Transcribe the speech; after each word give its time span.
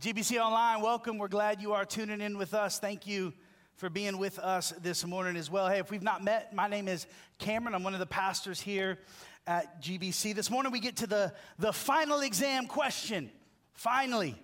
GBC 0.00 0.38
Online, 0.38 0.82
welcome. 0.82 1.16
We're 1.16 1.28
glad 1.28 1.62
you 1.62 1.72
are 1.72 1.86
tuning 1.86 2.20
in 2.20 2.36
with 2.36 2.52
us. 2.52 2.78
Thank 2.78 3.06
you 3.06 3.32
for 3.76 3.88
being 3.88 4.18
with 4.18 4.38
us 4.38 4.74
this 4.82 5.06
morning 5.06 5.36
as 5.36 5.50
well. 5.50 5.70
Hey, 5.70 5.78
if 5.78 5.90
we've 5.90 6.02
not 6.02 6.22
met, 6.22 6.54
my 6.54 6.68
name 6.68 6.86
is 6.86 7.06
Cameron. 7.38 7.74
I'm 7.74 7.82
one 7.82 7.94
of 7.94 7.98
the 7.98 8.04
pastors 8.04 8.60
here 8.60 8.98
at 9.46 9.80
GBC. 9.80 10.34
This 10.34 10.50
morning 10.50 10.70
we 10.70 10.80
get 10.80 10.96
to 10.96 11.06
the, 11.06 11.32
the 11.58 11.72
final 11.72 12.20
exam 12.20 12.66
question, 12.66 13.30
finally, 13.72 14.36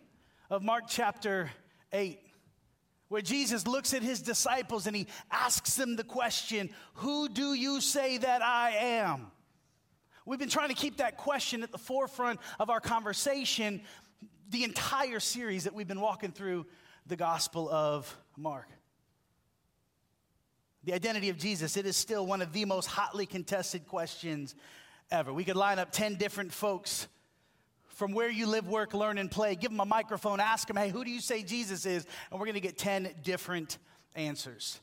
of 0.48 0.62
Mark 0.62 0.84
chapter 0.88 1.50
8, 1.92 2.18
where 3.08 3.20
Jesus 3.20 3.66
looks 3.66 3.92
at 3.92 4.02
his 4.02 4.22
disciples 4.22 4.86
and 4.86 4.96
he 4.96 5.06
asks 5.30 5.76
them 5.76 5.96
the 5.96 6.04
question 6.04 6.70
Who 6.94 7.28
do 7.28 7.52
you 7.52 7.82
say 7.82 8.16
that 8.16 8.40
I 8.40 8.70
am? 8.70 9.30
We've 10.24 10.38
been 10.38 10.48
trying 10.48 10.68
to 10.68 10.74
keep 10.74 10.98
that 10.98 11.16
question 11.16 11.64
at 11.64 11.72
the 11.72 11.78
forefront 11.78 12.38
of 12.60 12.70
our 12.70 12.80
conversation 12.80 13.82
the 14.52 14.64
entire 14.64 15.18
series 15.18 15.64
that 15.64 15.74
we've 15.74 15.88
been 15.88 16.00
walking 16.00 16.30
through 16.30 16.66
the 17.06 17.16
Gospel 17.16 17.68
of 17.70 18.16
Mark. 18.36 18.68
The 20.84 20.92
identity 20.92 21.30
of 21.30 21.38
Jesus, 21.38 21.76
it 21.76 21.86
is 21.86 21.96
still 21.96 22.26
one 22.26 22.42
of 22.42 22.52
the 22.52 22.66
most 22.66 22.86
hotly 22.86 23.24
contested 23.24 23.86
questions 23.86 24.54
ever. 25.10 25.32
We 25.32 25.44
could 25.44 25.56
line 25.56 25.78
up 25.78 25.90
10 25.90 26.16
different 26.16 26.52
folks 26.52 27.08
from 27.86 28.12
where 28.12 28.28
you 28.28 28.46
live, 28.46 28.68
work, 28.68 28.92
learn, 28.92 29.16
and 29.16 29.30
play, 29.30 29.54
give 29.54 29.70
them 29.70 29.80
a 29.80 29.86
microphone, 29.86 30.38
ask 30.38 30.68
them, 30.68 30.76
hey, 30.76 30.90
who 30.90 31.02
do 31.02 31.10
you 31.10 31.20
say 31.20 31.42
Jesus 31.42 31.86
is? 31.86 32.06
And 32.30 32.38
we're 32.38 32.46
going 32.46 32.54
to 32.54 32.60
get 32.60 32.76
10 32.76 33.10
different 33.22 33.78
answers. 34.14 34.80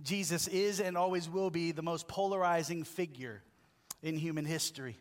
Jesus 0.00 0.46
is 0.46 0.80
and 0.80 0.96
always 0.96 1.28
will 1.28 1.50
be 1.50 1.72
the 1.72 1.82
most 1.82 2.06
polarizing 2.06 2.84
figure 2.84 3.42
in 4.00 4.16
human 4.16 4.44
history. 4.44 4.96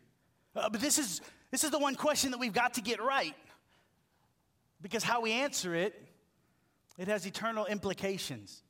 Uh, 0.55 0.69
but 0.69 0.81
this 0.81 0.97
is, 0.97 1.21
this 1.51 1.63
is 1.63 1.69
the 1.69 1.79
one 1.79 1.95
question 1.95 2.31
that 2.31 2.39
we've 2.39 2.53
got 2.53 2.73
to 2.75 2.81
get 2.81 3.01
right. 3.01 3.35
Because 4.81 5.03
how 5.03 5.21
we 5.21 5.31
answer 5.31 5.75
it, 5.75 5.95
it 6.97 7.07
has 7.07 7.25
eternal 7.25 7.65
implications. 7.65 8.63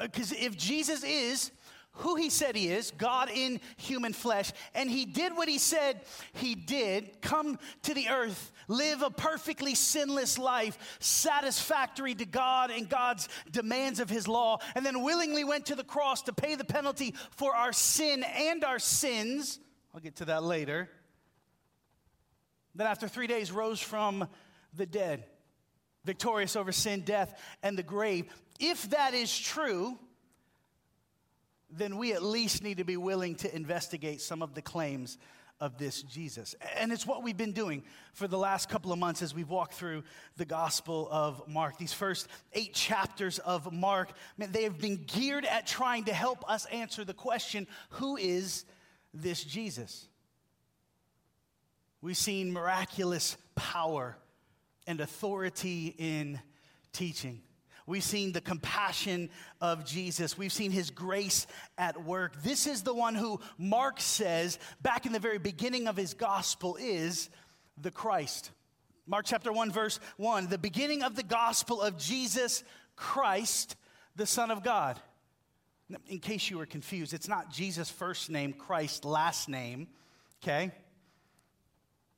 Because 0.00 0.32
uh, 0.32 0.36
if 0.38 0.56
Jesus 0.56 1.04
is 1.04 1.50
who 1.96 2.16
he 2.16 2.30
said 2.30 2.56
he 2.56 2.68
is, 2.68 2.90
God 2.92 3.30
in 3.32 3.60
human 3.76 4.14
flesh, 4.14 4.52
and 4.74 4.90
he 4.90 5.04
did 5.04 5.36
what 5.36 5.48
he 5.48 5.58
said 5.58 6.00
he 6.32 6.54
did, 6.54 7.20
come 7.20 7.58
to 7.82 7.92
the 7.92 8.08
earth, 8.08 8.50
live 8.66 9.02
a 9.02 9.10
perfectly 9.10 9.74
sinless 9.74 10.38
life, 10.38 10.96
satisfactory 11.00 12.14
to 12.14 12.24
God 12.24 12.70
and 12.70 12.88
God's 12.88 13.28
demands 13.50 14.00
of 14.00 14.08
his 14.08 14.26
law, 14.26 14.58
and 14.74 14.86
then 14.86 15.02
willingly 15.02 15.44
went 15.44 15.66
to 15.66 15.74
the 15.74 15.84
cross 15.84 16.22
to 16.22 16.32
pay 16.32 16.54
the 16.54 16.64
penalty 16.64 17.14
for 17.32 17.54
our 17.54 17.74
sin 17.74 18.24
and 18.24 18.64
our 18.64 18.78
sins. 18.78 19.58
I'll 19.94 20.00
get 20.00 20.16
to 20.16 20.24
that 20.26 20.42
later. 20.42 20.88
Then, 22.74 22.86
after 22.86 23.06
three 23.06 23.26
days, 23.26 23.52
rose 23.52 23.80
from 23.80 24.26
the 24.74 24.86
dead, 24.86 25.24
victorious 26.04 26.56
over 26.56 26.72
sin, 26.72 27.02
death, 27.02 27.38
and 27.62 27.76
the 27.76 27.82
grave. 27.82 28.26
If 28.58 28.90
that 28.90 29.14
is 29.14 29.36
true, 29.36 29.98
then 31.70 31.96
we 31.96 32.12
at 32.12 32.22
least 32.22 32.62
need 32.62 32.78
to 32.78 32.84
be 32.84 32.96
willing 32.96 33.34
to 33.36 33.54
investigate 33.54 34.20
some 34.20 34.42
of 34.42 34.54
the 34.54 34.62
claims 34.62 35.18
of 35.62 35.78
this 35.78 36.02
Jesus. 36.02 36.56
And 36.76 36.92
it's 36.92 37.06
what 37.06 37.22
we've 37.22 37.36
been 37.36 37.52
doing 37.52 37.84
for 38.14 38.26
the 38.26 38.36
last 38.36 38.68
couple 38.68 38.92
of 38.92 38.98
months 38.98 39.22
as 39.22 39.32
we've 39.32 39.48
walked 39.48 39.74
through 39.74 40.02
the 40.36 40.44
Gospel 40.44 41.08
of 41.10 41.46
Mark. 41.46 41.78
These 41.78 41.92
first 41.92 42.26
eight 42.52 42.74
chapters 42.74 43.38
of 43.38 43.72
Mark, 43.72 44.10
they 44.36 44.64
have 44.64 44.78
been 44.78 45.04
geared 45.06 45.44
at 45.44 45.68
trying 45.68 46.04
to 46.04 46.12
help 46.12 46.44
us 46.50 46.66
answer 46.66 47.04
the 47.04 47.14
question 47.14 47.68
who 47.90 48.16
is 48.16 48.64
this 49.14 49.44
Jesus? 49.44 50.08
We've 52.00 52.16
seen 52.16 52.52
miraculous 52.52 53.36
power 53.54 54.16
and 54.86 55.00
authority 55.00 55.94
in 55.98 56.40
teaching. 56.92 57.42
We've 57.86 58.02
seen 58.02 58.32
the 58.32 58.40
compassion 58.40 59.28
of 59.60 59.84
Jesus. 59.84 60.38
We've 60.38 60.52
seen 60.52 60.70
his 60.70 60.90
grace 60.90 61.46
at 61.76 62.04
work. 62.04 62.40
This 62.42 62.66
is 62.66 62.82
the 62.82 62.94
one 62.94 63.14
who 63.14 63.40
Mark 63.58 64.00
says 64.00 64.58
back 64.82 65.04
in 65.04 65.12
the 65.12 65.18
very 65.18 65.38
beginning 65.38 65.88
of 65.88 65.96
his 65.96 66.14
gospel 66.14 66.76
is 66.80 67.28
the 67.80 67.90
Christ. 67.90 68.52
Mark 69.06 69.26
chapter 69.26 69.52
1, 69.52 69.72
verse 69.72 69.98
1 70.16 70.46
the 70.48 70.58
beginning 70.58 71.02
of 71.02 71.16
the 71.16 71.24
gospel 71.24 71.82
of 71.82 71.98
Jesus 71.98 72.62
Christ, 72.94 73.76
the 74.14 74.26
Son 74.26 74.50
of 74.50 74.62
God. 74.62 75.00
In 76.06 76.20
case 76.20 76.48
you 76.48 76.58
were 76.58 76.66
confused, 76.66 77.12
it's 77.12 77.28
not 77.28 77.50
Jesus' 77.50 77.90
first 77.90 78.30
name, 78.30 78.52
Christ 78.52 79.04
last 79.04 79.48
name, 79.48 79.88
okay? 80.42 80.70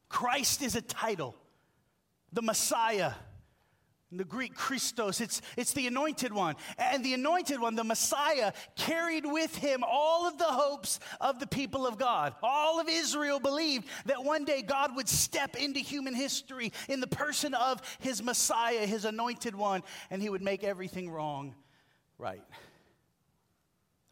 Christ 0.08 0.62
is 0.62 0.76
a 0.76 0.82
title 0.82 1.34
the 2.34 2.42
Messiah. 2.42 3.12
In 4.10 4.18
the 4.18 4.24
Greek, 4.24 4.54
Christos, 4.54 5.20
it's, 5.20 5.42
it's 5.56 5.72
the 5.72 5.88
anointed 5.88 6.32
one. 6.32 6.54
And 6.78 7.04
the 7.04 7.14
anointed 7.14 7.60
one, 7.60 7.74
the 7.74 7.82
Messiah, 7.82 8.52
carried 8.76 9.26
with 9.26 9.56
him 9.56 9.82
all 9.82 10.28
of 10.28 10.38
the 10.38 10.44
hopes 10.44 11.00
of 11.20 11.40
the 11.40 11.48
people 11.48 11.84
of 11.84 11.98
God. 11.98 12.34
All 12.40 12.78
of 12.78 12.88
Israel 12.88 13.40
believed 13.40 13.88
that 14.06 14.22
one 14.22 14.44
day 14.44 14.62
God 14.62 14.94
would 14.94 15.08
step 15.08 15.56
into 15.56 15.80
human 15.80 16.14
history 16.14 16.72
in 16.88 17.00
the 17.00 17.08
person 17.08 17.54
of 17.54 17.80
his 17.98 18.22
Messiah, 18.22 18.86
his 18.86 19.04
anointed 19.04 19.56
one, 19.56 19.82
and 20.10 20.22
he 20.22 20.28
would 20.28 20.42
make 20.42 20.62
everything 20.62 21.10
wrong 21.10 21.54
right. 22.16 22.44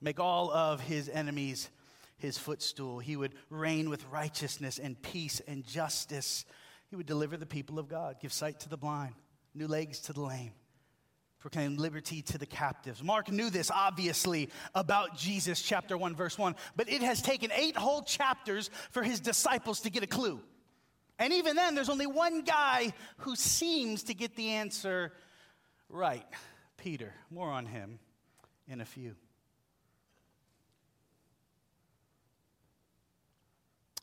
Make 0.00 0.18
all 0.18 0.50
of 0.50 0.80
his 0.80 1.08
enemies 1.08 1.70
his 2.16 2.38
footstool. 2.38 2.98
He 2.98 3.16
would 3.16 3.34
reign 3.50 3.88
with 3.88 4.04
righteousness 4.10 4.80
and 4.80 5.00
peace 5.00 5.40
and 5.46 5.64
justice 5.64 6.44
he 6.92 6.96
would 6.96 7.06
deliver 7.06 7.38
the 7.38 7.46
people 7.46 7.78
of 7.78 7.88
God, 7.88 8.16
give 8.20 8.34
sight 8.34 8.60
to 8.60 8.68
the 8.68 8.76
blind, 8.76 9.14
new 9.54 9.66
legs 9.66 9.98
to 10.00 10.12
the 10.12 10.20
lame, 10.20 10.52
proclaim 11.38 11.78
liberty 11.78 12.20
to 12.20 12.36
the 12.36 12.44
captives. 12.44 13.02
Mark 13.02 13.32
knew 13.32 13.48
this, 13.48 13.70
obviously, 13.70 14.50
about 14.74 15.16
Jesus, 15.16 15.62
chapter 15.62 15.96
1, 15.96 16.14
verse 16.14 16.36
1, 16.36 16.54
but 16.76 16.90
it 16.90 17.00
has 17.00 17.22
taken 17.22 17.50
eight 17.52 17.78
whole 17.78 18.02
chapters 18.02 18.68
for 18.90 19.02
his 19.02 19.20
disciples 19.20 19.80
to 19.80 19.90
get 19.90 20.02
a 20.02 20.06
clue. 20.06 20.38
And 21.18 21.32
even 21.32 21.56
then, 21.56 21.74
there's 21.74 21.88
only 21.88 22.06
one 22.06 22.42
guy 22.42 22.92
who 23.16 23.36
seems 23.36 24.02
to 24.02 24.12
get 24.12 24.36
the 24.36 24.50
answer 24.50 25.14
right 25.88 26.26
Peter. 26.76 27.14
More 27.30 27.48
on 27.48 27.64
him 27.64 28.00
in 28.68 28.82
a 28.82 28.84
few. 28.84 29.16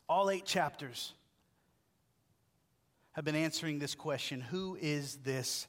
All 0.08 0.28
eight 0.28 0.44
chapters 0.44 1.12
have 3.12 3.24
been 3.24 3.36
answering 3.36 3.78
this 3.78 3.94
question 3.94 4.40
Who 4.40 4.76
is 4.80 5.16
this 5.18 5.66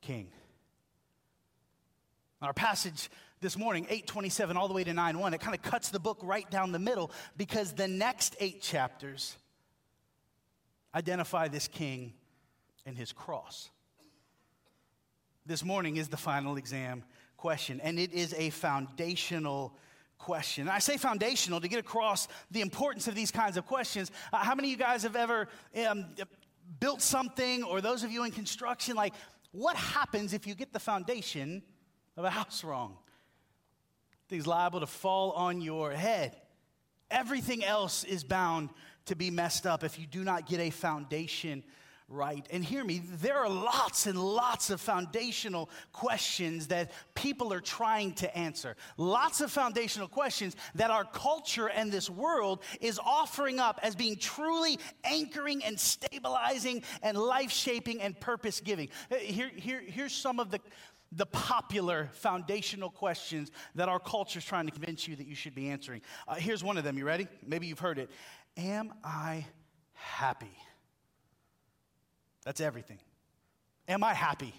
king? 0.00 0.28
Our 2.40 2.52
passage 2.52 3.10
this 3.40 3.56
morning, 3.56 3.84
827 3.84 4.56
all 4.56 4.68
the 4.68 4.74
way 4.74 4.84
to 4.84 4.92
9 4.92 5.18
1, 5.18 5.34
it 5.34 5.40
kind 5.40 5.54
of 5.54 5.62
cuts 5.62 5.90
the 5.90 6.00
book 6.00 6.18
right 6.22 6.48
down 6.50 6.72
the 6.72 6.78
middle 6.78 7.10
because 7.36 7.72
the 7.72 7.88
next 7.88 8.36
eight 8.40 8.62
chapters 8.62 9.36
identify 10.94 11.48
this 11.48 11.68
king 11.68 12.12
and 12.86 12.96
his 12.96 13.12
cross. 13.12 13.70
This 15.46 15.64
morning 15.64 15.96
is 15.96 16.08
the 16.08 16.16
final 16.16 16.56
exam 16.56 17.04
question, 17.36 17.80
and 17.80 17.98
it 17.98 18.12
is 18.12 18.34
a 18.34 18.50
foundational 18.50 19.74
question. 20.18 20.62
And 20.62 20.70
I 20.70 20.78
say 20.78 20.96
foundational 20.96 21.60
to 21.60 21.68
get 21.68 21.78
across 21.78 22.28
the 22.50 22.60
importance 22.60 23.08
of 23.08 23.14
these 23.14 23.30
kinds 23.30 23.56
of 23.56 23.66
questions. 23.66 24.10
Uh, 24.32 24.38
how 24.38 24.54
many 24.54 24.68
of 24.68 24.72
you 24.72 24.76
guys 24.76 25.04
have 25.04 25.16
ever 25.16 25.48
um, 25.86 26.06
built 26.80 27.02
something, 27.02 27.62
or 27.64 27.80
those 27.80 28.04
of 28.04 28.10
you 28.10 28.24
in 28.24 28.30
construction, 28.30 28.94
like, 28.96 29.14
what 29.52 29.76
happens 29.76 30.32
if 30.32 30.46
you 30.46 30.54
get 30.54 30.72
the 30.72 30.78
foundation 30.78 31.62
of 32.16 32.24
a 32.24 32.30
house 32.30 32.62
wrong? 32.62 32.96
Things 34.28 34.46
liable 34.46 34.80
to 34.80 34.86
fall 34.86 35.32
on 35.32 35.60
your 35.60 35.92
head. 35.92 36.36
Everything 37.10 37.64
else 37.64 38.04
is 38.04 38.22
bound 38.24 38.68
to 39.06 39.16
be 39.16 39.30
messed 39.30 39.66
up 39.66 39.82
if 39.82 39.98
you 39.98 40.06
do 40.06 40.22
not 40.22 40.46
get 40.46 40.60
a 40.60 40.70
foundation 40.70 41.64
right. 42.08 42.46
And 42.50 42.64
hear 42.64 42.84
me, 42.84 43.02
there 43.20 43.36
are 43.36 43.48
lots 43.48 44.06
and 44.06 44.18
lots 44.18 44.70
of 44.70 44.80
foundational 44.80 45.68
questions 45.92 46.68
that 46.68 46.90
people 47.14 47.52
are 47.52 47.60
trying 47.60 48.12
to 48.14 48.36
answer. 48.36 48.76
Lots 48.96 49.40
of 49.40 49.50
foundational 49.50 50.08
questions 50.08 50.56
that 50.74 50.90
our 50.90 51.04
culture 51.04 51.68
and 51.68 51.92
this 51.92 52.08
world 52.08 52.62
is 52.80 52.98
offering 52.98 53.58
up 53.58 53.78
as 53.82 53.94
being 53.94 54.16
truly 54.16 54.78
anchoring 55.04 55.62
and 55.64 55.78
stabilizing 55.78 56.82
and 57.02 57.16
life 57.16 57.50
shaping 57.50 58.00
and 58.00 58.18
purpose 58.18 58.60
giving. 58.60 58.88
Uh, 59.10 59.16
here, 59.16 59.50
here, 59.54 59.82
here's 59.84 60.14
some 60.14 60.40
of 60.40 60.50
the 60.50 60.60
the 61.12 61.26
popular 61.26 62.10
foundational 62.12 62.90
questions 62.90 63.50
that 63.74 63.88
our 63.88 63.98
culture 63.98 64.38
is 64.38 64.44
trying 64.44 64.66
to 64.66 64.72
convince 64.72 65.08
you 65.08 65.16
that 65.16 65.26
you 65.26 65.34
should 65.34 65.54
be 65.54 65.70
answering. 65.70 66.02
Uh, 66.26 66.34
here's 66.34 66.62
one 66.62 66.76
of 66.76 66.84
them. 66.84 66.98
You 66.98 67.06
ready? 67.06 67.26
Maybe 67.46 67.66
you've 67.66 67.78
heard 67.78 67.98
it. 67.98 68.10
Am 68.58 68.92
I 69.02 69.46
happy? 69.94 70.54
That's 72.48 72.62
everything. 72.62 72.98
Am 73.88 74.02
I 74.02 74.14
happy? 74.14 74.54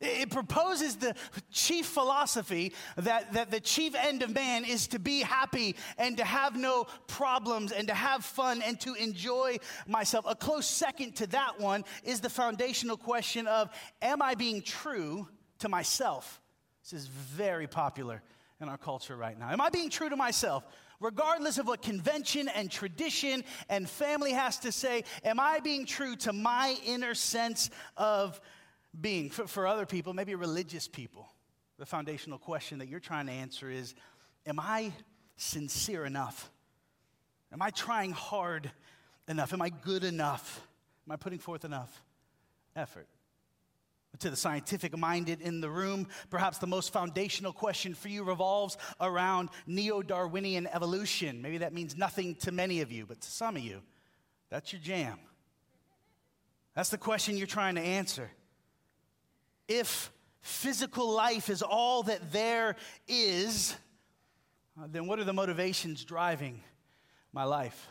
It 0.00 0.28
proposes 0.28 0.96
the 0.96 1.14
chief 1.52 1.86
philosophy 1.86 2.72
that, 2.96 3.32
that 3.34 3.52
the 3.52 3.60
chief 3.60 3.94
end 3.94 4.24
of 4.24 4.34
man 4.34 4.64
is 4.64 4.88
to 4.88 4.98
be 4.98 5.20
happy 5.20 5.76
and 5.98 6.16
to 6.16 6.24
have 6.24 6.56
no 6.56 6.88
problems 7.06 7.70
and 7.70 7.86
to 7.86 7.94
have 7.94 8.24
fun 8.24 8.60
and 8.60 8.80
to 8.80 8.94
enjoy 8.94 9.58
myself. 9.86 10.24
A 10.28 10.34
close 10.34 10.66
second 10.66 11.14
to 11.16 11.28
that 11.28 11.60
one 11.60 11.84
is 12.02 12.18
the 12.18 12.28
foundational 12.28 12.96
question 12.96 13.46
of 13.46 13.70
Am 14.02 14.20
I 14.20 14.34
being 14.34 14.60
true 14.60 15.28
to 15.60 15.68
myself? 15.68 16.40
This 16.82 16.92
is 16.92 17.06
very 17.06 17.68
popular 17.68 18.20
in 18.60 18.68
our 18.68 18.78
culture 18.78 19.16
right 19.16 19.38
now. 19.38 19.50
Am 19.50 19.60
I 19.60 19.70
being 19.70 19.90
true 19.90 20.08
to 20.08 20.16
myself? 20.16 20.64
regardless 21.00 21.58
of 21.58 21.66
what 21.66 21.82
convention 21.82 22.48
and 22.48 22.70
tradition 22.70 23.42
and 23.68 23.88
family 23.88 24.32
has 24.32 24.58
to 24.58 24.70
say, 24.70 25.02
am 25.24 25.40
I 25.40 25.60
being 25.60 25.86
true 25.86 26.14
to 26.16 26.32
my 26.32 26.76
inner 26.84 27.14
sense 27.14 27.70
of 27.96 28.40
being? 29.00 29.30
For, 29.30 29.46
for 29.46 29.66
other 29.66 29.86
people, 29.86 30.12
maybe 30.12 30.34
religious 30.34 30.86
people, 30.86 31.32
the 31.78 31.86
foundational 31.86 32.38
question 32.38 32.78
that 32.78 32.88
you're 32.88 33.00
trying 33.00 33.26
to 33.26 33.32
answer 33.32 33.70
is 33.70 33.94
Am 34.46 34.60
I 34.60 34.92
sincere 35.36 36.04
enough? 36.04 36.50
Am 37.52 37.60
I 37.60 37.70
trying 37.70 38.12
hard 38.12 38.70
enough? 39.28 39.52
Am 39.52 39.60
I 39.60 39.70
good 39.70 40.04
enough? 40.04 40.66
Am 41.06 41.12
I 41.12 41.16
putting 41.16 41.38
forth 41.38 41.64
enough 41.64 42.02
effort? 42.76 43.08
To 44.18 44.28
the 44.28 44.36
scientific 44.36 44.98
minded 44.98 45.40
in 45.40 45.62
the 45.62 45.70
room, 45.70 46.06
perhaps 46.28 46.58
the 46.58 46.66
most 46.66 46.92
foundational 46.92 47.54
question 47.54 47.94
for 47.94 48.08
you 48.08 48.22
revolves 48.22 48.76
around 49.00 49.48
neo 49.66 50.02
Darwinian 50.02 50.66
evolution. 50.66 51.40
Maybe 51.40 51.58
that 51.58 51.72
means 51.72 51.96
nothing 51.96 52.34
to 52.36 52.52
many 52.52 52.82
of 52.82 52.92
you, 52.92 53.06
but 53.06 53.22
to 53.22 53.30
some 53.30 53.56
of 53.56 53.62
you, 53.62 53.80
that's 54.50 54.74
your 54.74 54.82
jam. 54.82 55.18
That's 56.74 56.90
the 56.90 56.98
question 56.98 57.38
you're 57.38 57.46
trying 57.46 57.76
to 57.76 57.80
answer. 57.80 58.30
If 59.68 60.12
physical 60.42 61.10
life 61.10 61.48
is 61.48 61.62
all 61.62 62.02
that 62.02 62.30
there 62.30 62.76
is, 63.08 63.74
then 64.88 65.06
what 65.06 65.18
are 65.18 65.24
the 65.24 65.32
motivations 65.32 66.04
driving 66.04 66.62
my 67.32 67.44
life? 67.44 67.88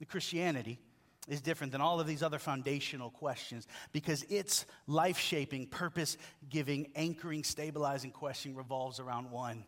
The 0.00 0.06
Christianity 0.06 0.80
is 1.28 1.40
different 1.40 1.72
than 1.72 1.80
all 1.80 2.00
of 2.00 2.06
these 2.06 2.22
other 2.22 2.38
foundational 2.38 3.10
questions 3.10 3.66
because 3.92 4.22
its 4.24 4.66
life 4.86 5.18
shaping, 5.18 5.66
purpose 5.66 6.18
giving, 6.50 6.88
anchoring, 6.94 7.44
stabilizing 7.44 8.10
question 8.10 8.54
revolves 8.54 9.00
around 9.00 9.30
one 9.30 9.64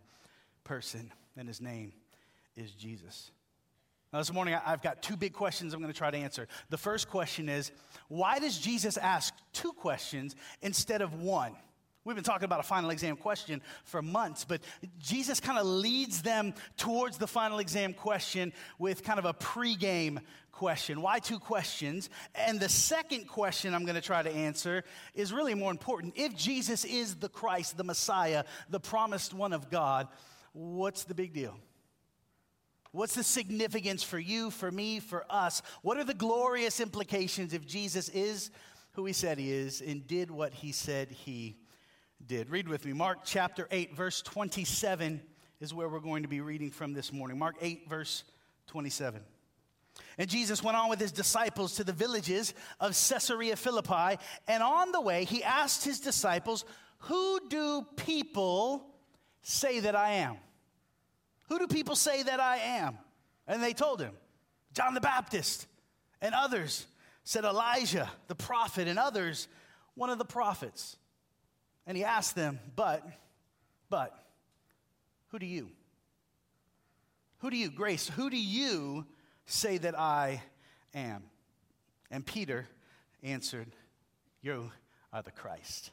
person, 0.64 1.12
and 1.36 1.48
his 1.48 1.60
name 1.60 1.92
is 2.56 2.72
Jesus. 2.72 3.30
Now, 4.12 4.20
this 4.20 4.32
morning, 4.32 4.56
I've 4.64 4.82
got 4.82 5.02
two 5.02 5.16
big 5.16 5.32
questions 5.32 5.74
I'm 5.74 5.80
going 5.80 5.92
to 5.92 5.98
try 5.98 6.10
to 6.10 6.16
answer. 6.16 6.46
The 6.70 6.78
first 6.78 7.08
question 7.08 7.48
is 7.48 7.72
why 8.08 8.38
does 8.38 8.58
Jesus 8.58 8.96
ask 8.96 9.34
two 9.52 9.72
questions 9.72 10.36
instead 10.62 11.02
of 11.02 11.14
one? 11.20 11.52
We've 12.06 12.14
been 12.14 12.22
talking 12.22 12.44
about 12.44 12.60
a 12.60 12.62
final 12.62 12.90
exam 12.90 13.16
question 13.16 13.60
for 13.82 14.00
months, 14.00 14.44
but 14.44 14.60
Jesus 15.00 15.40
kind 15.40 15.58
of 15.58 15.66
leads 15.66 16.22
them 16.22 16.54
towards 16.76 17.18
the 17.18 17.26
final 17.26 17.58
exam 17.58 17.94
question 17.94 18.52
with 18.78 19.02
kind 19.02 19.18
of 19.18 19.24
a 19.24 19.34
pregame 19.34 20.20
question. 20.52 21.02
Why 21.02 21.18
two 21.18 21.40
questions? 21.40 22.08
And 22.36 22.60
the 22.60 22.68
second 22.68 23.26
question 23.26 23.74
I'm 23.74 23.82
going 23.82 23.96
to 23.96 24.00
try 24.00 24.22
to 24.22 24.30
answer 24.30 24.84
is 25.16 25.32
really 25.32 25.54
more 25.54 25.72
important. 25.72 26.12
If 26.14 26.36
Jesus 26.36 26.84
is 26.84 27.16
the 27.16 27.28
Christ, 27.28 27.76
the 27.76 27.82
Messiah, 27.82 28.44
the 28.70 28.78
promised 28.78 29.34
one 29.34 29.52
of 29.52 29.68
God, 29.68 30.06
what's 30.52 31.02
the 31.02 31.14
big 31.14 31.32
deal? 31.32 31.56
What's 32.92 33.16
the 33.16 33.24
significance 33.24 34.04
for 34.04 34.20
you, 34.20 34.52
for 34.52 34.70
me, 34.70 35.00
for 35.00 35.26
us? 35.28 35.60
What 35.82 35.96
are 35.96 36.04
the 36.04 36.14
glorious 36.14 36.78
implications 36.78 37.52
if 37.52 37.66
Jesus 37.66 38.08
is 38.10 38.52
who 38.92 39.06
he 39.06 39.12
said 39.12 39.38
he 39.38 39.50
is 39.50 39.80
and 39.80 40.06
did 40.06 40.30
what 40.30 40.54
he 40.54 40.70
said 40.70 41.10
he 41.10 41.56
did. 42.24 42.50
Read 42.50 42.68
with 42.68 42.84
me. 42.84 42.92
Mark 42.92 43.18
chapter 43.24 43.68
8, 43.70 43.94
verse 43.94 44.22
27 44.22 45.20
is 45.60 45.72
where 45.72 45.88
we're 45.88 46.00
going 46.00 46.22
to 46.22 46.28
be 46.28 46.40
reading 46.40 46.70
from 46.70 46.92
this 46.92 47.12
morning. 47.12 47.38
Mark 47.38 47.56
8, 47.60 47.88
verse 47.88 48.24
27. 48.68 49.20
And 50.18 50.28
Jesus 50.28 50.62
went 50.62 50.76
on 50.76 50.88
with 50.88 51.00
his 51.00 51.12
disciples 51.12 51.76
to 51.76 51.84
the 51.84 51.92
villages 51.92 52.54
of 52.80 52.90
Caesarea 52.90 53.56
Philippi. 53.56 54.20
And 54.46 54.62
on 54.62 54.92
the 54.92 55.00
way, 55.00 55.24
he 55.24 55.42
asked 55.42 55.84
his 55.84 56.00
disciples, 56.00 56.64
Who 57.00 57.40
do 57.48 57.86
people 57.96 58.86
say 59.42 59.80
that 59.80 59.94
I 59.94 60.12
am? 60.12 60.36
Who 61.48 61.58
do 61.58 61.66
people 61.66 61.96
say 61.96 62.22
that 62.22 62.40
I 62.40 62.56
am? 62.56 62.98
And 63.46 63.62
they 63.62 63.72
told 63.72 64.00
him, 64.00 64.12
John 64.74 64.94
the 64.94 65.00
Baptist. 65.00 65.66
And 66.20 66.34
others 66.34 66.86
said 67.24 67.44
Elijah, 67.44 68.10
the 68.26 68.34
prophet, 68.34 68.88
and 68.88 68.98
others, 68.98 69.48
one 69.94 70.10
of 70.10 70.18
the 70.18 70.24
prophets. 70.24 70.96
And 71.86 71.96
he 71.96 72.04
asked 72.04 72.34
them, 72.34 72.58
But, 72.74 73.06
but, 73.88 74.16
who 75.28 75.38
do 75.38 75.46
you? 75.46 75.70
Who 77.38 77.50
do 77.50 77.56
you, 77.56 77.70
Grace, 77.70 78.08
who 78.08 78.30
do 78.30 78.38
you 78.38 79.06
say 79.44 79.78
that 79.78 79.98
I 79.98 80.42
am? 80.94 81.22
And 82.10 82.24
Peter 82.24 82.66
answered, 83.22 83.68
You 84.42 84.70
are 85.12 85.22
the 85.22 85.30
Christ. 85.30 85.90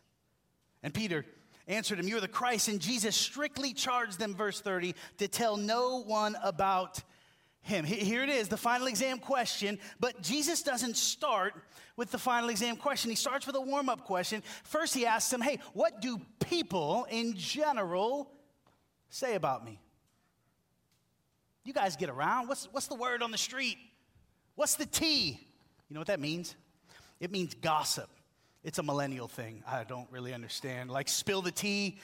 And 0.81 0.93
Peter 0.93 1.25
answered 1.67 1.99
him, 1.99 2.07
You're 2.07 2.21
the 2.21 2.27
Christ. 2.27 2.67
And 2.67 2.79
Jesus 2.79 3.15
strictly 3.15 3.73
charged 3.73 4.19
them, 4.19 4.35
verse 4.35 4.61
30, 4.61 4.95
to 5.17 5.27
tell 5.27 5.57
no 5.57 6.01
one 6.01 6.35
about 6.43 7.01
him. 7.63 7.85
Here 7.85 8.23
it 8.23 8.29
is, 8.29 8.49
the 8.49 8.57
final 8.57 8.87
exam 8.87 9.19
question. 9.19 9.79
But 9.99 10.21
Jesus 10.21 10.61
doesn't 10.61 10.97
start 10.97 11.55
with 11.95 12.11
the 12.11 12.17
final 12.17 12.49
exam 12.49 12.75
question. 12.75 13.09
He 13.09 13.15
starts 13.15 13.47
with 13.47 13.55
a 13.55 13.61
warm 13.61 13.89
up 13.89 14.03
question. 14.03 14.43
First, 14.63 14.93
he 14.93 15.05
asks 15.05 15.31
them, 15.31 15.41
Hey, 15.41 15.59
what 15.73 16.01
do 16.01 16.19
people 16.39 17.07
in 17.09 17.35
general 17.35 18.29
say 19.09 19.35
about 19.35 19.65
me? 19.65 19.79
You 21.63 21.73
guys 21.73 21.95
get 21.95 22.09
around. 22.09 22.49
What's, 22.49 22.67
what's 22.71 22.87
the 22.87 22.95
word 22.95 23.23
on 23.23 23.31
the 23.31 23.37
street? 23.37 23.77
What's 24.55 24.75
the 24.75 24.85
tea? 24.85 25.39
You 25.89 25.93
know 25.93 26.01
what 26.01 26.07
that 26.07 26.19
means? 26.19 26.55
It 27.21 27.31
means 27.31 27.53
gossip. 27.53 28.09
It's 28.63 28.77
a 28.77 28.83
millennial 28.83 29.29
thing. 29.29 29.63
I 29.65 29.85
don't 29.85 30.11
really 30.11 30.33
understand. 30.33 30.91
Like, 30.91 31.07
spill 31.07 31.41
the 31.41 31.51
tea. 31.51 31.99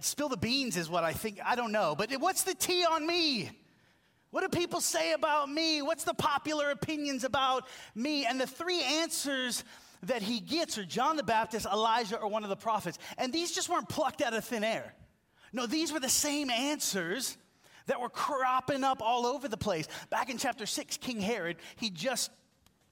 Spill 0.00 0.30
the 0.30 0.38
beans 0.38 0.78
is 0.78 0.88
what 0.88 1.04
I 1.04 1.12
think. 1.12 1.38
I 1.44 1.54
don't 1.54 1.72
know. 1.72 1.94
But 1.96 2.12
what's 2.18 2.44
the 2.44 2.54
tea 2.54 2.84
on 2.84 3.06
me? 3.06 3.50
What 4.30 4.42
do 4.42 4.58
people 4.58 4.80
say 4.80 5.12
about 5.12 5.50
me? 5.50 5.82
What's 5.82 6.04
the 6.04 6.14
popular 6.14 6.70
opinions 6.70 7.24
about 7.24 7.66
me? 7.94 8.24
And 8.24 8.40
the 8.40 8.46
three 8.46 8.82
answers 8.82 9.64
that 10.04 10.22
he 10.22 10.40
gets 10.40 10.78
are 10.78 10.84
John 10.84 11.16
the 11.16 11.22
Baptist, 11.22 11.66
Elijah, 11.66 12.18
or 12.18 12.28
one 12.28 12.44
of 12.44 12.50
the 12.50 12.56
prophets. 12.56 12.98
And 13.18 13.32
these 13.32 13.52
just 13.52 13.68
weren't 13.68 13.88
plucked 13.88 14.22
out 14.22 14.32
of 14.32 14.44
thin 14.44 14.64
air. 14.64 14.94
No, 15.52 15.66
these 15.66 15.92
were 15.92 16.00
the 16.00 16.08
same 16.08 16.48
answers 16.48 17.36
that 17.86 18.00
were 18.00 18.08
cropping 18.08 18.84
up 18.84 19.02
all 19.02 19.26
over 19.26 19.48
the 19.48 19.56
place. 19.56 19.88
Back 20.10 20.30
in 20.30 20.38
chapter 20.38 20.64
6, 20.64 20.96
King 20.98 21.20
Herod, 21.20 21.56
he 21.76 21.90
just 21.90 22.30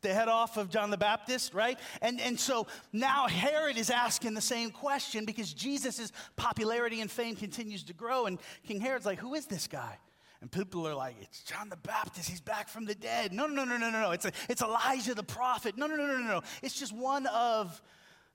the 0.01 0.15
head 0.15 0.29
off 0.29 0.57
of 0.57 0.71
John 0.71 0.91
the 0.91 0.97
Baptist, 0.97 1.55
right? 1.55 1.79
And, 2.03 2.21
and 2.21 2.39
so 2.39 2.67
now 2.93 3.27
Herod 3.27 3.77
is 3.77 3.91
asking 3.91 4.35
the 4.35 4.41
same 4.41 4.71
question 4.71 5.25
because 5.25 5.53
Jesus' 5.53 6.13
popularity 6.37 7.01
and 7.01 7.11
fame 7.11 7.35
continues 7.37 7.83
to 7.85 7.93
grow. 7.93 8.27
And 8.27 8.39
King 8.67 8.81
Herod's 8.81 9.07
like, 9.07 9.19
who 9.19 9.35
is 9.35 9.47
this 9.47 9.67
guy? 9.67 9.99
And 10.41 10.51
people 10.51 10.87
are 10.87 10.95
like, 10.95 11.17
it's 11.21 11.43
John 11.43 11.69
the 11.69 11.77
Baptist. 11.77 12.29
He's 12.29 12.41
back 12.41 12.69
from 12.69 12.85
the 12.85 12.95
dead. 12.95 13.33
No, 13.33 13.47
no, 13.47 13.65
no, 13.65 13.77
no, 13.77 13.91
no, 13.91 14.01
no. 14.01 14.11
It's, 14.13 14.25
a, 14.25 14.33
it's 14.49 14.63
Elijah 14.63 15.15
the 15.15 15.25
prophet. 15.25 15.77
No, 15.77 15.87
no, 15.87 15.97
no, 15.97 16.07
no, 16.07 16.19
no. 16.19 16.43
It's 16.63 16.79
just 16.79 16.93
one 16.93 17.27
of 17.27 17.83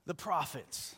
the 0.06 0.14
prophets. 0.14 0.96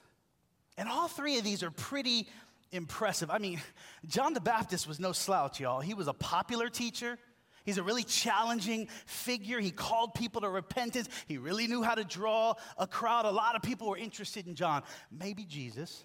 And 0.77 0.89
all 0.89 1.07
three 1.07 1.37
of 1.37 1.43
these 1.43 1.61
are 1.61 1.69
pretty 1.69 2.27
impressive. 2.71 3.29
I 3.29 3.37
mean, 3.37 3.61
John 4.07 4.33
the 4.33 4.41
Baptist 4.41 4.87
was 4.87 4.99
no 4.99 5.11
slouch, 5.11 5.59
y'all. 5.59 5.79
He 5.79 5.93
was 5.93 6.07
a 6.07 6.13
popular 6.13 6.69
teacher. 6.69 7.19
He's 7.65 7.77
a 7.77 7.83
really 7.83 8.03
challenging 8.03 8.87
figure. 9.05 9.59
He 9.59 9.71
called 9.71 10.13
people 10.13 10.41
to 10.41 10.49
repentance. 10.49 11.07
He 11.27 11.37
really 11.37 11.67
knew 11.67 11.83
how 11.83 11.95
to 11.95 12.03
draw 12.03 12.55
a 12.77 12.87
crowd. 12.87 13.25
A 13.25 13.31
lot 13.31 13.55
of 13.55 13.61
people 13.61 13.89
were 13.89 13.97
interested 13.97 14.47
in 14.47 14.55
John. 14.55 14.83
Maybe 15.11 15.45
Jesus 15.45 16.03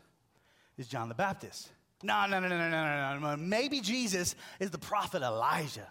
is 0.78 0.88
John 0.88 1.09
the 1.09 1.14
Baptist. 1.14 1.71
No, 2.02 2.26
no, 2.26 2.40
no, 2.40 2.49
no, 2.49 2.59
no, 2.59 3.19
no, 3.19 3.19
no. 3.19 3.37
Maybe 3.37 3.80
Jesus 3.80 4.35
is 4.59 4.71
the 4.71 4.78
prophet 4.78 5.23
Elijah. 5.23 5.88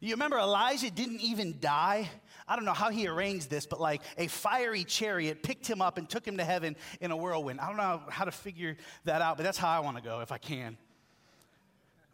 You 0.00 0.10
remember 0.12 0.38
Elijah 0.38 0.90
didn't 0.90 1.20
even 1.20 1.56
die? 1.58 2.08
I 2.46 2.54
don't 2.54 2.64
know 2.64 2.72
how 2.72 2.90
he 2.90 3.08
arranged 3.08 3.50
this, 3.50 3.66
but 3.66 3.80
like 3.80 4.02
a 4.16 4.28
fiery 4.28 4.84
chariot 4.84 5.42
picked 5.42 5.66
him 5.66 5.82
up 5.82 5.98
and 5.98 6.08
took 6.08 6.26
him 6.26 6.36
to 6.36 6.44
heaven 6.44 6.76
in 7.00 7.10
a 7.10 7.16
whirlwind. 7.16 7.60
I 7.60 7.66
don't 7.66 7.76
know 7.76 8.02
how 8.08 8.24
to 8.24 8.30
figure 8.30 8.76
that 9.04 9.20
out, 9.22 9.36
but 9.36 9.42
that's 9.42 9.58
how 9.58 9.68
I 9.68 9.80
want 9.80 9.96
to 9.96 10.02
go 10.02 10.20
if 10.20 10.30
I 10.30 10.38
can. 10.38 10.78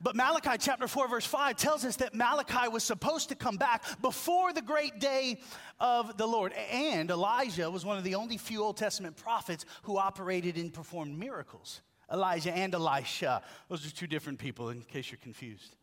But 0.00 0.16
Malachi 0.16 0.58
chapter 0.58 0.88
4, 0.88 1.08
verse 1.08 1.24
5 1.24 1.56
tells 1.56 1.84
us 1.84 1.96
that 1.96 2.14
Malachi 2.14 2.68
was 2.68 2.84
supposed 2.84 3.28
to 3.30 3.34
come 3.34 3.56
back 3.56 3.84
before 4.02 4.52
the 4.52 4.60
great 4.60 4.98
day 4.98 5.40
of 5.78 6.16
the 6.16 6.26
Lord. 6.26 6.52
And 6.52 7.10
Elijah 7.10 7.70
was 7.70 7.84
one 7.86 7.96
of 7.96 8.04
the 8.04 8.14
only 8.16 8.36
few 8.36 8.62
Old 8.62 8.76
Testament 8.76 9.16
prophets 9.16 9.64
who 9.84 9.96
operated 9.96 10.56
and 10.56 10.72
performed 10.72 11.18
miracles. 11.18 11.80
Elijah 12.14 12.54
and 12.54 12.72
Elisha. 12.74 13.42
Those 13.68 13.86
are 13.86 13.90
two 13.90 14.06
different 14.06 14.38
people, 14.38 14.70
in 14.70 14.80
case 14.82 15.10
you're 15.10 15.18
confused. 15.18 15.76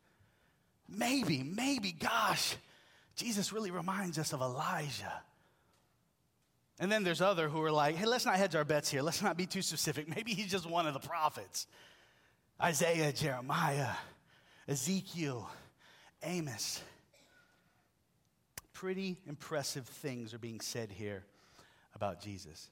Maybe, 0.90 1.44
maybe, 1.44 1.92
gosh, 1.92 2.56
Jesus 3.16 3.54
really 3.54 3.70
reminds 3.70 4.18
us 4.18 4.34
of 4.34 4.42
Elijah. 4.42 5.22
And 6.80 6.92
then 6.92 7.04
there's 7.04 7.22
other 7.22 7.50
who 7.50 7.62
are 7.62 7.72
like, 7.72 7.96
hey, 7.96 8.06
let's 8.06 8.26
not 8.26 8.36
hedge 8.36 8.56
our 8.56 8.64
bets 8.64 8.90
here. 8.90 9.02
Let's 9.02 9.22
not 9.22 9.38
be 9.38 9.46
too 9.46 9.62
specific. 9.62 10.08
Maybe 10.16 10.34
he's 10.34 10.50
just 10.50 10.68
one 10.68 10.88
of 10.88 10.94
the 10.94 11.00
prophets. 11.00 11.68
Isaiah, 12.60 13.12
Jeremiah, 13.12 13.92
Ezekiel, 14.68 15.50
Amos. 16.24 16.82
Pretty 18.74 19.18
impressive 19.28 19.86
things 19.86 20.34
are 20.34 20.40
being 20.40 20.62
said 20.62 20.92
here 20.92 21.24
about 21.94 22.22
Jesus. 22.22 22.70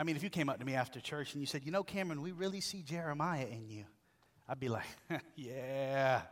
I 0.00 0.02
mean, 0.02 0.16
if 0.16 0.22
you 0.22 0.30
came 0.30 0.48
up 0.48 0.58
to 0.58 0.64
me 0.64 0.74
after 0.74 0.98
church 0.98 1.34
and 1.34 1.42
you 1.42 1.46
said, 1.46 1.62
You 1.62 1.72
know, 1.72 1.82
Cameron, 1.82 2.22
we 2.22 2.32
really 2.32 2.62
see 2.62 2.80
Jeremiah 2.80 3.44
in 3.44 3.68
you, 3.68 3.84
I'd 4.48 4.58
be 4.58 4.70
like, 4.70 4.86
Yeah, 5.36 6.22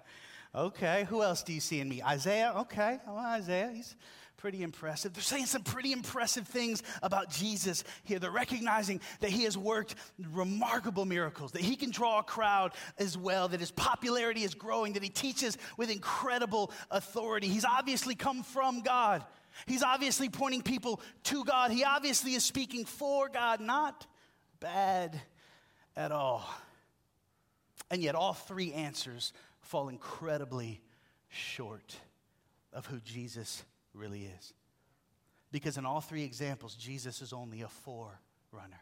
okay. 0.54 1.04
Who 1.10 1.22
else 1.22 1.42
do 1.42 1.52
you 1.52 1.60
see 1.60 1.78
in 1.78 1.86
me? 1.86 2.02
Isaiah? 2.02 2.54
Okay. 2.56 2.98
Isaiah, 3.06 3.70
he's 3.74 3.94
pretty 4.38 4.62
impressive. 4.62 5.12
They're 5.12 5.22
saying 5.22 5.46
some 5.46 5.64
pretty 5.64 5.92
impressive 5.92 6.48
things 6.48 6.82
about 7.02 7.28
Jesus 7.28 7.84
here. 8.04 8.18
They're 8.18 8.30
recognizing 8.30 9.02
that 9.20 9.30
he 9.30 9.42
has 9.42 9.58
worked 9.58 9.96
remarkable 10.32 11.04
miracles, 11.04 11.52
that 11.52 11.60
he 11.60 11.76
can 11.76 11.90
draw 11.90 12.20
a 12.20 12.22
crowd 12.22 12.72
as 12.96 13.18
well, 13.18 13.48
that 13.48 13.60
his 13.60 13.72
popularity 13.72 14.44
is 14.44 14.54
growing, 14.54 14.94
that 14.94 15.02
he 15.02 15.10
teaches 15.10 15.58
with 15.76 15.90
incredible 15.90 16.70
authority. 16.90 17.48
He's 17.48 17.66
obviously 17.66 18.14
come 18.14 18.42
from 18.42 18.80
God. 18.80 19.26
He's 19.66 19.82
obviously 19.82 20.28
pointing 20.28 20.62
people 20.62 21.00
to 21.24 21.44
God. 21.44 21.70
He 21.70 21.84
obviously 21.84 22.34
is 22.34 22.44
speaking 22.44 22.84
for 22.84 23.28
God, 23.28 23.60
not 23.60 24.06
bad 24.60 25.20
at 25.96 26.12
all. 26.12 26.48
And 27.90 28.02
yet, 28.02 28.14
all 28.14 28.34
three 28.34 28.72
answers 28.72 29.32
fall 29.60 29.88
incredibly 29.88 30.80
short 31.28 31.96
of 32.72 32.86
who 32.86 33.00
Jesus 33.00 33.64
really 33.94 34.30
is. 34.38 34.52
Because 35.50 35.78
in 35.78 35.86
all 35.86 36.00
three 36.00 36.24
examples, 36.24 36.74
Jesus 36.74 37.22
is 37.22 37.32
only 37.32 37.62
a 37.62 37.68
forerunner. 37.68 38.80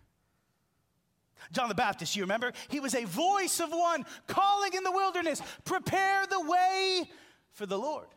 John 1.53 1.69
the 1.69 1.75
Baptist, 1.75 2.17
you 2.17 2.23
remember? 2.23 2.53
He 2.69 2.81
was 2.81 2.95
a 2.95 3.05
voice 3.05 3.61
of 3.61 3.71
one 3.71 4.05
calling 4.27 4.73
in 4.75 4.83
the 4.83 4.91
wilderness, 4.91 5.41
prepare 5.65 6.27
the 6.27 6.41
way 6.41 7.09
for 7.53 7.67
the 7.67 7.79
Lord. 7.79 8.09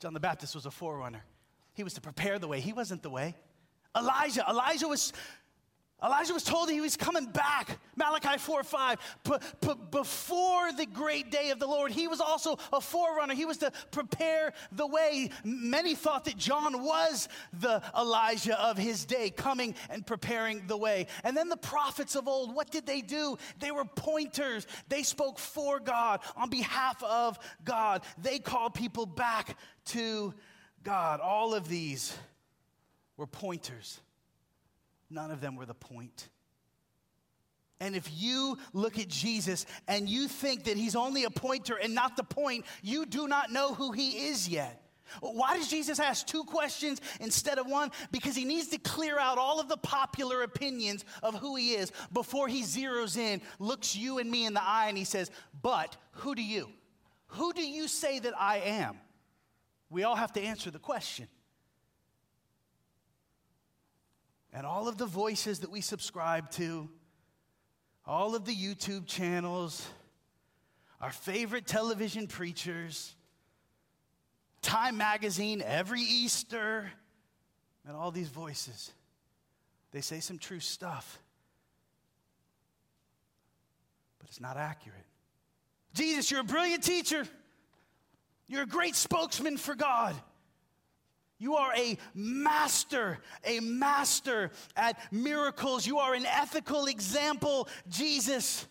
John 0.00 0.14
the 0.14 0.20
Baptist 0.20 0.54
was 0.54 0.64
a 0.64 0.70
forerunner. 0.70 1.22
He 1.74 1.84
was 1.84 1.94
to 1.94 2.00
prepare 2.00 2.38
the 2.38 2.48
way. 2.48 2.60
He 2.60 2.72
wasn't 2.72 3.02
the 3.02 3.10
way. 3.10 3.36
Elijah, 3.96 4.44
Elijah 4.48 4.88
was 4.88 5.12
Elijah 6.02 6.32
was 6.32 6.44
told 6.44 6.70
he 6.70 6.80
was 6.80 6.96
coming 6.96 7.26
back. 7.26 7.78
Malachi 7.96 8.38
4 8.38 8.62
5. 8.62 9.18
But, 9.24 9.42
but 9.60 9.90
before 9.90 10.72
the 10.72 10.86
great 10.86 11.30
day 11.30 11.50
of 11.50 11.58
the 11.58 11.66
Lord, 11.66 11.92
he 11.92 12.08
was 12.08 12.20
also 12.20 12.58
a 12.72 12.80
forerunner. 12.80 13.34
He 13.34 13.44
was 13.44 13.58
to 13.58 13.70
prepare 13.90 14.52
the 14.72 14.86
way. 14.86 15.30
Many 15.44 15.94
thought 15.94 16.24
that 16.24 16.36
John 16.36 16.82
was 16.82 17.28
the 17.52 17.82
Elijah 17.96 18.58
of 18.60 18.78
his 18.78 19.04
day, 19.04 19.30
coming 19.30 19.74
and 19.90 20.06
preparing 20.06 20.66
the 20.66 20.76
way. 20.76 21.06
And 21.24 21.36
then 21.36 21.48
the 21.48 21.56
prophets 21.56 22.16
of 22.16 22.28
old, 22.28 22.54
what 22.54 22.70
did 22.70 22.86
they 22.86 23.02
do? 23.02 23.36
They 23.58 23.70
were 23.70 23.84
pointers. 23.84 24.66
They 24.88 25.02
spoke 25.02 25.38
for 25.38 25.80
God, 25.80 26.20
on 26.36 26.48
behalf 26.48 27.02
of 27.02 27.38
God. 27.64 28.02
They 28.16 28.38
called 28.38 28.74
people 28.74 29.06
back 29.06 29.58
to 29.86 30.34
God. 30.82 31.20
All 31.20 31.54
of 31.54 31.68
these 31.68 32.16
were 33.16 33.26
pointers 33.26 34.00
None 35.10 35.30
of 35.30 35.40
them 35.40 35.56
were 35.56 35.66
the 35.66 35.74
point. 35.74 36.28
And 37.80 37.96
if 37.96 38.08
you 38.14 38.58
look 38.72 38.98
at 38.98 39.08
Jesus 39.08 39.66
and 39.88 40.08
you 40.08 40.28
think 40.28 40.64
that 40.64 40.76
he's 40.76 40.94
only 40.94 41.24
a 41.24 41.30
pointer 41.30 41.76
and 41.76 41.94
not 41.94 42.16
the 42.16 42.22
point, 42.22 42.66
you 42.82 43.06
do 43.06 43.26
not 43.26 43.50
know 43.50 43.74
who 43.74 43.92
he 43.92 44.28
is 44.28 44.48
yet. 44.48 44.82
Why 45.20 45.56
does 45.56 45.68
Jesus 45.68 45.98
ask 45.98 46.26
two 46.26 46.44
questions 46.44 47.00
instead 47.20 47.58
of 47.58 47.66
one? 47.66 47.90
Because 48.12 48.36
he 48.36 48.44
needs 48.44 48.68
to 48.68 48.78
clear 48.78 49.18
out 49.18 49.38
all 49.38 49.58
of 49.58 49.68
the 49.68 49.76
popular 49.78 50.42
opinions 50.42 51.04
of 51.22 51.34
who 51.34 51.56
he 51.56 51.72
is 51.72 51.90
before 52.12 52.46
he 52.46 52.62
zeroes 52.62 53.16
in, 53.16 53.40
looks 53.58 53.96
you 53.96 54.18
and 54.18 54.30
me 54.30 54.46
in 54.46 54.54
the 54.54 54.62
eye, 54.62 54.86
and 54.88 54.96
he 54.96 55.04
says, 55.04 55.30
But 55.62 55.96
who 56.12 56.34
do 56.34 56.42
you? 56.42 56.68
Who 57.28 57.52
do 57.52 57.62
you 57.62 57.88
say 57.88 58.20
that 58.20 58.34
I 58.38 58.58
am? 58.58 58.98
We 59.88 60.04
all 60.04 60.16
have 60.16 60.32
to 60.34 60.40
answer 60.40 60.70
the 60.70 60.78
question. 60.78 61.26
And 64.52 64.66
all 64.66 64.88
of 64.88 64.98
the 64.98 65.06
voices 65.06 65.60
that 65.60 65.70
we 65.70 65.80
subscribe 65.80 66.50
to, 66.52 66.88
all 68.06 68.34
of 68.34 68.44
the 68.44 68.54
YouTube 68.54 69.06
channels, 69.06 69.86
our 71.00 71.12
favorite 71.12 71.66
television 71.66 72.26
preachers, 72.26 73.14
Time 74.62 74.96
Magazine 74.96 75.62
every 75.64 76.02
Easter, 76.02 76.90
and 77.86 77.96
all 77.96 78.10
these 78.10 78.28
voices. 78.28 78.92
They 79.92 80.00
say 80.00 80.20
some 80.20 80.38
true 80.38 80.60
stuff, 80.60 81.18
but 84.18 84.28
it's 84.28 84.40
not 84.40 84.56
accurate. 84.56 85.06
Jesus, 85.94 86.30
you're 86.30 86.40
a 86.40 86.44
brilliant 86.44 86.84
teacher. 86.84 87.26
You're 88.46 88.62
a 88.62 88.66
great 88.66 88.96
spokesman 88.96 89.56
for 89.56 89.74
God. 89.74 90.14
You 91.40 91.56
are 91.56 91.74
a 91.74 91.96
master, 92.14 93.18
a 93.46 93.60
master 93.60 94.50
at 94.76 95.00
miracles. 95.10 95.86
You 95.86 95.98
are 95.98 96.12
an 96.12 96.26
ethical 96.26 96.84
example, 96.84 97.66
Jesus. 97.88 98.66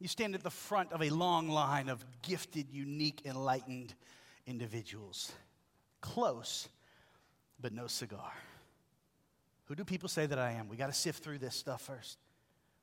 You 0.00 0.08
stand 0.08 0.34
at 0.34 0.42
the 0.42 0.50
front 0.50 0.92
of 0.92 1.02
a 1.02 1.08
long 1.10 1.48
line 1.48 1.88
of 1.88 2.04
gifted, 2.22 2.66
unique, 2.72 3.22
enlightened 3.24 3.94
individuals. 4.44 5.30
Close, 6.00 6.68
but 7.60 7.72
no 7.72 7.86
cigar. 7.86 8.32
Who 9.66 9.76
do 9.76 9.84
people 9.84 10.08
say 10.08 10.26
that 10.26 10.40
I 10.40 10.52
am? 10.52 10.68
We 10.68 10.76
got 10.76 10.88
to 10.88 10.92
sift 10.92 11.22
through 11.22 11.38
this 11.38 11.54
stuff 11.54 11.82
first. 11.82 12.18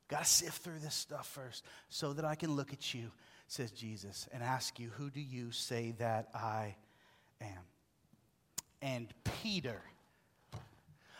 Got 0.08 0.24
to 0.24 0.30
sift 0.30 0.62
through 0.62 0.78
this 0.78 0.94
stuff 0.94 1.26
first 1.28 1.64
so 1.90 2.14
that 2.14 2.24
I 2.24 2.34
can 2.34 2.56
look 2.56 2.72
at 2.72 2.94
you, 2.94 3.10
says 3.46 3.70
Jesus, 3.72 4.26
and 4.32 4.42
ask 4.42 4.78
you, 4.78 4.88
Who 4.96 5.10
do 5.10 5.20
you 5.20 5.50
say 5.50 5.94
that 5.98 6.28
I 6.34 6.76
am? 7.42 7.73
And 8.84 9.08
Peter. 9.42 9.80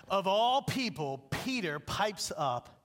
Of 0.06 0.26
all 0.26 0.60
people, 0.60 1.26
Peter 1.44 1.80
pipes 1.80 2.30
up 2.36 2.78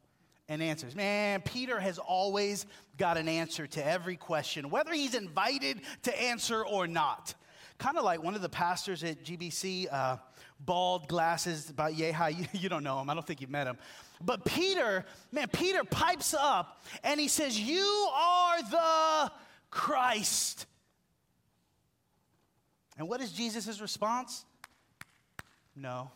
and 0.48 0.64
answers. 0.64 0.96
Man, 0.96 1.42
Peter 1.42 1.80
has 1.80 2.00
always 2.00 2.66
got 2.98 3.18
an 3.18 3.28
answer 3.28 3.68
to 3.68 3.86
every 3.86 4.16
question, 4.16 4.70
whether 4.70 4.94
he's 4.94 5.16
invited 5.16 5.82
to 6.04 6.22
answer 6.22 6.66
or 6.66 6.88
not. 6.88 7.36
Kind 7.78 7.98
of 7.98 8.06
like 8.06 8.24
one 8.24 8.36
of 8.36 8.42
the 8.42 8.50
pastors 8.50 9.04
at 9.04 9.24
GBC, 9.24 9.92
uh, 9.92 10.16
bald 10.62 11.10
glasses, 11.10 11.70
about 11.70 11.96
yay 11.96 12.12
high. 12.12 12.30
You, 12.38 12.46
you 12.54 12.70
don't 12.70 12.84
know 12.84 13.02
him, 13.02 13.10
I 13.10 13.14
don't 13.14 13.28
think 13.28 13.42
you've 13.42 13.50
met 13.50 13.68
him. 13.68 13.78
But 14.22 14.46
Peter, 14.46 15.06
man, 15.34 15.50
Peter 15.52 15.84
pipes 15.84 16.34
up 16.34 16.82
and 17.04 17.20
he 17.20 17.28
says, 17.28 17.60
You 17.60 18.08
are 18.14 18.62
the 18.64 19.32
Christ. 19.72 20.66
And 22.98 23.10
what 23.10 23.20
is 23.22 23.32
Jesus' 23.34 23.82
response? 23.82 24.46
No. 25.80 26.12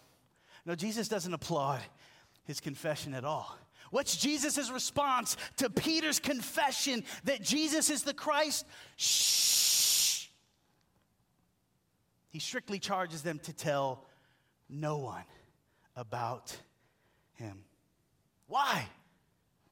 No, 0.66 0.76
Jesus 0.76 1.08
doesn't 1.08 1.34
applaud 1.34 1.82
his 2.46 2.60
confession 2.60 3.14
at 3.14 3.24
all. 3.26 3.58
What's 3.92 4.18
Jesus' 4.18 4.72
response 4.72 5.38
to 5.58 5.70
Peter's 5.70 6.20
confession 6.20 7.04
that 7.26 7.42
Jesus 7.42 7.90
is 7.90 8.04
the 8.04 8.14
Christ? 8.14 8.66
Shh. 8.98 10.28
He 12.30 12.40
strictly 12.40 12.80
charges 12.80 13.22
them 13.22 13.40
to 13.44 13.54
tell 13.54 14.06
no 14.68 14.98
one 14.98 15.24
about 15.96 16.58
him. 17.36 17.64
Why? 18.48 18.88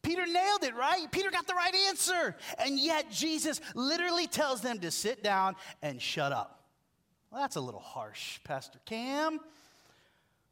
Peter 0.04 0.26
nailed 0.26 0.64
it, 0.64 0.76
right? 0.76 1.12
Peter 1.12 1.32
got 1.32 1.48
the 1.48 1.56
right 1.56 1.74
answer. 1.90 2.36
And 2.60 2.80
yet 2.80 3.10
Jesus 3.12 3.60
literally 3.74 4.28
tells 4.28 4.62
them 4.62 4.80
to 4.80 4.92
sit 4.92 5.24
down 5.24 5.56
and 5.82 6.02
shut 6.02 6.32
up. 6.32 6.64
Well, 7.32 7.42
that's 7.42 7.56
a 7.56 7.62
little 7.62 7.80
harsh, 7.80 8.40
Pastor 8.44 8.80
Cam. 8.86 9.40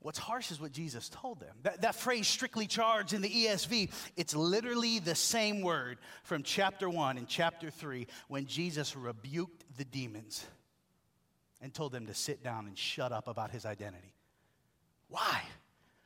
What's 0.01 0.19
harsh 0.19 0.49
is 0.49 0.61
what 0.61 0.71
Jesus 0.71 1.09
told 1.09 1.41
them. 1.41 1.55
That, 1.63 1.81
that 1.81 1.95
phrase, 1.95 2.27
strictly 2.27 2.67
charged 2.67 3.13
in 3.13 3.21
the 3.21 3.29
ESV, 3.29 3.91
it's 4.15 4.33
literally 4.33 4.99
the 4.99 5.15
same 5.15 5.61
word 5.61 5.97
from 6.23 6.43
chapter 6.43 6.89
1 6.89 7.17
and 7.17 7.27
chapter 7.27 7.69
3 7.69 8.07
when 8.29 8.45
Jesus 8.45 8.95
rebuked 8.95 9.65
the 9.77 9.83
demons 9.83 10.45
and 11.61 11.73
told 11.73 11.91
them 11.91 12.07
to 12.07 12.13
sit 12.13 12.41
down 12.41 12.67
and 12.67 12.77
shut 12.77 13.11
up 13.11 13.27
about 13.27 13.51
his 13.51 13.65
identity. 13.65 14.13
Why? 15.09 15.41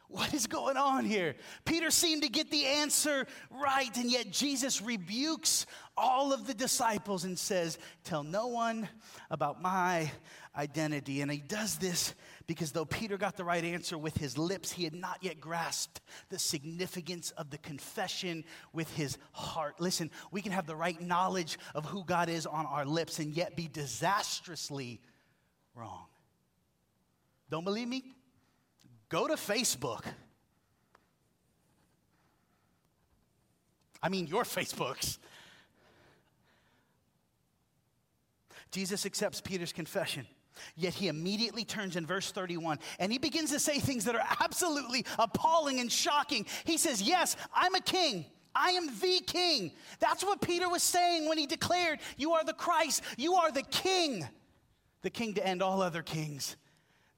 What 0.07 0.33
is 0.33 0.47
going 0.47 0.77
on 0.77 1.05
here? 1.05 1.35
Peter 1.65 1.89
seemed 1.89 2.21
to 2.21 2.29
get 2.29 2.51
the 2.51 2.65
answer 2.65 3.25
right, 3.50 3.95
and 3.97 4.12
yet 4.12 4.31
Jesus 4.31 4.81
rebukes 4.81 5.65
all 5.97 6.33
of 6.33 6.45
the 6.45 6.53
disciples 6.53 7.23
and 7.23 7.38
says, 7.38 7.79
Tell 8.03 8.23
no 8.23 8.47
one 8.47 8.88
about 9.31 9.62
my 9.62 10.12
identity. 10.55 11.21
And 11.21 11.31
he 11.31 11.39
does 11.39 11.77
this 11.77 12.13
because 12.45 12.71
though 12.71 12.85
Peter 12.85 13.17
got 13.17 13.38
the 13.38 13.43
right 13.43 13.63
answer 13.63 13.97
with 13.97 14.17
his 14.17 14.38
lips, 14.38 14.71
he 14.71 14.83
had 14.83 14.93
not 14.93 15.19
yet 15.21 15.39
grasped 15.39 16.01
the 16.29 16.38
significance 16.38 17.31
of 17.31 17.50
the 17.50 17.57
confession 17.57 18.43
with 18.73 18.93
his 18.95 19.17
heart. 19.31 19.79
Listen, 19.79 20.12
we 20.31 20.41
can 20.41 20.51
have 20.51 20.67
the 20.67 20.75
right 20.75 21.00
knowledge 21.01 21.57
of 21.73 21.85
who 21.85 22.03
God 22.03 22.29
is 22.29 22.45
on 22.45 22.65
our 22.65 22.85
lips 22.85 23.19
and 23.19 23.33
yet 23.33 23.55
be 23.55 23.67
disastrously 23.67 25.00
wrong. 25.73 26.05
Don't 27.50 27.63
believe 27.63 27.88
me? 27.88 28.03
Go 29.09 29.27
to 29.27 29.35
Facebook. 29.35 30.03
I 34.01 34.09
mean, 34.09 34.27
your 34.27 34.43
Facebooks. 34.43 35.17
Jesus 38.71 39.05
accepts 39.05 39.39
Peter's 39.39 39.71
confession. 39.71 40.27
Yet 40.75 40.93
he 40.93 41.07
immediately 41.07 41.65
turns 41.65 41.95
in 41.95 42.05
verse 42.05 42.31
31 42.31 42.79
and 43.00 43.12
he 43.12 43.17
begins 43.17 43.51
to 43.51 43.60
say 43.60 43.79
things 43.79 44.05
that 44.05 44.15
are 44.15 44.27
absolutely 44.41 45.05
appalling 45.19 45.79
and 45.79 45.91
shocking. 45.91 46.45
He 46.65 46.77
says, 46.77 47.01
Yes, 47.01 47.36
I'm 47.53 47.75
a 47.75 47.81
king. 47.81 48.25
I 48.55 48.72
am 48.72 48.88
the 49.00 49.19
king. 49.25 49.72
That's 50.00 50.24
what 50.24 50.41
Peter 50.41 50.69
was 50.69 50.83
saying 50.83 51.27
when 51.27 51.38
he 51.38 51.48
declared, 51.48 52.00
You 52.17 52.33
are 52.33 52.43
the 52.43 52.53
Christ. 52.53 53.03
You 53.17 53.36
are 53.36 53.51
the 53.51 53.63
king. 53.63 54.27
The 55.01 55.10
king 55.10 55.33
to 55.36 55.45
end 55.45 55.62
all 55.62 55.81
other 55.81 56.01
kings. 56.01 56.55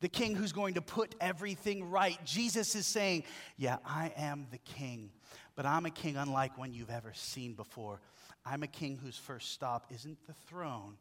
The 0.01 0.09
king 0.09 0.35
who's 0.35 0.51
going 0.51 0.75
to 0.75 0.81
put 0.81 1.15
everything 1.19 1.89
right. 1.89 2.17
Jesus 2.25 2.75
is 2.75 2.85
saying, 2.85 3.23
Yeah, 3.57 3.77
I 3.85 4.13
am 4.17 4.47
the 4.51 4.57
king, 4.59 5.11
but 5.55 5.65
I'm 5.65 5.85
a 5.85 5.91
king 5.91 6.17
unlike 6.17 6.57
one 6.57 6.73
you've 6.73 6.89
ever 6.89 7.11
seen 7.13 7.53
before. 7.53 8.01
I'm 8.45 8.63
a 8.63 8.67
king 8.67 8.97
whose 8.97 9.17
first 9.17 9.51
stop 9.51 9.87
isn't 9.93 10.25
the 10.27 10.33
throne, 10.33 10.97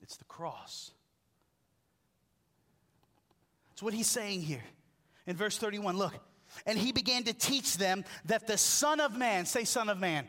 it's 0.00 0.16
the 0.16 0.24
cross. 0.24 0.92
That's 3.82 3.86
what 3.86 3.94
he's 3.94 4.06
saying 4.06 4.42
here. 4.42 4.62
In 5.26 5.34
verse 5.34 5.58
31, 5.58 5.98
look. 5.98 6.14
And 6.66 6.78
he 6.78 6.92
began 6.92 7.24
to 7.24 7.32
teach 7.32 7.76
them 7.78 8.04
that 8.26 8.46
the 8.46 8.56
Son 8.56 9.00
of 9.00 9.16
Man, 9.16 9.44
say, 9.44 9.64
Son 9.64 9.88
of 9.88 9.98
Man, 9.98 10.28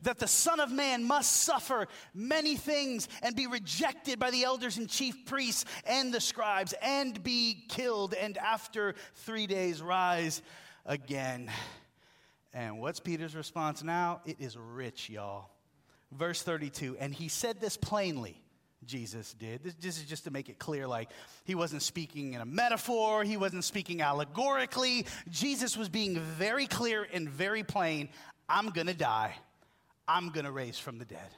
that 0.00 0.18
the 0.18 0.26
Son 0.26 0.58
of 0.58 0.72
Man 0.72 1.04
must 1.04 1.42
suffer 1.42 1.86
many 2.14 2.56
things 2.56 3.10
and 3.22 3.36
be 3.36 3.46
rejected 3.46 4.18
by 4.18 4.30
the 4.30 4.44
elders 4.44 4.78
and 4.78 4.88
chief 4.88 5.26
priests 5.26 5.66
and 5.84 6.14
the 6.14 6.20
scribes 6.20 6.72
and 6.80 7.22
be 7.22 7.62
killed, 7.68 8.14
and 8.14 8.38
after 8.38 8.94
three 9.16 9.46
days 9.46 9.82
rise 9.82 10.40
again. 10.86 11.50
And 12.54 12.80
what's 12.80 13.00
Peter's 13.00 13.36
response 13.36 13.82
now? 13.82 14.22
It 14.24 14.38
is 14.40 14.56
rich, 14.56 15.10
y'all. 15.10 15.50
Verse 16.10 16.40
32 16.40 16.96
And 17.00 17.12
he 17.12 17.28
said 17.28 17.60
this 17.60 17.76
plainly. 17.76 18.40
Jesus 18.86 19.34
did. 19.34 19.62
This, 19.62 19.74
this, 19.74 19.98
is 19.98 20.04
just 20.04 20.24
to 20.24 20.30
make 20.30 20.48
it 20.48 20.58
clear 20.58 20.86
like 20.86 21.10
he 21.44 21.54
wasn't 21.54 21.82
speaking 21.82 22.34
in 22.34 22.40
a 22.40 22.44
metaphor, 22.44 23.24
he 23.24 23.36
wasn't 23.36 23.64
speaking 23.64 24.00
allegorically. 24.00 25.06
Jesus 25.28 25.76
was 25.76 25.88
being 25.88 26.18
very 26.18 26.66
clear 26.66 27.06
and 27.12 27.28
very 27.28 27.62
plain 27.62 28.08
I'm 28.48 28.70
to 28.86 28.94
die, 28.94 29.34
I'm 30.06 30.30
to 30.44 30.52
raise 30.52 30.78
from 30.78 30.98
the 30.98 31.04
dead. 31.04 31.28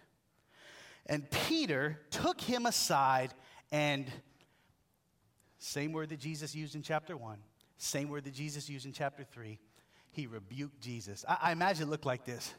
And 1.07 1.29
Peter 1.31 1.99
took 2.11 2.41
him 2.41 2.67
aside 2.67 3.33
and 3.73 4.07
same 5.59 5.93
word 5.93 6.11
that 6.11 6.21
Jesus 6.21 6.55
used 6.55 6.75
in 6.75 6.83
chapter 6.83 7.17
1, 7.17 7.39
same 7.79 8.09
word 8.09 8.25
that 8.25 8.35
Jesus 8.35 8.69
used 8.69 8.87
in 8.87 8.93
chapter 8.93 9.25
3. 9.25 9.59
He 10.11 10.27
rebuked 10.27 10.81
Jesus. 10.81 11.25
I, 11.29 11.39
I 11.43 11.53
imagine 11.53 11.89
it 11.89 11.91
looked 11.91 12.07
like 12.07 12.25
this. 12.25 12.53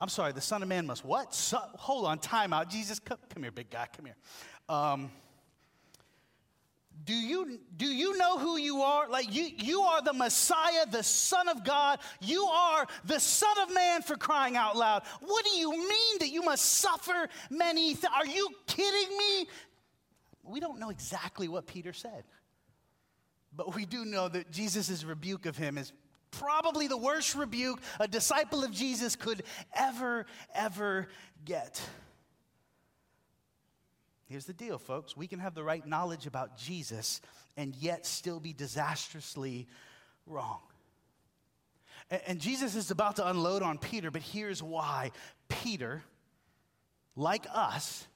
I'm 0.00 0.08
sorry, 0.08 0.32
the 0.32 0.40
Son 0.40 0.62
of 0.62 0.68
Man 0.68 0.86
must 0.86 1.04
what? 1.04 1.34
So, 1.34 1.58
hold 1.76 2.06
on, 2.06 2.18
time 2.18 2.52
out. 2.52 2.68
Jesus, 2.68 2.98
come, 2.98 3.18
come 3.32 3.42
here, 3.42 3.52
big 3.52 3.70
guy, 3.70 3.86
come 3.96 4.06
here. 4.06 4.16
Um, 4.68 5.10
do 7.04 7.14
you, 7.14 7.60
do 7.76 7.86
you 7.86 8.16
know 8.16 8.38
who 8.38 8.56
you 8.58 8.82
are? 8.82 9.08
Like, 9.08 9.32
you, 9.34 9.48
you 9.56 9.82
are 9.82 10.02
the 10.02 10.12
Messiah, 10.12 10.86
the 10.90 11.02
Son 11.02 11.48
of 11.48 11.62
God. 11.64 12.00
You 12.20 12.44
are 12.44 12.86
the 13.04 13.20
Son 13.20 13.56
of 13.62 13.72
Man 13.72 14.02
for 14.02 14.16
crying 14.16 14.56
out 14.56 14.76
loud. 14.76 15.02
What 15.20 15.44
do 15.44 15.50
you 15.50 15.70
mean 15.70 16.18
that 16.20 16.30
you 16.30 16.42
must 16.42 16.64
suffer 16.64 17.28
many? 17.48 17.94
Th- 17.94 18.12
are 18.14 18.26
you 18.26 18.48
kidding 18.66 19.16
me? 19.16 19.46
We 20.42 20.60
don't 20.60 20.78
know 20.78 20.90
exactly 20.90 21.48
what 21.48 21.66
Peter 21.66 21.92
said, 21.92 22.24
but 23.54 23.74
we 23.74 23.84
do 23.84 24.04
know 24.04 24.28
that 24.28 24.50
Jesus' 24.50 25.04
rebuke 25.04 25.46
of 25.46 25.56
him 25.56 25.78
is 25.78 25.92
probably 26.38 26.88
the 26.88 26.96
worst 26.96 27.34
rebuke 27.34 27.80
a 28.00 28.08
disciple 28.08 28.64
of 28.64 28.70
Jesus 28.70 29.16
could 29.16 29.42
ever, 29.74 30.26
ever 30.54 31.08
get. 31.44 31.80
Here's 34.28 34.44
the 34.44 34.52
deal, 34.52 34.78
folks. 34.78 35.16
We 35.16 35.28
can 35.28 35.38
have 35.38 35.54
the 35.54 35.62
right 35.62 35.86
knowledge 35.86 36.26
about 36.26 36.56
Jesus 36.56 37.20
and 37.56 37.74
yet 37.76 38.06
still 38.06 38.40
be 38.40 38.52
disastrously 38.52 39.68
wrong. 40.26 40.60
And 42.26 42.40
Jesus 42.40 42.76
is 42.76 42.90
about 42.90 43.16
to 43.16 43.28
unload 43.28 43.62
on 43.62 43.78
Peter, 43.78 44.10
but 44.10 44.22
here's 44.22 44.62
why. 44.62 45.10
Peter, 45.48 46.02
like 47.16 47.46
us, 47.52 48.06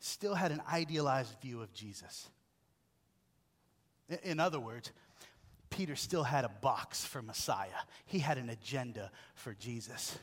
still 0.00 0.34
had 0.34 0.50
an 0.50 0.60
idealized 0.70 1.34
view 1.40 1.60
of 1.60 1.72
Jesus. 1.72 2.28
In 4.22 4.40
other 4.40 4.60
words, 4.60 4.90
Peter 5.70 5.96
still 5.96 6.22
had 6.22 6.44
a 6.44 6.48
box 6.48 7.04
for 7.04 7.22
Messiah, 7.22 7.68
he 8.04 8.18
had 8.18 8.38
an 8.38 8.50
agenda 8.50 9.10
for 9.34 9.54
Jesus. 9.54 10.18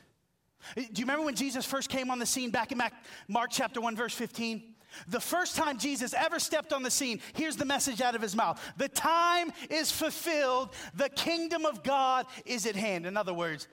Do 0.76 0.82
you 0.82 1.04
remember 1.04 1.24
when 1.24 1.34
Jesus 1.34 1.64
first 1.64 1.88
came 1.88 2.10
on 2.10 2.18
the 2.18 2.26
scene 2.26 2.50
back 2.50 2.70
in 2.70 2.80
Mark 3.28 3.50
chapter 3.50 3.80
1, 3.80 3.96
verse 3.96 4.14
15? 4.14 4.74
The 5.08 5.20
first 5.20 5.56
time 5.56 5.78
Jesus 5.78 6.12
ever 6.14 6.38
stepped 6.38 6.72
on 6.72 6.82
the 6.82 6.90
scene, 6.90 7.20
here's 7.34 7.56
the 7.56 7.64
message 7.64 8.00
out 8.00 8.14
of 8.14 8.22
his 8.22 8.36
mouth 8.36 8.60
The 8.76 8.88
time 8.88 9.52
is 9.70 9.90
fulfilled, 9.90 10.70
the 10.94 11.08
kingdom 11.08 11.64
of 11.64 11.82
God 11.82 12.26
is 12.44 12.66
at 12.66 12.76
hand. 12.76 13.06
In 13.06 13.16
other 13.16 13.34
words, 13.34 13.68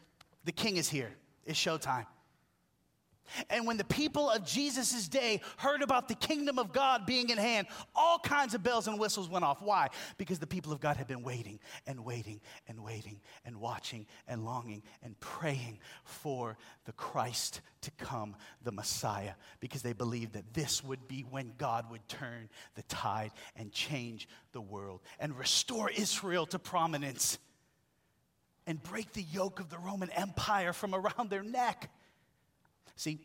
the 0.45 0.51
king 0.51 0.77
is 0.77 0.89
here, 0.89 1.11
it's 1.45 1.59
showtime. 1.59 2.05
And 3.49 3.67
when 3.67 3.77
the 3.77 3.83
people 3.83 4.29
of 4.29 4.45
Jesus' 4.45 5.07
day 5.07 5.41
heard 5.57 5.81
about 5.81 6.07
the 6.07 6.15
kingdom 6.15 6.59
of 6.59 6.71
God 6.71 7.05
being 7.05 7.29
in 7.29 7.37
hand, 7.37 7.67
all 7.95 8.19
kinds 8.19 8.53
of 8.53 8.63
bells 8.63 8.87
and 8.87 8.99
whistles 8.99 9.29
went 9.29 9.45
off. 9.45 9.61
Why? 9.61 9.89
Because 10.17 10.39
the 10.39 10.47
people 10.47 10.71
of 10.71 10.79
God 10.79 10.97
had 10.97 11.07
been 11.07 11.23
waiting 11.23 11.59
and 11.85 12.03
waiting 12.03 12.41
and 12.67 12.83
waiting 12.83 13.19
and 13.45 13.57
watching 13.57 14.05
and 14.27 14.43
longing 14.43 14.83
and 15.03 15.19
praying 15.19 15.79
for 16.03 16.57
the 16.85 16.93
Christ 16.93 17.61
to 17.81 17.91
come, 17.91 18.35
the 18.63 18.71
Messiah, 18.71 19.33
because 19.59 19.81
they 19.81 19.93
believed 19.93 20.33
that 20.33 20.53
this 20.53 20.83
would 20.83 21.07
be 21.07 21.21
when 21.21 21.53
God 21.57 21.89
would 21.91 22.07
turn 22.07 22.49
the 22.75 22.83
tide 22.83 23.31
and 23.55 23.71
change 23.71 24.27
the 24.51 24.61
world 24.61 25.01
and 25.19 25.37
restore 25.37 25.89
Israel 25.89 26.45
to 26.47 26.59
prominence 26.59 27.37
and 28.65 28.83
break 28.83 29.13
the 29.13 29.23
yoke 29.23 29.59
of 29.59 29.69
the 29.69 29.77
Roman 29.77 30.09
Empire 30.11 30.73
from 30.73 30.93
around 30.93 31.29
their 31.29 31.43
neck. 31.43 31.89
See, 32.97 33.19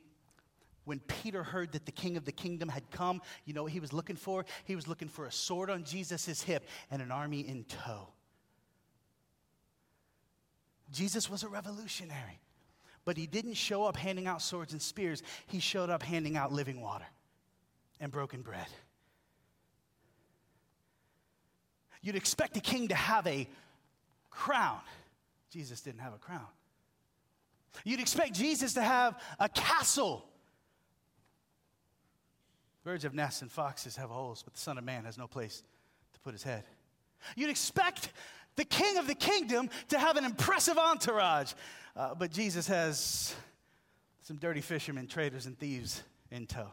when 0.84 1.00
Peter 1.00 1.42
heard 1.42 1.72
that 1.72 1.86
the 1.86 1.92
king 1.92 2.16
of 2.16 2.24
the 2.24 2.32
kingdom 2.32 2.68
had 2.68 2.90
come, 2.90 3.20
you 3.44 3.54
know 3.54 3.64
what 3.64 3.72
he 3.72 3.80
was 3.80 3.92
looking 3.92 4.16
for? 4.16 4.44
He 4.64 4.76
was 4.76 4.86
looking 4.86 5.08
for 5.08 5.26
a 5.26 5.32
sword 5.32 5.70
on 5.70 5.84
Jesus' 5.84 6.42
hip 6.42 6.66
and 6.90 7.02
an 7.02 7.10
army 7.10 7.40
in 7.40 7.64
tow. 7.64 8.08
Jesus 10.92 11.30
was 11.30 11.42
a 11.42 11.48
revolutionary, 11.48 12.40
but 13.04 13.16
he 13.16 13.26
didn't 13.26 13.54
show 13.54 13.84
up 13.84 13.96
handing 13.96 14.26
out 14.26 14.42
swords 14.42 14.72
and 14.72 14.82
spears. 14.82 15.22
He 15.46 15.58
showed 15.58 15.88
up 15.88 16.02
handing 16.02 16.36
out 16.36 16.52
living 16.52 16.80
water 16.80 17.06
and 18.00 18.12
broken 18.12 18.42
bread. 18.42 18.66
You'd 22.02 22.16
expect 22.16 22.56
a 22.56 22.60
king 22.60 22.88
to 22.88 22.94
have 22.94 23.26
a 23.26 23.48
crown. 24.30 24.80
Jesus 25.50 25.80
didn't 25.80 26.00
have 26.00 26.12
a 26.12 26.18
crown. 26.18 26.46
You'd 27.84 28.00
expect 28.00 28.34
Jesus 28.34 28.74
to 28.74 28.82
have 28.82 29.20
a 29.38 29.48
castle. 29.48 30.24
Birds 32.84 33.04
have 33.04 33.14
nests 33.14 33.42
and 33.42 33.50
foxes 33.50 33.96
have 33.96 34.10
holes, 34.10 34.42
but 34.42 34.54
the 34.54 34.60
Son 34.60 34.78
of 34.78 34.84
Man 34.84 35.04
has 35.04 35.16
no 35.16 35.26
place 35.26 35.62
to 36.14 36.20
put 36.20 36.32
his 36.32 36.42
head. 36.42 36.64
You'd 37.36 37.50
expect 37.50 38.10
the 38.56 38.64
king 38.64 38.98
of 38.98 39.06
the 39.06 39.14
kingdom 39.14 39.70
to 39.88 39.98
have 39.98 40.16
an 40.16 40.24
impressive 40.24 40.76
entourage, 40.76 41.52
uh, 41.96 42.14
but 42.14 42.32
Jesus 42.32 42.66
has 42.66 43.34
some 44.22 44.36
dirty 44.36 44.60
fishermen, 44.60 45.06
traders, 45.06 45.46
and 45.46 45.58
thieves 45.58 46.02
in 46.30 46.46
tow. 46.46 46.68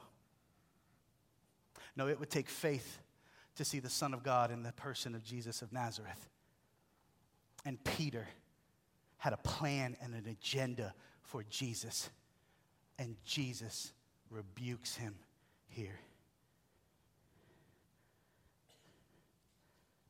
No, 1.95 2.07
it 2.07 2.19
would 2.19 2.29
take 2.29 2.49
faith 2.49 2.99
to 3.55 3.65
see 3.65 3.79
the 3.79 3.89
Son 3.89 4.13
of 4.13 4.23
God 4.23 4.51
in 4.51 4.63
the 4.63 4.71
person 4.71 5.15
of 5.15 5.23
Jesus 5.23 5.61
of 5.61 5.73
Nazareth. 5.73 6.29
And 7.65 7.83
Peter 7.83 8.27
had 9.19 9.33
a 9.33 9.37
plan 9.37 9.95
and 10.01 10.13
an 10.13 10.25
agenda 10.27 10.93
for 11.21 11.43
Jesus. 11.49 12.09
And 12.97 13.15
Jesus 13.23 13.93
rebukes 14.29 14.95
him 14.95 15.15
here. 15.67 15.99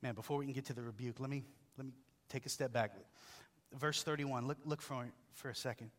Man, 0.01 0.15
before 0.15 0.37
we 0.37 0.45
can 0.45 0.53
get 0.53 0.65
to 0.65 0.73
the 0.73 0.81
rebuke, 0.81 1.19
let 1.19 1.29
me, 1.29 1.43
let 1.77 1.85
me 1.85 1.91
take 2.29 2.45
a 2.45 2.49
step 2.49 2.71
back. 2.71 2.95
Verse 3.77 4.01
31, 4.01 4.47
look, 4.47 4.57
look 4.63 4.81
for, 4.81 5.05
for 5.33 5.49
a 5.49 5.55
second. 5.55 5.91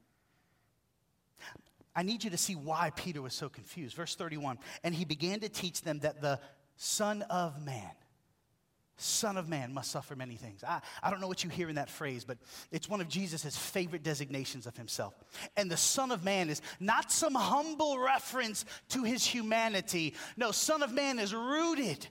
I 1.95 2.03
need 2.03 2.25
you 2.25 2.31
to 2.31 2.39
see 2.39 2.55
why 2.55 2.91
Peter 2.95 3.21
was 3.21 3.35
so 3.35 3.49
confused. 3.49 3.97
Verse 3.97 4.15
31 4.15 4.59
And 4.85 4.95
he 4.95 5.05
began 5.05 5.41
to 5.41 5.49
teach 5.49 5.83
them 5.83 5.99
that 6.01 6.21
the 6.21 6.41
Son 6.77 7.23
of 7.23 7.63
Man, 7.65 7.91
Son 9.01 9.37
of 9.37 9.49
Man 9.49 9.73
must 9.73 9.91
suffer 9.91 10.15
many 10.15 10.37
things. 10.37 10.63
I, 10.63 10.81
I 11.03 11.11
don't 11.11 11.21
know 11.21 11.29
what 11.29 11.43
you 11.43 11.51
hear 11.51 11.69
in 11.69 11.77
that 11.77 11.89
phrase, 11.89 12.25
but 12.25 12.39
it's 12.71 12.89
one 12.89 13.01
of 13.01 13.09
Jesus' 13.09 13.57
favorite 13.57 14.03
designations 14.03 14.67
of 14.67 14.77
himself. 14.77 15.15
And 15.57 15.71
the 15.71 15.77
Son 15.77 16.11
of 16.13 16.25
Man 16.25 16.51
is 16.51 16.61
not 16.79 17.11
some 17.11 17.35
humble 17.35 17.99
reference 17.99 18.65
to 18.91 19.03
his 19.03 19.25
humanity. 19.25 20.15
No, 20.37 20.51
Son 20.51 20.83
of 20.83 20.93
Man 20.93 21.19
is 21.19 21.35
rooted 21.35 22.07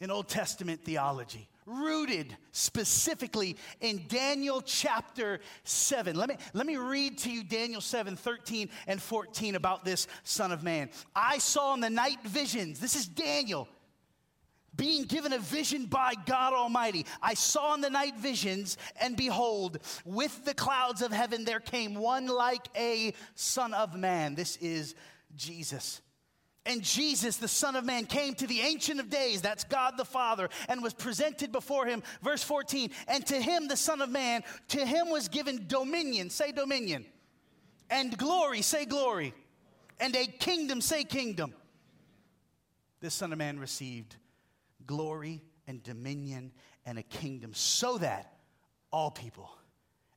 in 0.00 0.10
Old 0.10 0.28
Testament 0.28 0.84
theology 0.84 1.48
rooted 1.66 2.36
specifically 2.52 3.56
in 3.80 4.02
Daniel 4.08 4.60
chapter 4.60 5.40
7. 5.64 6.16
Let 6.16 6.28
me, 6.28 6.36
let 6.52 6.66
me 6.66 6.76
read 6.76 7.18
to 7.18 7.30
you 7.30 7.44
Daniel 7.44 7.80
7 7.80 8.16
13 8.16 8.68
and 8.86 9.00
14 9.00 9.54
about 9.54 9.84
this 9.84 10.08
Son 10.24 10.52
of 10.52 10.62
Man. 10.62 10.90
I 11.14 11.38
saw 11.38 11.74
in 11.74 11.80
the 11.80 11.90
night 11.90 12.18
visions, 12.24 12.80
this 12.80 12.96
is 12.96 13.06
Daniel 13.06 13.68
being 14.76 15.04
given 15.04 15.32
a 15.32 15.38
vision 15.38 15.86
by 15.86 16.14
God 16.26 16.52
Almighty. 16.52 17.06
I 17.22 17.34
saw 17.34 17.74
in 17.74 17.80
the 17.80 17.90
night 17.90 18.16
visions, 18.16 18.76
and 19.00 19.16
behold, 19.16 19.78
with 20.04 20.44
the 20.44 20.54
clouds 20.54 21.02
of 21.02 21.12
heaven 21.12 21.44
there 21.44 21.60
came 21.60 21.94
one 21.94 22.26
like 22.26 22.68
a 22.76 23.14
Son 23.34 23.74
of 23.74 23.94
Man. 23.94 24.34
This 24.34 24.56
is 24.56 24.94
Jesus. 25.36 26.00
And 26.66 26.82
Jesus, 26.82 27.38
the 27.38 27.48
Son 27.48 27.74
of 27.74 27.84
Man, 27.84 28.04
came 28.04 28.34
to 28.34 28.46
the 28.46 28.60
Ancient 28.60 29.00
of 29.00 29.08
Days, 29.08 29.40
that's 29.40 29.64
God 29.64 29.94
the 29.96 30.04
Father, 30.04 30.48
and 30.68 30.82
was 30.82 30.92
presented 30.92 31.52
before 31.52 31.86
him. 31.86 32.02
Verse 32.22 32.42
14, 32.42 32.90
and 33.08 33.26
to 33.26 33.40
him, 33.40 33.66
the 33.66 33.76
Son 33.76 34.02
of 34.02 34.10
Man, 34.10 34.42
to 34.68 34.84
him 34.84 35.08
was 35.08 35.28
given 35.28 35.66
dominion, 35.66 36.28
say 36.28 36.52
dominion, 36.52 37.06
and 37.88 38.16
glory, 38.16 38.60
say 38.60 38.84
glory, 38.84 39.32
and 39.98 40.14
a 40.14 40.26
kingdom, 40.26 40.80
say 40.80 41.02
kingdom. 41.02 41.54
This 43.00 43.14
Son 43.14 43.32
of 43.32 43.38
Man 43.38 43.58
received 43.58 44.16
glory 44.86 45.42
and 45.66 45.82
dominion 45.82 46.52
and 46.86 46.98
a 46.98 47.02
kingdom 47.02 47.52
so 47.54 47.98
that 47.98 48.34
all 48.92 49.10
people 49.10 49.50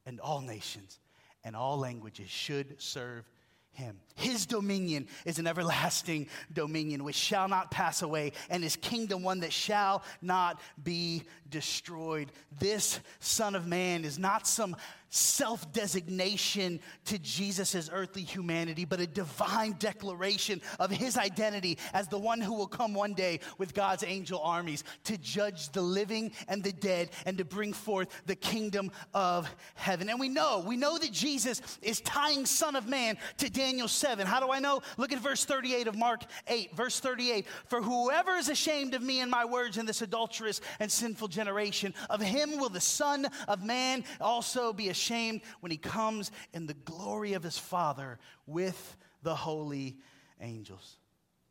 and 0.06 0.20
all 0.20 0.42
nations 0.42 1.00
and 1.44 1.56
all 1.56 1.78
languages 1.78 2.30
should 2.30 2.82
serve 2.82 3.30
him. 3.74 4.00
His 4.16 4.46
dominion 4.46 5.08
is 5.26 5.40
an 5.40 5.48
everlasting 5.48 6.28
dominion 6.54 7.04
which 7.04 7.16
shall 7.16 7.48
not 7.48 7.72
pass 7.72 8.04
away, 8.04 8.34
and 8.50 8.62
his 8.64 8.76
kingdom 8.76 9.24
one 9.24 9.40
that 9.40 9.52
shall 9.52 10.04
not 10.22 10.62
be 10.84 11.24
destroyed. 11.50 12.32
This 12.60 13.00
Son 13.20 13.56
of 13.56 13.66
Man 13.66 14.06
is 14.06 14.20
not 14.20 14.48
some 14.48 14.76
self 15.16 15.72
designation 15.72 16.80
to 17.06 17.20
Jesus' 17.20 17.88
earthly 17.94 18.24
humanity, 18.24 18.84
but 18.84 19.00
a 19.00 19.06
divine 19.06 19.76
declaration 19.78 20.60
of 20.80 20.90
his 20.90 21.18
identity 21.18 21.78
as 21.94 22.08
the 22.08 22.18
one 22.18 22.42
who 22.42 22.56
will 22.56 22.68
come 22.68 22.96
one 22.96 23.14
day 23.14 23.40
with 23.60 23.76
God's 23.76 24.04
angel 24.04 24.42
armies 24.42 24.84
to 25.04 25.16
judge 25.20 25.70
the 25.70 25.84
living 25.84 26.32
and 26.48 26.64
the 26.64 26.72
dead 26.72 27.12
and 27.28 27.38
to 27.38 27.46
bring 27.46 27.74
forth 27.74 28.08
the 28.26 28.36
kingdom 28.36 28.92
of 29.14 29.54
heaven. 29.76 30.10
And 30.10 30.20
we 30.20 30.30
know, 30.30 30.64
we 30.66 30.78
know 30.78 30.98
that 30.98 31.12
Jesus 31.12 31.62
is 31.84 32.02
tying 32.02 32.48
Son 32.48 32.76
of 32.76 32.88
Man 32.88 33.16
to 33.38 33.52
Daniel 33.52 33.88
7. 33.88 34.26
How 34.26 34.40
do 34.40 34.52
I 34.52 34.58
know? 34.58 34.82
Look 34.98 35.12
at 35.12 35.20
verse 35.20 35.46
38 35.46 35.88
of 35.88 35.96
Mark 35.96 36.24
8. 36.48 36.76
Verse 36.76 37.00
38 37.00 37.46
For 37.68 37.84
whoever 37.84 38.32
is 38.32 38.50
ashamed 38.50 38.96
of 38.96 39.04
me 39.04 39.20
and 39.20 39.30
my 39.30 39.46
words 39.46 39.78
in 39.78 39.86
this 39.86 40.02
adulterous 40.02 40.60
and 40.80 40.92
sinful 40.92 41.28
generation, 41.28 41.94
of 42.10 42.20
him 42.20 42.58
will 42.58 42.70
the 42.70 42.82
Son 42.82 43.28
of 43.48 43.64
Man 43.64 44.04
also 44.20 44.74
be 44.74 44.90
ashamed 44.90 45.03
ashamed 45.04 45.42
when 45.60 45.72
he 45.72 45.78
comes 45.78 46.32
in 46.54 46.66
the 46.66 46.74
glory 46.74 47.34
of 47.34 47.44
his 47.44 47.58
Father 47.58 48.20
with 48.46 48.96
the 49.22 49.36
holy 49.36 49.98
angels. 50.40 50.98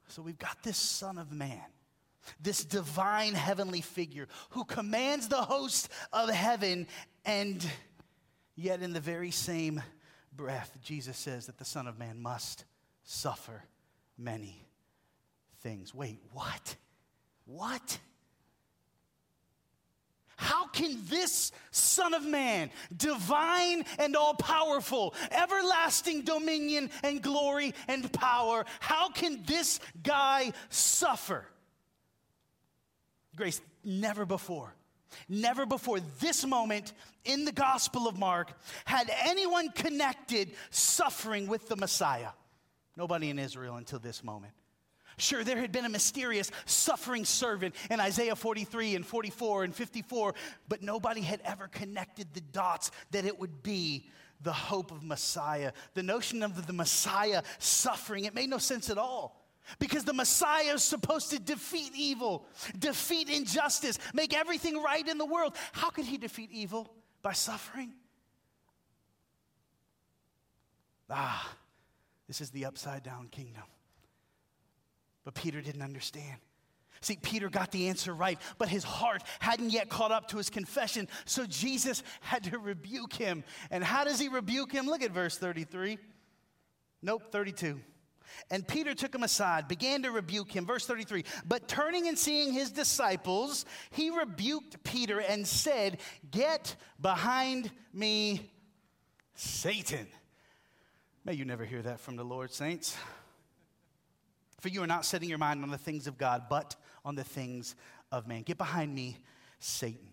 So 0.09 0.23
we've 0.23 0.39
got 0.39 0.63
this 0.63 0.77
Son 0.77 1.19
of 1.19 1.33
Man, 1.33 1.61
this 2.41 2.65
divine 2.65 3.35
heavenly 3.35 3.81
figure 3.81 4.29
who 4.51 4.65
commands 4.65 5.29
the 5.29 5.43
host 5.43 5.89
of 6.13 6.31
heaven, 6.31 6.87
and 7.25 7.67
yet 8.57 8.83
in 8.83 8.93
the 8.93 9.01
very 9.01 9.31
same 9.31 9.83
breath, 10.35 10.77
Jesus 10.83 11.17
says 11.19 11.47
that 11.47 11.59
the 11.59 11.65
Son 11.65 11.87
of 11.87 11.99
Man 11.99 12.21
must 12.21 12.65
suffer 13.05 13.65
many 14.17 14.67
things. 15.61 15.95
Wait, 15.95 16.21
what? 16.33 16.77
What? 17.45 17.99
How 20.43 20.67
can 20.67 20.99
this 21.09 21.53
Son 21.71 22.15
of 22.15 22.25
Man, 22.25 22.71
divine 22.97 23.85
and 24.01 24.17
all 24.17 24.35
powerful, 24.35 25.15
everlasting 25.31 26.23
dominion 26.23 26.91
and 27.05 27.23
glory 27.23 27.75
and 27.87 28.13
power, 28.13 28.65
how 28.81 29.11
can 29.11 29.45
this 29.47 29.79
guy 30.03 30.53
suffer? 30.69 31.47
Grace, 33.37 33.61
never 33.85 34.27
before. 34.27 34.75
Never 35.29 35.65
before 35.65 36.01
this 36.19 36.45
moment 36.45 36.93
in 37.25 37.45
the 37.45 37.53
Gospel 37.53 38.09
of 38.09 38.19
Mark 38.19 38.53
had 38.85 39.13
anyone 39.25 39.71
connected 39.71 40.51
suffering 40.71 41.47
with 41.47 41.69
the 41.69 41.77
Messiah. 41.77 42.31
Nobody 42.97 43.31
in 43.31 43.39
Israel 43.39 43.77
until 43.77 44.01
this 44.01 44.25
moment. 44.25 44.55
Sure, 45.17 45.45
there 45.45 45.59
had 45.59 45.73
been 45.73 45.85
a 45.85 45.91
mysterious 45.91 46.51
suffering 46.65 47.25
servant 47.25 47.75
in 47.91 48.01
Isaiah 48.01 48.37
43 48.37 48.95
and 48.95 49.07
44 49.07 49.65
and 49.65 49.75
54, 49.75 50.35
but 50.69 50.83
nobody 50.83 51.21
had 51.21 51.41
ever 51.45 51.69
connected 51.69 52.29
the 52.35 52.41
dots 52.41 52.91
that 53.11 53.25
it 53.25 53.39
would 53.39 53.63
be 53.63 54.09
the 54.43 54.53
hope 54.53 54.91
of 54.91 55.03
Messiah. 55.03 55.73
The 55.95 56.03
notion 56.03 56.43
of 56.43 56.67
the 56.67 56.73
Messiah 56.73 57.43
suffering, 57.59 58.25
it 58.25 58.35
made 58.35 58.51
no 58.51 58.59
sense 58.59 58.91
at 58.91 58.99
all. 58.99 59.39
Because 59.79 60.05
the 60.05 60.13
Messiah 60.13 60.75
is 60.75 60.83
supposed 60.83 61.31
to 61.31 61.39
defeat 61.39 61.93
evil, 61.95 62.47
defeat 62.77 63.29
injustice, 63.29 63.99
make 64.13 64.35
everything 64.35 64.83
right 64.83 65.07
in 65.07 65.19
the 65.19 65.25
world. 65.25 65.55
How 65.73 65.91
could 65.91 66.05
he 66.05 66.19
defeat 66.19 66.51
evil? 66.51 66.93
By 67.23 67.33
suffering? 67.33 67.93
Ah, 71.09 71.55
this 72.27 72.41
is 72.41 72.51
the 72.51 72.65
upside 72.65 73.05
down 73.05 73.29
kingdom. 73.29 73.63
But 75.25 75.35
Peter 75.35 75.61
didn't 75.61 75.83
understand. 75.83 76.39
See, 77.01 77.17
Peter 77.17 77.49
got 77.49 77.73
the 77.73 77.89
answer 77.89 78.15
right, 78.15 78.39
but 78.59 78.69
his 78.69 78.85
heart 78.85 79.25
hadn't 79.41 79.71
yet 79.71 79.89
caught 79.89 80.13
up 80.13 80.29
to 80.29 80.37
his 80.37 80.49
confession. 80.49 81.09
So 81.25 81.47
Jesus 81.47 82.05
had 82.21 82.45
to 82.45 82.59
rebuke 82.59 83.13
him. 83.13 83.43
And 83.73 83.83
how 83.83 84.05
does 84.05 84.21
he 84.21 84.29
rebuke 84.29 84.71
him? 84.71 84.87
Look 84.87 85.03
at 85.03 85.11
verse 85.11 85.37
33. 85.37 85.99
Nope, 87.03 87.25
32. 87.33 87.81
And 88.51 88.67
Peter 88.67 88.95
took 88.95 89.15
him 89.15 89.25
aside, 89.25 89.69
began 89.69 90.03
to 90.05 90.11
rebuke 90.11 90.53
him. 90.53 90.65
Verse 90.65 90.87
33 90.87 91.25
But 91.45 91.69
turning 91.69 92.09
and 92.09 92.19
seeing 92.19 92.53
his 92.53 92.71
disciples, 92.71 93.67
he 93.91 94.11
rebuked 94.11 94.83
Peter 94.85 95.21
and 95.21 95.47
said, 95.47 95.99
Get 96.31 96.77
behind 97.01 97.71
me, 97.93 98.51
Satan. 99.35 100.07
May 101.25 101.35
you 101.35 101.45
never 101.45 101.65
hear 101.65 101.83
that 101.83 102.01
from 102.01 102.17
the 102.17 102.25
Lord, 102.25 102.53
saints. 102.53 102.97
For 104.63 104.69
you 104.69 104.81
are 104.85 104.87
not 104.87 105.05
setting 105.05 105.29
your 105.29 105.39
mind 105.39 105.65
on 105.65 105.71
the 105.71 105.77
things 105.77 106.07
of 106.07 106.17
God, 106.17 106.45
but 106.49 106.77
on 107.05 107.17
the 107.17 107.25
things 107.25 107.75
of 108.13 108.29
man. 108.29 108.43
Get 108.43 108.59
behind 108.59 108.95
me, 108.95 109.19
Satan. 109.59 110.07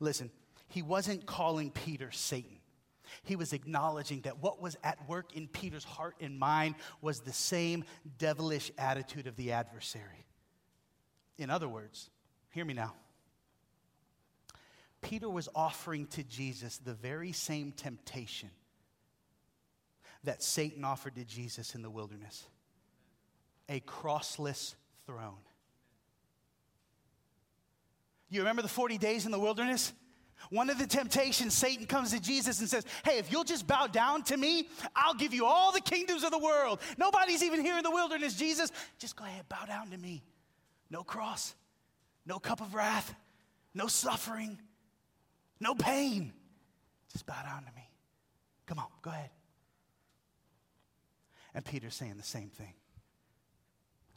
Listen, 0.00 0.30
he 0.68 0.80
wasn't 0.80 1.26
calling 1.26 1.70
Peter 1.70 2.10
Satan. 2.10 2.56
He 3.22 3.36
was 3.36 3.52
acknowledging 3.52 4.22
that 4.22 4.42
what 4.42 4.62
was 4.62 4.78
at 4.82 5.06
work 5.06 5.36
in 5.36 5.46
Peter's 5.46 5.84
heart 5.84 6.16
and 6.22 6.38
mind 6.38 6.76
was 7.02 7.20
the 7.20 7.34
same 7.34 7.84
devilish 8.16 8.72
attitude 8.78 9.26
of 9.26 9.36
the 9.36 9.52
adversary. 9.52 10.24
In 11.36 11.50
other 11.50 11.68
words, 11.68 12.08
hear 12.52 12.64
me 12.64 12.72
now. 12.72 12.94
Peter 15.02 15.28
was 15.28 15.50
offering 15.54 16.06
to 16.06 16.24
Jesus 16.24 16.78
the 16.78 16.94
very 16.94 17.32
same 17.32 17.72
temptation 17.72 18.48
that 20.24 20.42
Satan 20.42 20.82
offered 20.82 21.16
to 21.16 21.24
Jesus 21.26 21.74
in 21.74 21.82
the 21.82 21.90
wilderness 21.90 22.46
a 23.70 23.80
crossless 23.80 24.74
throne. 25.06 25.38
You 28.28 28.40
remember 28.40 28.62
the 28.62 28.68
40 28.68 28.98
days 28.98 29.24
in 29.24 29.32
the 29.32 29.38
wilderness? 29.38 29.92
One 30.50 30.70
of 30.70 30.78
the 30.78 30.86
temptations, 30.86 31.54
Satan 31.54 31.86
comes 31.86 32.10
to 32.10 32.20
Jesus 32.20 32.60
and 32.60 32.68
says, 32.68 32.84
Hey, 33.04 33.18
if 33.18 33.30
you'll 33.30 33.44
just 33.44 33.66
bow 33.66 33.86
down 33.86 34.22
to 34.24 34.36
me, 34.36 34.68
I'll 34.96 35.14
give 35.14 35.32
you 35.32 35.46
all 35.46 35.70
the 35.70 35.80
kingdoms 35.80 36.24
of 36.24 36.30
the 36.30 36.38
world. 36.38 36.80
Nobody's 36.98 37.42
even 37.42 37.64
here 37.64 37.76
in 37.76 37.84
the 37.84 37.90
wilderness, 37.90 38.34
Jesus. 38.34 38.72
Just 38.98 39.16
go 39.16 39.24
ahead, 39.24 39.48
bow 39.48 39.64
down 39.66 39.90
to 39.90 39.98
me. 39.98 40.22
No 40.90 41.04
cross, 41.04 41.54
no 42.26 42.38
cup 42.38 42.60
of 42.60 42.74
wrath, 42.74 43.14
no 43.74 43.86
suffering, 43.86 44.58
no 45.60 45.74
pain. 45.74 46.32
Just 47.12 47.26
bow 47.26 47.40
down 47.44 47.64
to 47.64 47.72
me. 47.76 47.88
Come 48.66 48.78
on, 48.78 48.86
go 49.02 49.10
ahead. 49.10 49.30
And 51.54 51.64
Peter's 51.64 51.94
saying 51.94 52.14
the 52.16 52.22
same 52.22 52.48
thing. 52.48 52.74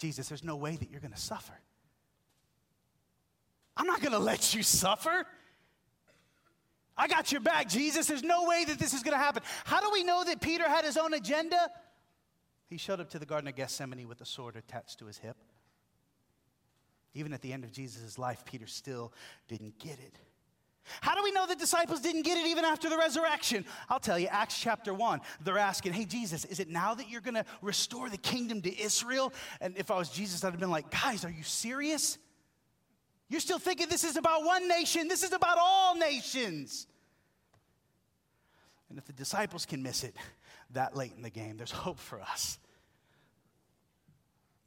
Jesus, 0.03 0.27
there's 0.27 0.43
no 0.43 0.57
way 0.57 0.75
that 0.75 0.91
you're 0.91 0.99
going 0.99 1.13
to 1.13 1.17
suffer. 1.17 1.53
I'm 3.77 3.87
not 3.87 4.01
going 4.01 4.11
to 4.11 4.19
let 4.19 4.53
you 4.53 4.61
suffer. 4.61 5.25
I 6.97 7.07
got 7.07 7.31
your 7.31 7.39
back, 7.39 7.69
Jesus. 7.69 8.07
There's 8.07 8.21
no 8.21 8.43
way 8.45 8.65
that 8.65 8.77
this 8.77 8.93
is 8.93 9.01
going 9.01 9.13
to 9.13 9.23
happen. 9.23 9.43
How 9.63 9.79
do 9.79 9.89
we 9.93 10.03
know 10.03 10.25
that 10.25 10.41
Peter 10.41 10.67
had 10.67 10.83
his 10.83 10.97
own 10.97 11.13
agenda? 11.13 11.69
He 12.69 12.75
showed 12.75 12.99
up 12.99 13.11
to 13.11 13.19
the 13.19 13.25
Garden 13.25 13.47
of 13.47 13.55
Gethsemane 13.55 14.05
with 14.09 14.19
a 14.19 14.25
sword 14.25 14.57
attached 14.57 14.99
to 14.99 15.05
his 15.05 15.19
hip. 15.19 15.37
Even 17.13 17.31
at 17.31 17.41
the 17.41 17.53
end 17.53 17.63
of 17.63 17.71
Jesus' 17.71 18.19
life, 18.19 18.43
Peter 18.43 18.67
still 18.67 19.13
didn't 19.47 19.79
get 19.79 19.99
it. 19.99 20.17
How 21.01 21.15
do 21.15 21.23
we 21.23 21.31
know 21.31 21.47
the 21.47 21.55
disciples 21.55 22.01
didn't 22.01 22.23
get 22.23 22.37
it 22.37 22.45
even 22.47 22.65
after 22.65 22.89
the 22.89 22.97
resurrection? 22.97 23.65
I'll 23.89 23.99
tell 23.99 24.19
you, 24.19 24.27
Acts 24.27 24.59
chapter 24.59 24.93
1, 24.93 25.21
they're 25.43 25.57
asking, 25.57 25.93
Hey, 25.93 26.05
Jesus, 26.05 26.45
is 26.45 26.59
it 26.59 26.69
now 26.69 26.93
that 26.93 27.09
you're 27.09 27.21
going 27.21 27.35
to 27.35 27.45
restore 27.61 28.09
the 28.09 28.17
kingdom 28.17 28.61
to 28.61 28.81
Israel? 28.81 29.33
And 29.61 29.77
if 29.77 29.91
I 29.91 29.97
was 29.97 30.09
Jesus, 30.09 30.43
I'd 30.43 30.51
have 30.51 30.59
been 30.59 30.71
like, 30.71 30.89
Guys, 30.91 31.23
are 31.23 31.31
you 31.31 31.43
serious? 31.43 32.17
You're 33.29 33.39
still 33.39 33.59
thinking 33.59 33.87
this 33.89 34.03
is 34.03 34.17
about 34.17 34.43
one 34.43 34.67
nation, 34.67 35.07
this 35.07 35.23
is 35.23 35.31
about 35.31 35.57
all 35.59 35.95
nations. 35.95 36.87
And 38.89 38.97
if 38.99 39.05
the 39.05 39.13
disciples 39.13 39.65
can 39.65 39.81
miss 39.81 40.03
it 40.03 40.15
that 40.71 40.95
late 40.95 41.13
in 41.15 41.23
the 41.23 41.29
game, 41.29 41.57
there's 41.57 41.71
hope 41.71 41.99
for 41.99 42.21
us. 42.21 42.59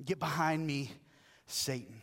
Get 0.05 0.19
behind 0.19 0.67
me, 0.67 0.91
Satan. 1.47 2.03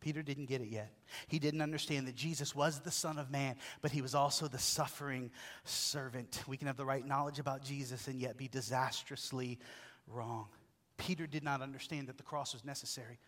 Peter 0.00 0.22
didn't 0.22 0.46
get 0.46 0.60
it 0.60 0.68
yet. 0.68 0.92
He 1.26 1.38
didn't 1.38 1.62
understand 1.62 2.06
that 2.06 2.14
Jesus 2.14 2.54
was 2.54 2.80
the 2.80 2.90
Son 2.90 3.18
of 3.18 3.30
Man, 3.30 3.56
but 3.82 3.90
he 3.90 4.02
was 4.02 4.14
also 4.14 4.46
the 4.46 4.58
suffering 4.58 5.30
servant. 5.64 6.42
We 6.46 6.56
can 6.56 6.66
have 6.66 6.76
the 6.76 6.84
right 6.84 7.04
knowledge 7.04 7.38
about 7.38 7.62
Jesus 7.62 8.06
and 8.06 8.20
yet 8.20 8.36
be 8.36 8.48
disastrously 8.48 9.58
wrong. 10.06 10.48
Peter 10.96 11.26
did 11.26 11.44
not 11.44 11.62
understand 11.62 12.08
that 12.08 12.16
the 12.16 12.22
cross 12.22 12.52
was 12.52 12.64
necessary 12.64 13.18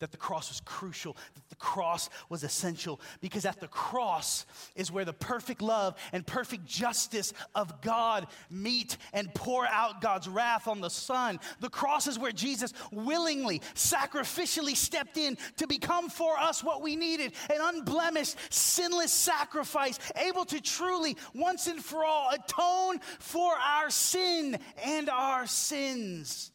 that 0.00 0.10
the 0.10 0.16
cross 0.16 0.48
was 0.48 0.60
crucial, 0.60 1.16
that 1.34 1.48
the 1.48 1.56
cross 1.56 2.08
was 2.28 2.44
essential, 2.44 3.00
because 3.20 3.44
at 3.44 3.60
the 3.60 3.68
cross 3.68 4.46
is 4.74 4.92
where 4.92 5.04
the 5.04 5.12
perfect 5.12 5.62
love 5.62 5.96
and 6.12 6.26
perfect 6.26 6.66
justice 6.66 7.32
of 7.54 7.80
God 7.80 8.26
meet 8.50 8.96
and 9.12 9.32
pour 9.34 9.66
out 9.66 10.00
God's 10.00 10.28
wrath 10.28 10.68
on 10.68 10.80
the 10.80 10.90
Son. 10.90 11.40
The 11.60 11.70
cross 11.70 12.06
is 12.06 12.18
where 12.18 12.32
Jesus 12.32 12.72
willingly, 12.92 13.60
sacrificially 13.74 14.76
stepped 14.76 15.16
in 15.16 15.36
to 15.56 15.66
become 15.66 16.08
for 16.08 16.38
us 16.38 16.62
what 16.62 16.82
we 16.82 16.96
needed 16.96 17.32
an 17.50 17.58
unblemished, 17.60 18.36
sinless 18.50 19.12
sacrifice, 19.12 19.98
able 20.16 20.44
to 20.46 20.60
truly, 20.60 21.16
once 21.34 21.66
and 21.66 21.84
for 21.84 22.04
all, 22.04 22.30
atone 22.30 23.00
for 23.18 23.52
our 23.54 23.90
sin 23.90 24.58
and 24.84 25.08
our 25.08 25.46
sins. 25.46 26.52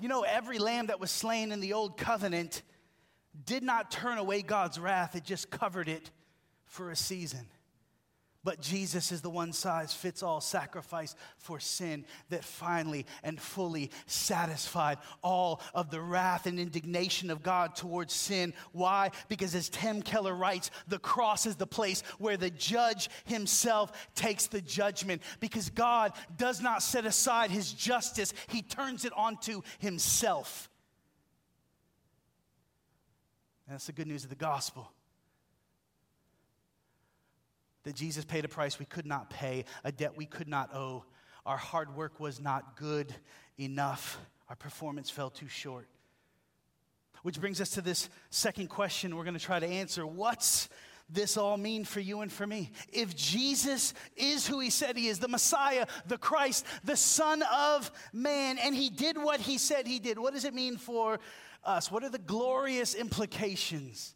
You 0.00 0.08
know, 0.08 0.22
every 0.22 0.58
lamb 0.58 0.86
that 0.86 1.00
was 1.00 1.10
slain 1.10 1.52
in 1.52 1.60
the 1.60 1.72
old 1.72 1.96
covenant 1.96 2.62
did 3.44 3.62
not 3.62 3.90
turn 3.90 4.18
away 4.18 4.42
God's 4.42 4.78
wrath, 4.78 5.16
it 5.16 5.24
just 5.24 5.50
covered 5.50 5.88
it 5.88 6.10
for 6.66 6.90
a 6.90 6.96
season. 6.96 7.46
But 8.44 8.60
Jesus 8.60 9.10
is 9.10 9.22
the 9.22 9.30
one 9.30 9.54
size 9.54 9.94
fits 9.94 10.22
all 10.22 10.42
sacrifice 10.42 11.16
for 11.38 11.58
sin 11.58 12.04
that 12.28 12.44
finally 12.44 13.06
and 13.22 13.40
fully 13.40 13.90
satisfied 14.04 14.98
all 15.22 15.62
of 15.72 15.90
the 15.90 16.00
wrath 16.00 16.44
and 16.44 16.60
indignation 16.60 17.30
of 17.30 17.42
God 17.42 17.74
towards 17.74 18.12
sin. 18.12 18.52
Why? 18.72 19.12
Because 19.28 19.54
as 19.54 19.70
Tim 19.70 20.02
Keller 20.02 20.34
writes, 20.34 20.70
the 20.86 20.98
cross 20.98 21.46
is 21.46 21.56
the 21.56 21.66
place 21.66 22.02
where 22.18 22.36
the 22.36 22.50
judge 22.50 23.08
himself 23.24 24.10
takes 24.14 24.46
the 24.46 24.60
judgment. 24.60 25.22
Because 25.40 25.70
God 25.70 26.12
does 26.36 26.60
not 26.60 26.82
set 26.82 27.06
aside 27.06 27.50
his 27.50 27.72
justice, 27.72 28.34
he 28.48 28.60
turns 28.60 29.06
it 29.06 29.12
onto 29.16 29.62
himself. 29.78 30.68
And 33.66 33.72
that's 33.72 33.86
the 33.86 33.92
good 33.92 34.06
news 34.06 34.24
of 34.24 34.30
the 34.30 34.36
gospel 34.36 34.90
that 37.84 37.94
Jesus 37.94 38.24
paid 38.24 38.44
a 38.44 38.48
price 38.48 38.78
we 38.78 38.86
could 38.86 39.06
not 39.06 39.30
pay, 39.30 39.64
a 39.84 39.92
debt 39.92 40.16
we 40.16 40.26
could 40.26 40.48
not 40.48 40.74
owe. 40.74 41.04
Our 41.46 41.56
hard 41.56 41.94
work 41.94 42.20
was 42.20 42.40
not 42.40 42.76
good 42.76 43.14
enough, 43.58 44.18
our 44.48 44.56
performance 44.56 45.10
fell 45.10 45.30
too 45.30 45.48
short. 45.48 45.88
Which 47.22 47.40
brings 47.40 47.60
us 47.60 47.70
to 47.70 47.80
this 47.80 48.10
second 48.30 48.68
question 48.68 49.16
we're 49.16 49.24
going 49.24 49.38
to 49.38 49.40
try 49.40 49.58
to 49.58 49.66
answer. 49.66 50.06
What's 50.06 50.68
this 51.08 51.36
all 51.36 51.56
mean 51.56 51.84
for 51.84 52.00
you 52.00 52.20
and 52.20 52.32
for 52.32 52.46
me? 52.46 52.70
If 52.92 53.14
Jesus 53.14 53.94
is 54.16 54.46
who 54.46 54.60
he 54.60 54.70
said 54.70 54.96
he 54.96 55.08
is, 55.08 55.18
the 55.18 55.28
Messiah, 55.28 55.86
the 56.06 56.18
Christ, 56.18 56.66
the 56.82 56.96
Son 56.96 57.42
of 57.52 57.90
Man, 58.12 58.58
and 58.58 58.74
he 58.74 58.90
did 58.90 59.16
what 59.16 59.40
he 59.40 59.58
said 59.58 59.86
he 59.86 59.98
did, 59.98 60.18
what 60.18 60.34
does 60.34 60.44
it 60.44 60.54
mean 60.54 60.76
for 60.76 61.18
us? 61.62 61.90
What 61.90 62.04
are 62.04 62.10
the 62.10 62.18
glorious 62.18 62.94
implications 62.94 64.14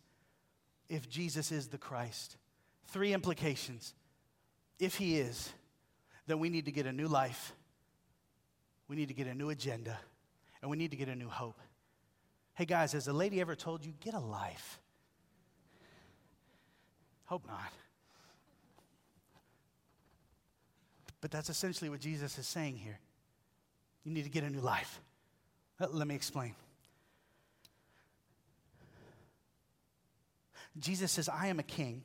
if 0.89 1.09
Jesus 1.09 1.53
is 1.53 1.69
the 1.69 1.79
Christ? 1.79 2.37
Three 2.89 3.13
implications. 3.13 3.95
If 4.79 4.97
he 4.97 5.19
is, 5.19 5.53
then 6.27 6.39
we 6.39 6.49
need 6.49 6.65
to 6.67 6.73
get 6.73 6.87
a 6.87 6.93
new 6.93 7.09
life, 7.09 7.53
we 8.87 8.97
need 8.97 9.09
to 9.09 9.15
get 9.15 9.27
a 9.27 9.35
new 9.35 9.51
agenda, 9.51 9.99
and 10.63 10.71
we 10.71 10.77
need 10.77 10.91
to 10.91 10.97
get 10.97 11.09
a 11.09 11.15
new 11.15 11.29
hope. 11.29 11.59
Hey 12.55 12.65
guys, 12.65 12.93
has 12.93 13.09
a 13.09 13.13
lady 13.13 13.41
ever 13.41 13.55
told 13.55 13.85
you, 13.85 13.93
get 14.01 14.15
a 14.15 14.19
life? 14.19 14.81
Hope 17.27 17.47
not. 17.47 17.73
But 21.21 21.31
that's 21.31 21.51
essentially 21.51 21.91
what 21.91 22.01
Jesus 22.01 22.39
is 22.39 22.47
saying 22.47 22.77
here. 22.77 22.99
You 24.05 24.13
need 24.13 24.25
to 24.25 24.31
get 24.31 24.45
a 24.45 24.51
new 24.51 24.61
life. 24.61 25.01
Let 25.79 26.07
me 26.07 26.15
explain. 26.15 26.55
Jesus 30.79 31.13
says, 31.13 31.29
I 31.29 31.49
am 31.49 31.59
a 31.59 31.65
king 31.65 32.03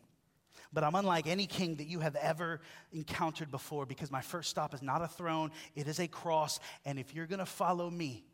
but 0.73 0.83
I'm 0.83 0.95
unlike 0.95 1.27
any 1.27 1.45
king 1.45 1.75
that 1.75 1.87
you 1.87 1.99
have 1.99 2.15
ever 2.15 2.59
encountered 2.91 3.51
before 3.51 3.85
because 3.85 4.11
my 4.11 4.21
first 4.21 4.49
stop 4.49 4.73
is 4.73 4.81
not 4.81 5.01
a 5.01 5.07
throne, 5.07 5.51
it 5.75 5.87
is 5.87 5.99
a 5.99 6.07
cross. 6.07 6.59
And 6.85 6.97
if 6.97 7.13
you're 7.13 7.27
going 7.27 7.39
to 7.39 7.45
follow 7.45 7.89
me, 7.89 8.25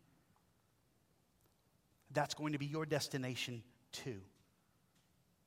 that's 2.11 2.33
going 2.33 2.53
to 2.53 2.59
be 2.59 2.65
your 2.65 2.85
destination 2.85 3.61
too. 3.91 4.21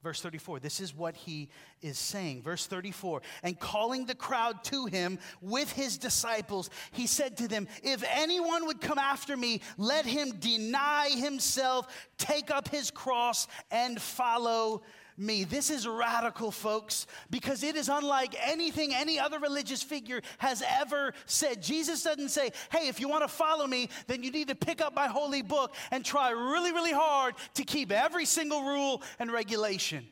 Verse 0.02 0.20
34, 0.20 0.58
this 0.58 0.80
is 0.80 0.94
what 0.94 1.14
he 1.14 1.48
is 1.80 1.96
saying. 1.96 2.42
Verse 2.42 2.66
34, 2.66 3.22
and 3.44 3.58
calling 3.58 4.04
the 4.04 4.16
crowd 4.16 4.64
to 4.64 4.86
him 4.86 5.20
with 5.40 5.70
his 5.70 5.96
disciples, 5.96 6.70
he 6.90 7.06
said 7.06 7.36
to 7.36 7.46
them, 7.46 7.68
If 7.84 8.02
anyone 8.12 8.66
would 8.66 8.80
come 8.80 8.98
after 8.98 9.36
me, 9.36 9.60
let 9.78 10.04
him 10.04 10.32
deny 10.40 11.08
himself, 11.10 11.86
take 12.18 12.50
up 12.50 12.66
his 12.66 12.90
cross, 12.90 13.46
and 13.70 14.02
follow 14.02 14.82
me. 15.16 15.44
This 15.44 15.70
is 15.70 15.86
radical, 15.86 16.50
folks, 16.50 17.06
because 17.30 17.62
it 17.62 17.76
is 17.76 17.88
unlike 17.88 18.34
anything 18.40 18.94
any 18.94 19.18
other 19.18 19.38
religious 19.38 19.82
figure 19.82 20.22
has 20.38 20.62
ever 20.80 21.14
said. 21.26 21.62
Jesus 21.62 22.02
doesn't 22.02 22.30
say, 22.30 22.50
hey, 22.70 22.88
if 22.88 23.00
you 23.00 23.08
want 23.08 23.22
to 23.22 23.28
follow 23.28 23.66
me, 23.66 23.88
then 24.06 24.22
you 24.22 24.30
need 24.30 24.48
to 24.48 24.54
pick 24.54 24.80
up 24.80 24.94
my 24.94 25.06
holy 25.06 25.42
book 25.42 25.74
and 25.90 26.04
try 26.04 26.30
really, 26.30 26.72
really 26.72 26.92
hard 26.92 27.34
to 27.54 27.64
keep 27.64 27.92
every 27.92 28.24
single 28.24 28.62
rule 28.62 29.02
and 29.18 29.30
regulation. 29.30 30.06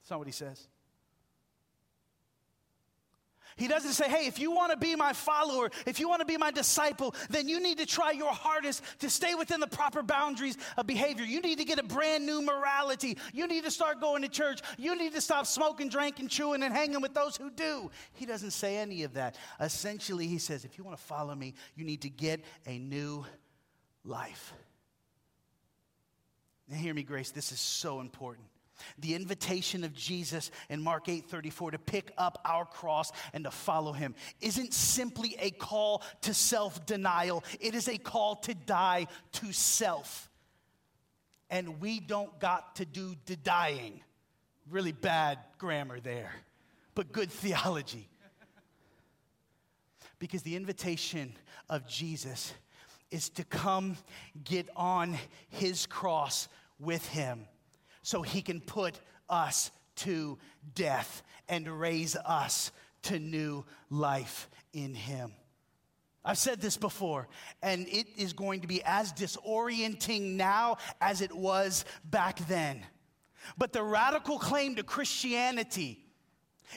That's 0.00 0.10
not 0.10 0.18
what 0.18 0.28
he 0.28 0.32
says. 0.32 0.68
He 3.56 3.68
doesn't 3.68 3.92
say, 3.92 4.08
hey, 4.08 4.26
if 4.26 4.38
you 4.38 4.50
want 4.50 4.72
to 4.72 4.76
be 4.76 4.96
my 4.96 5.12
follower, 5.12 5.70
if 5.86 6.00
you 6.00 6.08
want 6.08 6.20
to 6.20 6.26
be 6.26 6.36
my 6.36 6.50
disciple, 6.50 7.14
then 7.30 7.48
you 7.48 7.60
need 7.60 7.78
to 7.78 7.86
try 7.86 8.10
your 8.10 8.32
hardest 8.32 8.82
to 8.98 9.08
stay 9.08 9.34
within 9.34 9.60
the 9.60 9.66
proper 9.66 10.02
boundaries 10.02 10.56
of 10.76 10.86
behavior. 10.86 11.24
You 11.24 11.40
need 11.40 11.58
to 11.58 11.64
get 11.64 11.78
a 11.78 11.84
brand 11.84 12.26
new 12.26 12.42
morality. 12.42 13.16
You 13.32 13.46
need 13.46 13.64
to 13.64 13.70
start 13.70 14.00
going 14.00 14.22
to 14.22 14.28
church. 14.28 14.60
You 14.76 14.96
need 14.96 15.14
to 15.14 15.20
stop 15.20 15.46
smoking, 15.46 15.88
drinking, 15.88 16.28
chewing, 16.28 16.62
and 16.62 16.74
hanging 16.74 17.00
with 17.00 17.14
those 17.14 17.36
who 17.36 17.50
do. 17.50 17.90
He 18.14 18.26
doesn't 18.26 18.50
say 18.50 18.76
any 18.76 19.04
of 19.04 19.14
that. 19.14 19.36
Essentially, 19.60 20.26
he 20.26 20.38
says, 20.38 20.64
if 20.64 20.76
you 20.76 20.84
want 20.84 20.96
to 20.96 21.02
follow 21.04 21.34
me, 21.34 21.54
you 21.76 21.84
need 21.84 22.02
to 22.02 22.10
get 22.10 22.44
a 22.66 22.78
new 22.78 23.24
life. 24.04 24.52
Now, 26.68 26.76
hear 26.76 26.94
me, 26.94 27.02
Grace, 27.02 27.30
this 27.30 27.52
is 27.52 27.60
so 27.60 28.00
important. 28.00 28.48
The 28.98 29.14
invitation 29.14 29.84
of 29.84 29.94
Jesus 29.94 30.50
in 30.68 30.82
Mark 30.82 31.08
8 31.08 31.26
34 31.28 31.72
to 31.72 31.78
pick 31.78 32.12
up 32.18 32.40
our 32.44 32.64
cross 32.64 33.12
and 33.32 33.44
to 33.44 33.50
follow 33.50 33.92
him 33.92 34.14
isn't 34.40 34.74
simply 34.74 35.36
a 35.38 35.50
call 35.50 36.02
to 36.22 36.34
self 36.34 36.84
denial, 36.86 37.44
it 37.60 37.74
is 37.74 37.88
a 37.88 37.98
call 37.98 38.36
to 38.36 38.54
die 38.54 39.06
to 39.32 39.52
self. 39.52 40.30
And 41.50 41.80
we 41.80 42.00
don't 42.00 42.38
got 42.40 42.76
to 42.76 42.84
do 42.84 43.14
the 43.26 43.36
dying. 43.36 44.00
Really 44.70 44.92
bad 44.92 45.38
grammar 45.58 46.00
there, 46.00 46.32
but 46.94 47.12
good 47.12 47.30
theology. 47.30 48.08
Because 50.18 50.42
the 50.42 50.56
invitation 50.56 51.34
of 51.68 51.86
Jesus 51.86 52.54
is 53.10 53.28
to 53.30 53.44
come 53.44 53.96
get 54.42 54.68
on 54.74 55.18
his 55.48 55.86
cross 55.86 56.48
with 56.80 57.06
him 57.08 57.46
so 58.04 58.22
he 58.22 58.42
can 58.42 58.60
put 58.60 59.00
us 59.28 59.72
to 59.96 60.38
death 60.74 61.22
and 61.48 61.66
raise 61.80 62.14
us 62.14 62.70
to 63.02 63.18
new 63.18 63.64
life 63.90 64.48
in 64.72 64.94
him. 64.94 65.32
I've 66.24 66.38
said 66.38 66.60
this 66.60 66.76
before, 66.76 67.28
and 67.62 67.88
it 67.88 68.06
is 68.16 68.32
going 68.32 68.60
to 68.60 68.66
be 68.66 68.82
as 68.84 69.12
disorienting 69.12 70.36
now 70.36 70.76
as 71.00 71.20
it 71.20 71.32
was 71.34 71.84
back 72.04 72.46
then. 72.46 72.84
But 73.58 73.72
the 73.72 73.82
radical 73.82 74.38
claim 74.38 74.76
to 74.76 74.82
Christianity 74.82 76.03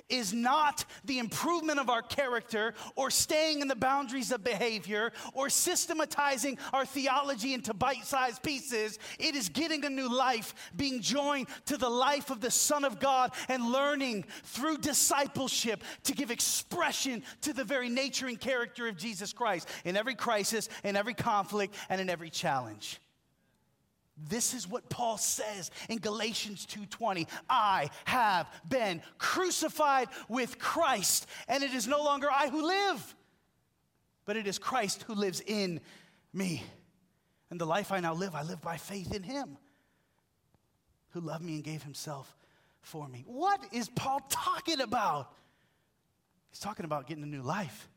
is 0.10 0.34
not 0.34 0.86
the 1.06 1.20
improvement 1.20 1.80
of 1.80 1.90
our 1.90 2.02
character 2.02 2.74
or 2.96 3.10
staying 3.10 3.62
in 3.62 3.68
the 3.68 3.76
boundaries 3.76 4.32
of 4.32 4.44
behavior 4.44 5.12
or 5.34 5.50
systematizing 5.50 6.58
our 6.74 6.86
theology 6.86 7.54
into 7.54 7.74
bite 7.74 8.06
sized 8.06 8.44
pieces. 8.44 9.00
It 9.20 9.36
is 9.36 9.50
getting 9.50 9.86
a 9.86 9.90
new 9.90 10.14
life, 10.14 10.54
being 10.76 11.02
joined 11.02 11.48
to 11.66 11.78
the 11.78 11.90
life 11.90 12.30
of 12.30 12.42
the 12.42 12.52
Son 12.52 12.84
of 12.84 13.00
God, 13.00 13.32
and 13.50 13.72
learning 13.72 14.26
through 14.44 14.78
discipleship 14.78 15.84
to 16.04 16.14
give 16.14 16.32
expression 16.32 17.24
to 17.42 17.54
the 17.54 17.64
very 17.64 17.90
nature 17.90 18.28
and 18.28 18.40
character 18.40 18.88
of 18.88 18.98
Jesus 18.98 19.34
Christ 19.34 19.68
in 19.86 19.98
every 19.98 20.16
crisis, 20.16 20.70
in 20.84 20.96
every 20.96 21.14
conflict, 21.14 21.76
and 21.90 22.00
in 22.02 22.10
every 22.10 22.30
challenge. 22.30 23.00
This 24.18 24.54
is 24.54 24.68
what 24.68 24.90
Paul 24.90 25.18
says 25.18 25.70
in 25.90 26.00
Galatians 26.00 26.66
2:20. 26.66 27.28
I 27.50 27.90
have 28.06 28.48
been 28.68 29.02
crucified 29.18 30.10
with 30.28 30.58
Christ, 30.58 31.28
and 31.48 31.64
it 31.64 31.74
is 31.74 31.88
no 31.88 32.04
longer 32.04 32.32
I 32.32 32.50
who 32.50 32.66
live, 32.66 33.16
but 34.26 34.36
it 34.36 34.48
is 34.48 34.58
Christ 34.58 35.04
who 35.04 35.14
lives 35.14 35.40
in 35.42 35.82
me. 36.34 36.64
And 37.50 37.62
the 37.62 37.66
life 37.66 37.92
I 37.92 38.00
now 38.00 38.14
live, 38.14 38.36
I 38.36 38.42
live 38.42 38.62
by 38.62 38.78
faith 38.78 39.14
in 39.14 39.24
him 39.24 39.58
who 41.10 41.22
loved 41.22 41.44
me 41.44 41.56
and 41.56 41.64
gave 41.64 41.84
himself 41.84 42.36
for 42.82 43.08
me. 43.08 43.24
What 43.28 43.64
is 43.72 43.88
Paul 43.90 44.20
talking 44.30 44.82
about? 44.82 45.32
He's 46.50 46.60
talking 46.60 46.86
about 46.86 47.08
getting 47.08 47.24
a 47.24 47.28
new 47.28 47.42
life. 47.42 47.88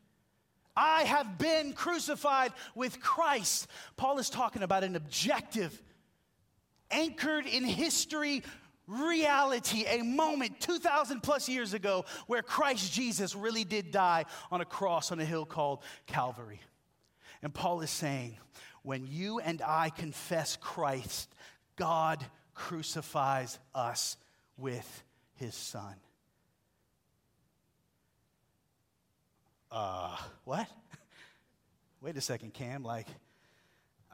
I 0.75 1.03
have 1.03 1.37
been 1.37 1.73
crucified 1.73 2.53
with 2.75 3.01
Christ. 3.01 3.67
Paul 3.97 4.19
is 4.19 4.29
talking 4.29 4.63
about 4.63 4.83
an 4.83 4.95
objective 4.95 5.81
anchored 7.01 7.45
in 7.45 7.63
history 7.63 8.43
reality, 8.87 9.85
a 9.87 10.01
moment 10.01 10.59
2,000 10.59 11.21
plus 11.21 11.47
years 11.47 11.73
ago 11.73 12.05
where 12.27 12.41
Christ 12.41 12.91
Jesus 12.93 13.35
really 13.35 13.63
did 13.63 13.91
die 13.91 14.25
on 14.51 14.61
a 14.61 14.65
cross 14.65 15.11
on 15.11 15.19
a 15.19 15.25
hill 15.25 15.45
called 15.45 15.79
Calvary. 16.07 16.59
And 17.41 17.53
Paul 17.53 17.81
is 17.81 17.89
saying, 17.89 18.37
when 18.83 19.07
you 19.07 19.39
and 19.39 19.61
I 19.61 19.89
confess 19.89 20.57
Christ, 20.59 21.33
God 21.75 22.23
crucifies 22.53 23.59
us 23.73 24.17
with 24.57 25.03
his 25.35 25.55
son. 25.55 25.95
Uh, 29.71 30.17
what? 30.43 30.67
Wait 32.01 32.17
a 32.17 32.21
second, 32.21 32.53
Cam. 32.53 32.83
Like, 32.83 33.07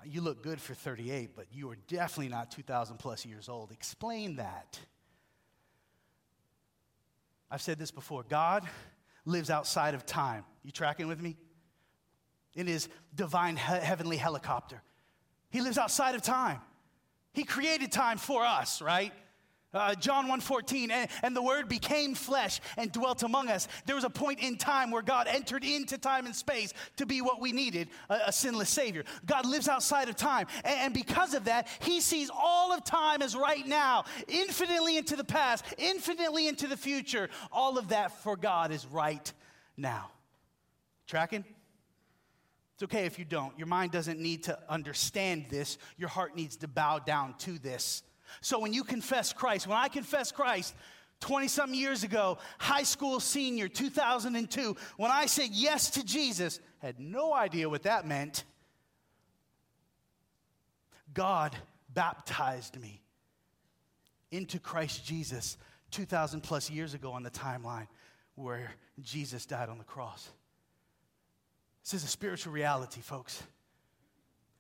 you 0.06 0.22
look 0.22 0.44
good 0.44 0.62
for 0.62 0.74
38, 0.74 1.36
but 1.36 1.46
you 1.52 1.70
are 1.70 1.78
definitely 1.88 2.30
not 2.30 2.52
2,000 2.52 2.98
plus 2.98 3.26
years 3.26 3.50
old. 3.50 3.72
Explain 3.72 4.38
that. 4.38 4.80
I've 7.50 7.62
said 7.62 7.80
this 7.80 7.92
before 7.92 8.24
God 8.28 8.68
lives 9.26 9.50
outside 9.50 9.94
of 9.94 10.06
time. 10.06 10.44
You 10.64 10.72
tracking 10.72 11.08
with 11.08 11.22
me? 11.22 11.38
In 12.56 12.68
his 12.68 12.90
divine 13.16 13.56
he- 13.56 13.62
heavenly 13.62 14.18
helicopter. 14.18 14.82
He 15.50 15.62
lives 15.62 15.78
outside 15.78 16.16
of 16.16 16.22
time. 16.22 16.60
He 17.34 17.44
created 17.44 17.92
time 17.92 18.18
for 18.18 18.44
us, 18.44 18.82
right? 18.82 19.14
Uh, 19.78 19.94
John 19.96 20.28
1.14, 20.28 20.90
and, 20.92 21.10
and 21.22 21.36
the 21.36 21.42
word 21.42 21.70
became 21.70 22.16
flesh 22.16 22.60
and 22.78 22.92
dwelt 22.92 23.24
among 23.24 23.50
us. 23.50 23.68
There 23.86 23.96
was 23.96 24.04
a 24.04 24.10
point 24.10 24.40
in 24.40 24.58
time 24.58 24.92
where 24.92 25.02
God 25.02 25.28
entered 25.28 25.64
into 25.64 25.98
time 25.98 26.26
and 26.26 26.36
space 26.36 26.74
to 26.98 27.06
be 27.06 27.22
what 27.22 27.40
we 27.40 27.52
needed, 27.52 27.90
a, 28.10 28.20
a 28.28 28.32
sinless 28.32 28.70
Savior. 28.70 29.04
God 29.26 29.46
lives 29.46 29.68
outside 29.68 30.10
of 30.10 30.16
time. 30.16 30.48
And, 30.64 30.80
and 30.80 30.94
because 30.94 31.34
of 31.34 31.46
that, 31.46 31.68
He 31.80 32.02
sees 32.02 32.32
all 32.34 32.74
of 32.74 32.84
time 32.84 33.22
as 33.22 33.36
right 33.36 33.66
now, 33.66 34.06
infinitely 34.28 34.98
into 34.98 35.16
the 35.16 35.24
past, 35.24 35.64
infinitely 35.78 36.48
into 36.48 36.68
the 36.68 36.78
future. 36.78 37.30
All 37.52 37.78
of 37.78 37.90
that 37.90 38.24
for 38.24 38.36
God 38.36 38.72
is 38.72 38.86
right 38.88 39.32
now. 39.78 40.10
Tracking? 41.06 41.46
It's 42.74 42.84
okay 42.84 43.06
if 43.06 43.18
you 43.18 43.26
don't. 43.26 43.58
Your 43.58 43.68
mind 43.68 43.92
doesn't 43.92 44.20
need 44.20 44.44
to 44.44 44.60
understand 44.70 45.46
this, 45.50 45.78
your 45.98 46.10
heart 46.10 46.36
needs 46.36 46.58
to 46.58 46.68
bow 46.68 47.00
down 47.00 47.34
to 47.40 47.58
this. 47.58 48.04
So 48.42 48.60
when 48.60 48.74
you 48.74 48.84
confess 48.84 49.34
Christ, 49.34 49.68
when 49.68 49.78
I 49.78 49.88
confess 49.88 50.32
Christ, 50.32 50.76
20 51.20 51.48
something 51.48 51.80
years 51.80 52.04
ago, 52.04 52.38
high 52.60 52.84
school 52.84 53.20
senior, 53.20 53.68
2002, 53.68 54.76
when 54.98 55.12
I 55.12 55.26
said 55.26 55.50
yes 55.52 55.90
to 55.92 56.06
Jesus, 56.06 56.60
had 56.80 57.00
no 57.00 57.34
idea 57.34 57.70
what 57.70 57.84
that 57.84 58.08
meant. 58.08 58.44
God 61.14 61.56
baptized 61.94 62.80
me 62.80 63.02
into 64.30 64.60
Christ 64.60 65.06
Jesus 65.06 65.58
2,000 65.92 66.42
plus 66.42 66.70
years 66.70 66.94
ago 66.94 67.12
on 67.12 67.24
the 67.24 67.32
timeline 67.32 67.88
where 68.36 68.72
Jesus 69.02 69.46
died 69.46 69.70
on 69.70 69.80
the 69.80 69.84
cross. 69.84 70.30
This 71.84 71.96
is 71.96 72.04
a 72.04 72.08
spiritual 72.08 72.54
reality, 72.54 73.02
folks 73.02 73.42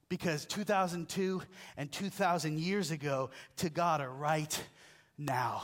because 0.10 0.46
2002 0.46 1.42
and 1.76 1.92
2000 1.92 2.60
years 2.60 2.92
ago 2.92 3.30
to 3.58 3.70
God 3.70 4.02
are 4.02 4.10
right 4.10 4.64
now. 5.18 5.64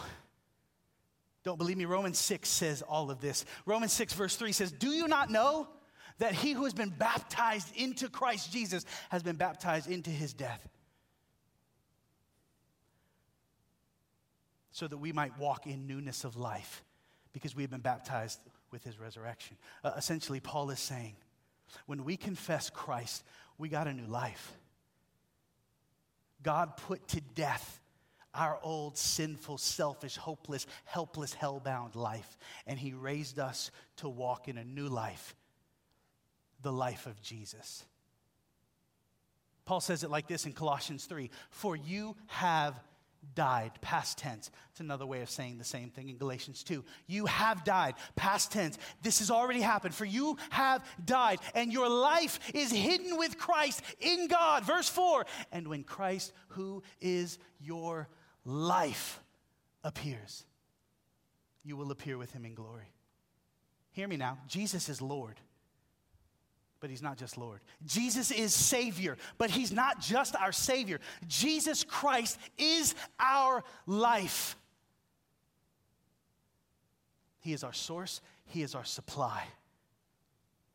Don't 1.44 1.58
believe 1.58 1.78
me? 1.78 1.86
Romans 1.86 2.18
6 2.20 2.48
says 2.48 2.82
all 2.82 3.12
of 3.12 3.20
this. 3.20 3.46
Romans 3.66 3.92
6, 3.94 4.14
verse 4.14 4.36
3 4.36 4.52
says, 4.52 4.72
Do 4.72 4.90
you 4.90 5.08
not 5.08 5.30
know 5.30 5.68
that 6.20 6.34
he 6.34 6.54
who 6.54 6.64
has 6.64 6.74
been 6.74 6.90
baptized 6.90 7.76
into 7.76 8.10
Christ 8.10 8.52
Jesus 8.52 8.86
has 9.10 9.24
been 9.24 9.36
baptized 9.36 9.90
into 9.90 10.10
his 10.10 10.34
death? 10.34 10.68
So 14.72 14.88
that 14.88 14.98
we 14.98 15.12
might 15.12 15.38
walk 15.38 15.68
in 15.68 15.86
newness 15.86 16.24
of 16.24 16.36
life 16.36 16.84
because 17.34 17.56
we 17.56 17.64
have 17.64 17.72
been 17.72 17.82
baptized 17.82 18.40
with 18.72 18.84
his 18.84 18.98
resurrection. 18.98 19.58
Uh, 19.84 19.92
essentially, 19.98 20.40
Paul 20.40 20.70
is 20.70 20.80
saying, 20.80 21.16
when 21.86 22.04
we 22.04 22.18
confess 22.18 22.70
Christ, 22.70 23.24
we 23.58 23.70
got 23.70 23.88
a 23.88 23.94
new 23.94 24.06
life. 24.06 24.54
God 26.42 26.78
put 26.78 27.08
to 27.10 27.22
death 27.22 27.80
our 28.34 28.60
old 28.64 28.98
sinful, 28.98 29.58
selfish, 29.60 30.18
hopeless, 30.18 30.66
helpless, 30.86 31.34
hell-bound 31.34 31.96
life, 31.96 32.38
and 32.66 32.80
He 32.80 32.94
raised 32.94 33.40
us 33.40 33.72
to 33.98 34.10
walk 34.10 34.48
in 34.48 34.58
a 34.58 34.64
new 34.64 34.88
life, 34.88 35.36
the 36.62 36.74
life 36.74 37.06
of 37.06 37.22
Jesus. 37.22 37.86
Paul 39.66 39.80
says 39.80 40.04
it 40.04 40.10
like 40.10 40.28
this 40.28 40.46
in 40.46 40.54
Colossians 40.54 41.06
3 41.06 41.30
For 41.50 41.76
you 41.76 42.16
have 42.28 42.80
died, 43.36 43.72
past 43.82 44.18
tense. 44.18 44.52
It's 44.72 44.80
another 44.80 45.06
way 45.06 45.22
of 45.22 45.30
saying 45.30 45.58
the 45.58 45.64
same 45.64 45.90
thing 45.90 46.10
in 46.10 46.18
Galatians 46.18 46.64
2. 46.64 46.84
You 47.08 47.26
have 47.26 47.64
died, 47.64 47.96
past 48.16 48.52
tense. 48.52 48.78
This 49.02 49.20
has 49.20 49.32
already 49.32 49.62
happened. 49.62 49.96
For 49.96 50.06
you 50.06 50.38
have 50.50 50.84
died, 51.04 51.40
and 51.56 51.72
your 51.72 51.90
life 51.90 52.40
is 52.54 52.72
hidden 52.72 53.18
with 53.18 53.38
Christ 53.38 53.82
in 54.00 54.28
God. 54.28 54.64
Verse 54.64 54.90
4 54.90 55.26
And 55.52 55.68
when 55.68 55.84
Christ, 55.84 56.34
who 56.50 56.84
is 57.02 57.40
your 57.60 58.10
life, 58.46 59.20
appears, 59.84 60.46
you 61.64 61.76
will 61.78 61.92
appear 61.92 62.18
with 62.18 62.32
him 62.32 62.46
in 62.46 62.54
glory. 62.54 62.92
Hear 63.92 64.08
me 64.08 64.18
now. 64.18 64.40
Jesus 64.48 64.90
is 64.90 65.02
Lord 65.02 65.40
but 66.84 66.90
he's 66.90 67.02
not 67.02 67.18
just 67.18 67.38
Lord. 67.38 67.62
Jesus 67.86 68.30
is 68.30 68.54
Savior, 68.54 69.16
but 69.38 69.50
he's 69.50 69.72
not 69.72 70.02
just 70.02 70.36
our 70.36 70.52
Savior. 70.52 71.00
Jesus 71.30 71.86
Christ 71.86 72.38
is 72.58 72.94
our 73.18 73.64
life. 73.88 74.58
He 77.40 77.54
is 77.54 77.64
our 77.64 77.72
source, 77.72 78.20
He 78.48 78.64
is 78.64 78.76
our 78.76 78.84
supply. 78.84 79.46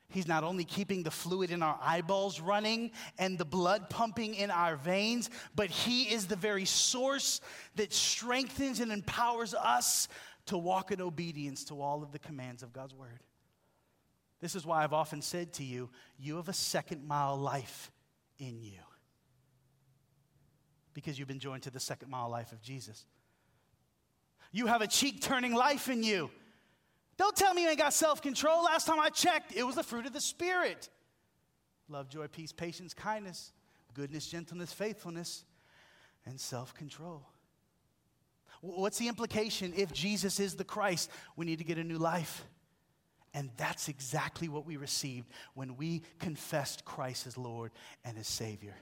He's 0.09 0.27
not 0.27 0.45
only 0.45 0.65
keeping 0.65 1.03
the 1.03 1.11
fluid 1.11 1.51
in 1.51 1.63
our 1.63 1.79
eyeballs 1.83 2.41
running 2.41 2.93
and 3.19 3.37
the 3.37 3.45
blood 3.45 3.91
pumping 3.91 4.35
in 4.35 4.51
our 4.51 4.77
veins, 4.77 5.29
but 5.55 5.69
He 5.69 6.05
is 6.05 6.27
the 6.27 6.37
very 6.37 6.65
source 6.65 7.43
that 7.77 7.93
strengthens 7.93 8.81
and 8.81 8.91
empowers 8.91 9.53
us 9.53 10.09
to 10.47 10.57
walk 10.57 10.91
in 10.91 11.03
obedience 11.03 11.65
to 11.65 11.83
all 11.83 12.03
of 12.03 12.13
the 12.13 12.19
commands 12.19 12.63
of 12.63 12.73
God's 12.73 12.95
Word. 12.95 13.21
This 14.41 14.55
is 14.55 14.65
why 14.65 14.85
I've 14.85 14.93
often 14.93 15.21
said 15.21 15.53
to 15.55 15.65
you, 15.65 15.91
you 16.19 16.37
have 16.37 16.49
a 16.49 16.53
second 16.53 17.07
mile 17.07 17.37
life 17.37 17.91
in 18.39 18.63
you. 18.63 18.79
Because 20.95 21.19
you've 21.19 21.29
been 21.29 21.41
joined 21.41 21.65
to 21.65 21.71
the 21.71 21.81
second 21.81 22.11
mile 22.11 22.29
life 22.29 22.53
of 22.53 22.63
Jesus. 22.63 23.05
You 24.53 24.67
have 24.67 24.81
a 24.81 24.87
cheek 24.87 25.21
turning 25.21 25.55
life 25.55 25.89
in 25.89 26.03
you 26.03 26.31
Don't 27.19 27.37
tell 27.37 27.53
me 27.53 27.63
you 27.63 27.69
ain't 27.69 27.79
got 27.79 27.93
self 27.93 28.23
control. 28.23 28.65
Last 28.65 28.87
time 28.87 29.01
I 29.01 29.11
checked, 29.11 29.55
it 29.55 29.65
was 29.65 29.75
the 29.75 29.83
fruit 29.83 30.07
of 30.07 30.13
the 30.13 30.21
Spirit 30.21 30.89
love, 31.91 32.09
joy, 32.09 32.29
peace, 32.29 32.53
patience, 32.53 32.95
kindness, 32.95 33.53
goodness, 33.95 34.27
gentleness, 34.27 34.73
faithfulness, 34.73 35.45
and 36.27 36.41
self 36.41 36.75
control. 36.75 37.27
What's 38.61 38.99
the 38.99 39.09
implication? 39.09 39.73
If 39.77 39.93
Jesus 39.93 40.41
is 40.41 40.57
the 40.57 40.65
Christ, 40.65 41.11
we 41.37 41.47
need 41.47 41.59
to 41.59 41.65
get 41.65 41.79
a 41.79 41.85
new 41.85 41.99
life. 41.99 42.45
And 43.39 43.51
that's 43.57 43.89
exactly 43.89 44.49
what 44.49 44.67
we 44.67 44.77
received 44.77 45.29
when 45.55 45.77
we 45.77 46.03
confessed 46.19 46.85
Christ 46.85 47.25
as 47.25 47.39
Lord 47.39 47.71
and 48.05 48.19
as 48.19 48.27
Savior. 48.27 48.75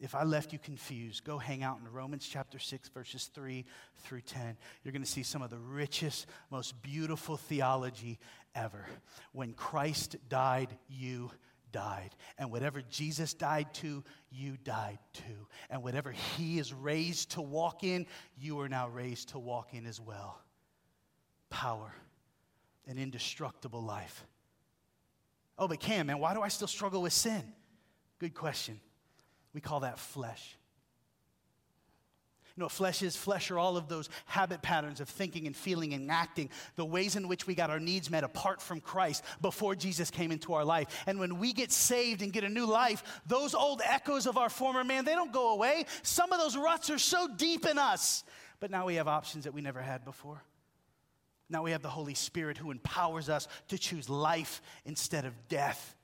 If 0.00 0.14
I 0.14 0.24
left 0.24 0.54
you 0.54 0.58
confused, 0.58 1.24
go 1.24 1.36
hang 1.36 1.62
out 1.62 1.80
in 1.84 1.92
Romans 1.92 2.26
chapter 2.26 2.58
6, 2.58 2.88
verses 2.88 3.30
3 3.34 3.66
through 3.98 4.22
10. 4.22 4.56
You're 4.82 4.92
going 4.92 5.04
to 5.04 5.10
see 5.10 5.22
some 5.22 5.42
of 5.42 5.50
the 5.50 5.58
richest, 5.58 6.26
most 6.50 6.80
beautiful 6.80 7.36
theology 7.36 8.18
ever. 8.54 8.86
When 9.32 9.52
Christ 9.52 10.16
died, 10.30 10.74
you 10.88 11.30
died. 11.70 12.16
And 12.38 12.50
whatever 12.50 12.80
Jesus 12.88 13.34
died 13.34 13.74
to, 13.74 14.02
you 14.30 14.56
died 14.64 15.00
to. 15.12 15.48
And 15.68 15.82
whatever 15.82 16.12
he 16.12 16.58
is 16.58 16.72
raised 16.72 17.32
to 17.32 17.42
walk 17.42 17.84
in, 17.84 18.06
you 18.38 18.58
are 18.60 18.70
now 18.70 18.88
raised 18.88 19.28
to 19.30 19.38
walk 19.38 19.74
in 19.74 19.84
as 19.84 20.00
well. 20.00 20.40
Power, 21.50 21.92
an 22.86 22.98
indestructible 22.98 23.82
life. 23.82 24.26
Oh, 25.58 25.68
but 25.68 25.80
Cam, 25.80 26.06
man, 26.06 26.18
why 26.18 26.34
do 26.34 26.42
I 26.42 26.48
still 26.48 26.68
struggle 26.68 27.02
with 27.02 27.12
sin? 27.12 27.42
Good 28.18 28.34
question. 28.34 28.80
We 29.54 29.60
call 29.60 29.80
that 29.80 29.98
flesh. 29.98 30.56
You 32.56 32.62
know 32.62 32.66
what 32.66 32.72
flesh 32.72 33.02
is? 33.02 33.14
Flesh 33.14 33.50
are 33.50 33.58
all 33.58 33.76
of 33.76 33.86
those 33.86 34.08
habit 34.24 34.62
patterns 34.62 35.00
of 35.00 35.10
thinking 35.10 35.46
and 35.46 35.54
feeling 35.54 35.92
and 35.92 36.10
acting, 36.10 36.48
the 36.76 36.86
ways 36.86 37.14
in 37.14 37.28
which 37.28 37.46
we 37.46 37.54
got 37.54 37.68
our 37.68 37.78
needs 37.78 38.10
met 38.10 38.24
apart 38.24 38.62
from 38.62 38.80
Christ 38.80 39.22
before 39.42 39.74
Jesus 39.74 40.10
came 40.10 40.32
into 40.32 40.54
our 40.54 40.64
life. 40.64 41.04
And 41.06 41.20
when 41.20 41.38
we 41.38 41.52
get 41.52 41.70
saved 41.70 42.22
and 42.22 42.32
get 42.32 42.44
a 42.44 42.48
new 42.48 42.64
life, 42.64 43.20
those 43.26 43.54
old 43.54 43.82
echoes 43.84 44.26
of 44.26 44.38
our 44.38 44.48
former 44.48 44.84
man, 44.84 45.04
they 45.04 45.14
don't 45.14 45.32
go 45.32 45.52
away. 45.52 45.84
Some 46.02 46.32
of 46.32 46.40
those 46.40 46.56
ruts 46.56 46.88
are 46.88 46.98
so 46.98 47.28
deep 47.36 47.66
in 47.66 47.76
us. 47.76 48.24
But 48.58 48.70
now 48.70 48.86
we 48.86 48.94
have 48.94 49.06
options 49.06 49.44
that 49.44 49.52
we 49.52 49.60
never 49.60 49.82
had 49.82 50.06
before. 50.06 50.42
Now 51.48 51.62
we 51.62 51.70
have 51.70 51.82
the 51.82 51.88
Holy 51.88 52.14
Spirit 52.14 52.58
who 52.58 52.70
empowers 52.70 53.28
us 53.28 53.46
to 53.68 53.78
choose 53.78 54.08
life 54.08 54.60
instead 54.84 55.24
of 55.24 55.48
death 55.48 55.96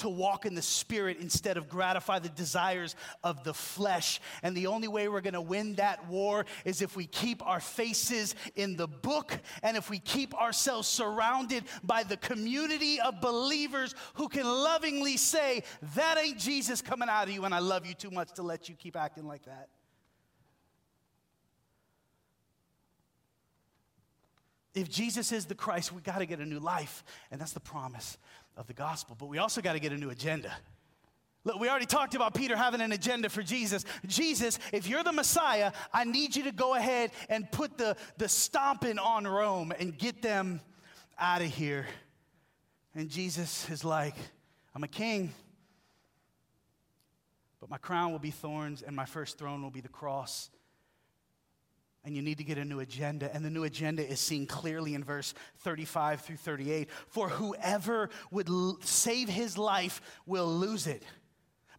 to 0.00 0.08
walk 0.08 0.46
in 0.46 0.54
the 0.54 0.62
spirit 0.62 1.18
instead 1.20 1.56
of 1.58 1.68
gratify 1.68 2.18
the 2.18 2.30
desires 2.30 2.96
of 3.22 3.44
the 3.44 3.54
flesh. 3.54 4.20
And 4.42 4.56
the 4.56 4.66
only 4.66 4.88
way 4.88 5.08
we're 5.08 5.20
going 5.20 5.34
to 5.34 5.40
win 5.40 5.74
that 5.74 6.06
war 6.08 6.46
is 6.64 6.82
if 6.82 6.96
we 6.96 7.06
keep 7.06 7.46
our 7.46 7.60
faces 7.60 8.34
in 8.56 8.76
the 8.76 8.88
book 8.88 9.38
and 9.62 9.76
if 9.76 9.90
we 9.90 9.98
keep 9.98 10.34
ourselves 10.34 10.88
surrounded 10.88 11.64
by 11.82 12.02
the 12.02 12.16
community 12.16 12.98
of 13.00 13.20
believers 13.20 13.94
who 14.14 14.28
can 14.28 14.46
lovingly 14.46 15.16
say, 15.16 15.62
That 15.94 16.18
ain't 16.18 16.38
Jesus 16.38 16.80
coming 16.80 17.08
out 17.08 17.28
of 17.28 17.34
you, 17.34 17.44
and 17.44 17.54
I 17.54 17.58
love 17.58 17.86
you 17.86 17.94
too 17.94 18.10
much 18.10 18.32
to 18.34 18.42
let 18.42 18.68
you 18.68 18.74
keep 18.74 18.96
acting 18.96 19.26
like 19.26 19.44
that. 19.44 19.68
If 24.74 24.88
Jesus 24.88 25.32
is 25.32 25.46
the 25.46 25.54
Christ, 25.54 25.92
we 25.92 26.00
got 26.00 26.18
to 26.18 26.26
get 26.26 26.38
a 26.38 26.46
new 26.46 26.60
life, 26.60 27.02
and 27.30 27.40
that's 27.40 27.52
the 27.52 27.60
promise 27.60 28.18
of 28.56 28.66
the 28.66 28.72
gospel. 28.72 29.16
But 29.18 29.26
we 29.26 29.38
also 29.38 29.60
got 29.60 29.72
to 29.72 29.80
get 29.80 29.92
a 29.92 29.96
new 29.96 30.10
agenda. 30.10 30.52
Look, 31.42 31.58
we 31.58 31.68
already 31.68 31.86
talked 31.86 32.14
about 32.14 32.34
Peter 32.34 32.54
having 32.54 32.80
an 32.82 32.92
agenda 32.92 33.30
for 33.30 33.42
Jesus. 33.42 33.84
Jesus, 34.06 34.58
if 34.72 34.86
you're 34.86 35.02
the 35.02 35.12
Messiah, 35.12 35.72
I 35.92 36.04
need 36.04 36.36
you 36.36 36.44
to 36.44 36.52
go 36.52 36.74
ahead 36.74 37.12
and 37.28 37.50
put 37.50 37.78
the, 37.78 37.96
the 38.18 38.28
stomping 38.28 38.98
on 38.98 39.26
Rome 39.26 39.72
and 39.78 39.96
get 39.96 40.20
them 40.20 40.60
out 41.18 41.40
of 41.40 41.48
here. 41.48 41.86
And 42.94 43.08
Jesus 43.08 43.68
is 43.70 43.84
like, 43.84 44.14
I'm 44.74 44.84
a 44.84 44.88
king, 44.88 45.32
but 47.58 47.70
my 47.70 47.78
crown 47.78 48.12
will 48.12 48.18
be 48.18 48.30
thorns 48.30 48.82
and 48.82 48.94
my 48.94 49.06
first 49.06 49.38
throne 49.38 49.62
will 49.62 49.70
be 49.70 49.80
the 49.80 49.88
cross 49.88 50.50
and 52.04 52.16
you 52.16 52.22
need 52.22 52.38
to 52.38 52.44
get 52.44 52.58
a 52.58 52.64
new 52.64 52.80
agenda. 52.80 53.34
And 53.34 53.44
the 53.44 53.50
new 53.50 53.64
agenda 53.64 54.06
is 54.06 54.20
seen 54.20 54.46
clearly 54.46 54.94
in 54.94 55.04
verse 55.04 55.34
35 55.58 56.22
through 56.22 56.36
38. 56.36 56.88
For 57.08 57.28
whoever 57.28 58.08
would 58.30 58.48
l- 58.48 58.78
save 58.82 59.28
his 59.28 59.58
life 59.58 60.00
will 60.26 60.46
lose 60.46 60.86
it. 60.86 61.02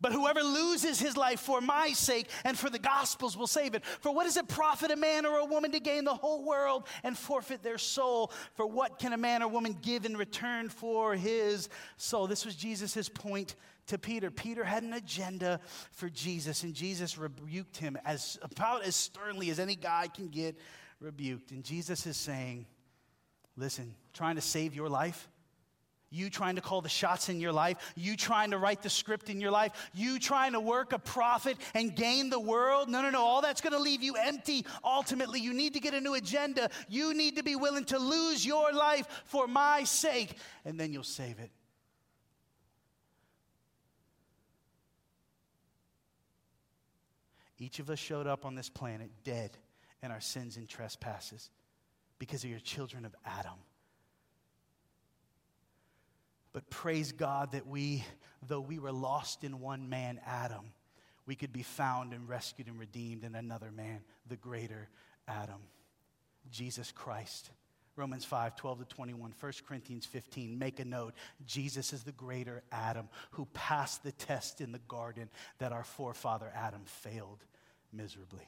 But 0.01 0.13
whoever 0.13 0.41
loses 0.41 0.99
his 0.99 1.15
life 1.15 1.39
for 1.39 1.61
my 1.61 1.93
sake 1.93 2.27
and 2.43 2.57
for 2.57 2.71
the 2.71 2.79
gospel's 2.79 3.37
will 3.37 3.45
save 3.45 3.75
it. 3.75 3.85
For 3.85 4.11
what 4.11 4.23
does 4.23 4.35
it 4.35 4.47
profit 4.47 4.89
a 4.89 4.95
man 4.95 5.27
or 5.27 5.37
a 5.37 5.45
woman 5.45 5.71
to 5.73 5.79
gain 5.79 6.05
the 6.05 6.15
whole 6.15 6.43
world 6.43 6.87
and 7.03 7.15
forfeit 7.15 7.61
their 7.61 7.77
soul? 7.77 8.31
For 8.55 8.65
what 8.65 8.97
can 8.97 9.13
a 9.13 9.17
man 9.17 9.43
or 9.43 9.47
woman 9.47 9.77
give 9.79 10.05
in 10.05 10.17
return 10.17 10.69
for 10.69 11.15
his 11.15 11.69
soul? 11.97 12.25
This 12.25 12.45
was 12.45 12.55
Jesus' 12.55 13.09
point 13.09 13.55
to 13.87 13.97
Peter. 13.97 14.31
Peter 14.31 14.63
had 14.63 14.83
an 14.83 14.93
agenda 14.93 15.59
for 15.91 16.09
Jesus, 16.09 16.63
and 16.63 16.73
Jesus 16.73 17.17
rebuked 17.17 17.77
him 17.77 17.97
as 18.05 18.39
about 18.41 18.83
as 18.83 18.95
sternly 18.95 19.49
as 19.49 19.59
any 19.59 19.75
guy 19.75 20.07
can 20.07 20.29
get 20.29 20.57
rebuked. 20.99 21.51
And 21.51 21.63
Jesus 21.63 22.05
is 22.05 22.17
saying, 22.17 22.65
Listen, 23.57 23.95
trying 24.13 24.35
to 24.35 24.41
save 24.41 24.73
your 24.73 24.87
life, 24.87 25.29
you 26.09 26.29
trying 26.29 26.55
to 26.55 26.61
call 26.61 26.81
the 26.81 26.89
shots 26.89 27.29
in 27.29 27.39
your 27.39 27.53
life, 27.53 27.93
you 27.95 28.17
trying 28.17 28.51
to 28.51 28.57
write 28.57 28.81
the 28.81 28.89
script 28.89 29.29
in 29.29 29.39
your 29.39 29.51
life, 29.51 29.71
you 29.93 30.19
trying 30.19 30.51
to 30.51 30.59
work 30.59 30.93
a 30.93 30.99
profit 30.99 31.57
and 31.73 31.95
gain 31.95 32.29
the 32.29 32.39
world. 32.39 32.89
No, 32.89 33.01
no, 33.01 33.09
no. 33.09 33.21
All 33.21 33.41
that's 33.41 33.61
going 33.61 33.73
to 33.73 33.79
leave 33.79 34.03
you 34.03 34.15
empty 34.15 34.65
ultimately. 34.83 35.39
You 35.39 35.53
need 35.53 35.73
to 35.73 35.79
get 35.79 35.93
a 35.93 36.01
new 36.01 36.15
agenda. 36.15 36.69
You 36.89 37.13
need 37.13 37.37
to 37.37 37.43
be 37.43 37.55
willing 37.55 37.85
to 37.85 37.97
lose 37.97 38.45
your 38.45 38.73
life 38.73 39.23
for 39.25 39.47
my 39.47 39.85
sake, 39.85 40.35
and 40.65 40.79
then 40.79 40.91
you'll 40.91 41.03
save 41.03 41.39
it. 41.39 41.51
Each 47.61 47.77
of 47.77 47.91
us 47.91 47.99
showed 47.99 48.25
up 48.25 48.43
on 48.43 48.55
this 48.55 48.69
planet 48.69 49.11
dead 49.23 49.51
in 50.01 50.09
our 50.09 50.19
sins 50.19 50.57
and 50.57 50.67
trespasses 50.67 51.51
because 52.17 52.43
of 52.43 52.49
your 52.49 52.59
children 52.59 53.05
of 53.05 53.15
Adam. 53.23 53.53
But 56.53 56.71
praise 56.71 57.11
God 57.11 57.51
that 57.51 57.67
we, 57.67 58.03
though 58.47 58.61
we 58.61 58.79
were 58.79 58.91
lost 58.91 59.43
in 59.43 59.59
one 59.59 59.89
man, 59.89 60.19
Adam, 60.25 60.73
we 61.27 61.35
could 61.35 61.53
be 61.53 61.61
found 61.61 62.13
and 62.13 62.27
rescued 62.27 62.67
and 62.67 62.79
redeemed 62.79 63.23
in 63.23 63.35
another 63.35 63.71
man, 63.71 63.99
the 64.27 64.37
greater 64.37 64.89
Adam, 65.27 65.61
Jesus 66.49 66.91
Christ. 66.91 67.51
Romans 67.95 68.25
5, 68.25 68.55
12 68.55 68.79
to 68.79 68.85
21, 68.85 69.33
1 69.39 69.53
Corinthians 69.67 70.07
15, 70.07 70.57
make 70.57 70.79
a 70.79 70.85
note. 70.85 71.13
Jesus 71.45 71.93
is 71.93 72.01
the 72.01 72.11
greater 72.11 72.63
Adam 72.71 73.07
who 73.31 73.45
passed 73.53 74.03
the 74.03 74.13
test 74.13 74.61
in 74.61 74.71
the 74.71 74.81
garden 74.87 75.29
that 75.59 75.71
our 75.71 75.83
forefather 75.83 76.51
Adam 76.55 76.81
failed 76.85 77.43
miserably. 77.91 78.47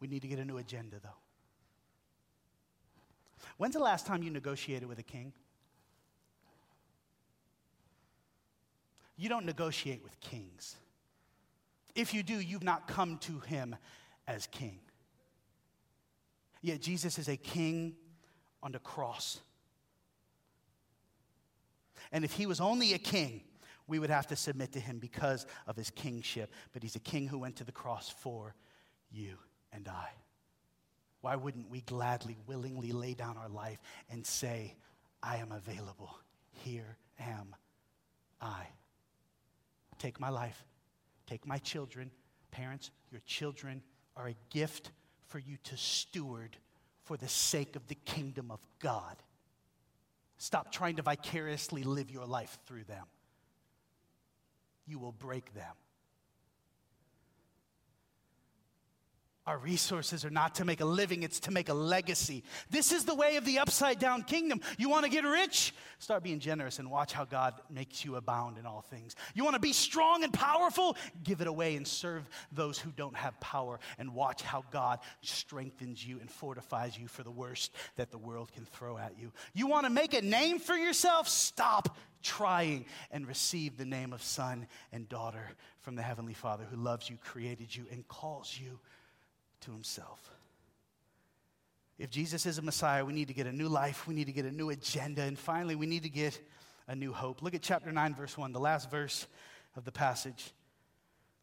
We 0.00 0.08
need 0.08 0.22
to 0.22 0.28
get 0.28 0.38
a 0.38 0.44
new 0.44 0.58
agenda, 0.58 0.96
though. 1.02 1.08
When's 3.56 3.74
the 3.74 3.80
last 3.80 4.06
time 4.06 4.22
you 4.22 4.30
negotiated 4.30 4.88
with 4.88 4.98
a 4.98 5.02
king? 5.02 5.32
You 9.16 9.28
don't 9.28 9.44
negotiate 9.44 10.02
with 10.04 10.18
kings. 10.20 10.76
If 11.94 12.14
you 12.14 12.22
do, 12.22 12.34
you've 12.34 12.62
not 12.62 12.86
come 12.86 13.18
to 13.18 13.40
him 13.40 13.74
as 14.28 14.46
king. 14.46 14.78
Yet 16.62 16.80
Jesus 16.80 17.18
is 17.18 17.28
a 17.28 17.36
king 17.36 17.96
on 18.62 18.72
the 18.72 18.78
cross. 18.78 19.40
And 22.12 22.24
if 22.24 22.32
he 22.32 22.46
was 22.46 22.60
only 22.60 22.94
a 22.94 22.98
king, 22.98 23.42
we 23.88 23.98
would 23.98 24.10
have 24.10 24.26
to 24.28 24.36
submit 24.36 24.72
to 24.72 24.80
him 24.80 24.98
because 24.98 25.46
of 25.66 25.74
his 25.74 25.90
kingship. 25.90 26.52
But 26.72 26.82
he's 26.82 26.94
a 26.94 27.00
king 27.00 27.26
who 27.26 27.38
went 27.38 27.56
to 27.56 27.64
the 27.64 27.72
cross 27.72 28.08
for 28.08 28.54
you 29.10 29.38
and 29.72 29.88
I. 29.88 30.10
Why 31.22 31.34
wouldn't 31.34 31.70
we 31.70 31.80
gladly, 31.80 32.36
willingly 32.46 32.92
lay 32.92 33.14
down 33.14 33.36
our 33.36 33.48
life 33.48 33.78
and 34.10 34.24
say, 34.24 34.76
I 35.22 35.38
am 35.38 35.50
available. 35.50 36.16
Here 36.50 36.96
am 37.18 37.56
I. 38.40 38.66
Take 39.98 40.20
my 40.20 40.28
life. 40.28 40.62
Take 41.26 41.44
my 41.46 41.58
children. 41.58 42.10
Parents, 42.52 42.90
your 43.10 43.20
children 43.26 43.82
are 44.16 44.28
a 44.28 44.36
gift 44.50 44.92
for 45.26 45.38
you 45.38 45.56
to 45.64 45.76
steward 45.76 46.56
for 47.02 47.16
the 47.16 47.28
sake 47.28 47.74
of 47.74 47.88
the 47.88 47.96
kingdom 47.96 48.50
of 48.50 48.64
God. 48.78 49.16
Stop 50.36 50.70
trying 50.70 50.96
to 50.96 51.02
vicariously 51.02 51.82
live 51.82 52.10
your 52.10 52.26
life 52.26 52.58
through 52.66 52.84
them 52.84 53.06
you 54.88 54.98
will 54.98 55.12
break 55.12 55.54
them. 55.54 55.74
Our 59.48 59.56
resources 59.56 60.26
are 60.26 60.30
not 60.30 60.56
to 60.56 60.66
make 60.66 60.82
a 60.82 60.84
living, 60.84 61.22
it's 61.22 61.40
to 61.40 61.50
make 61.50 61.70
a 61.70 61.74
legacy. 61.74 62.44
This 62.68 62.92
is 62.92 63.06
the 63.06 63.14
way 63.14 63.36
of 63.36 63.46
the 63.46 63.60
upside 63.60 63.98
down 63.98 64.24
kingdom. 64.24 64.60
You 64.76 64.90
want 64.90 65.06
to 65.06 65.10
get 65.10 65.24
rich? 65.24 65.72
Start 65.98 66.22
being 66.22 66.38
generous 66.38 66.78
and 66.78 66.90
watch 66.90 67.14
how 67.14 67.24
God 67.24 67.54
makes 67.70 68.04
you 68.04 68.16
abound 68.16 68.58
in 68.58 68.66
all 68.66 68.82
things. 68.82 69.16
You 69.32 69.44
want 69.44 69.54
to 69.54 69.60
be 69.60 69.72
strong 69.72 70.22
and 70.22 70.34
powerful? 70.34 70.98
Give 71.24 71.40
it 71.40 71.46
away 71.46 71.76
and 71.76 71.88
serve 71.88 72.28
those 72.52 72.78
who 72.78 72.90
don't 72.90 73.16
have 73.16 73.40
power 73.40 73.80
and 73.98 74.14
watch 74.14 74.42
how 74.42 74.64
God 74.70 74.98
strengthens 75.22 76.06
you 76.06 76.20
and 76.20 76.30
fortifies 76.30 76.98
you 76.98 77.08
for 77.08 77.22
the 77.22 77.30
worst 77.30 77.74
that 77.96 78.10
the 78.10 78.18
world 78.18 78.52
can 78.52 78.66
throw 78.66 78.98
at 78.98 79.14
you. 79.18 79.32
You 79.54 79.66
want 79.66 79.86
to 79.86 79.90
make 79.90 80.12
a 80.12 80.20
name 80.20 80.58
for 80.58 80.74
yourself? 80.74 81.26
Stop 81.26 81.96
trying 82.22 82.84
and 83.10 83.26
receive 83.26 83.78
the 83.78 83.86
name 83.86 84.12
of 84.12 84.22
son 84.22 84.66
and 84.92 85.08
daughter 85.08 85.52
from 85.80 85.96
the 85.96 86.02
Heavenly 86.02 86.34
Father 86.34 86.66
who 86.70 86.76
loves 86.76 87.08
you, 87.08 87.16
created 87.24 87.74
you, 87.74 87.86
and 87.90 88.06
calls 88.08 88.54
you 88.60 88.78
to 89.62 89.72
himself. 89.72 90.30
If 91.98 92.10
Jesus 92.10 92.46
is 92.46 92.58
a 92.58 92.62
Messiah, 92.62 93.04
we 93.04 93.12
need 93.12 93.28
to 93.28 93.34
get 93.34 93.46
a 93.46 93.52
new 93.52 93.68
life, 93.68 94.06
we 94.06 94.14
need 94.14 94.26
to 94.26 94.32
get 94.32 94.44
a 94.44 94.52
new 94.52 94.70
agenda, 94.70 95.22
and 95.22 95.38
finally, 95.38 95.74
we 95.74 95.86
need 95.86 96.04
to 96.04 96.08
get 96.08 96.40
a 96.86 96.94
new 96.94 97.12
hope. 97.12 97.42
Look 97.42 97.54
at 97.54 97.62
chapter 97.62 97.90
9, 97.90 98.14
verse 98.14 98.38
1, 98.38 98.52
the 98.52 98.60
last 98.60 98.90
verse 98.90 99.26
of 99.76 99.84
the 99.84 99.92
passage. 99.92 100.52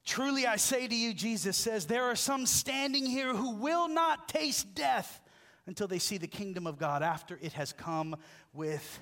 Truly 0.05 0.45
I 0.45 0.55
say 0.55 0.87
to 0.87 0.95
you, 0.95 1.13
Jesus 1.13 1.57
says, 1.57 1.87
there 1.87 2.03
are 2.03 2.15
some 2.15 2.45
standing 2.45 3.05
here 3.05 3.33
who 3.33 3.55
will 3.55 3.87
not 3.87 4.29
taste 4.29 4.73
death 4.75 5.19
until 5.65 5.87
they 5.87 5.99
see 5.99 6.17
the 6.17 6.27
kingdom 6.27 6.67
of 6.67 6.77
God 6.77 7.01
after 7.01 7.39
it 7.41 7.53
has 7.53 7.73
come 7.73 8.15
with 8.53 8.99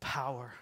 power. 0.00 0.52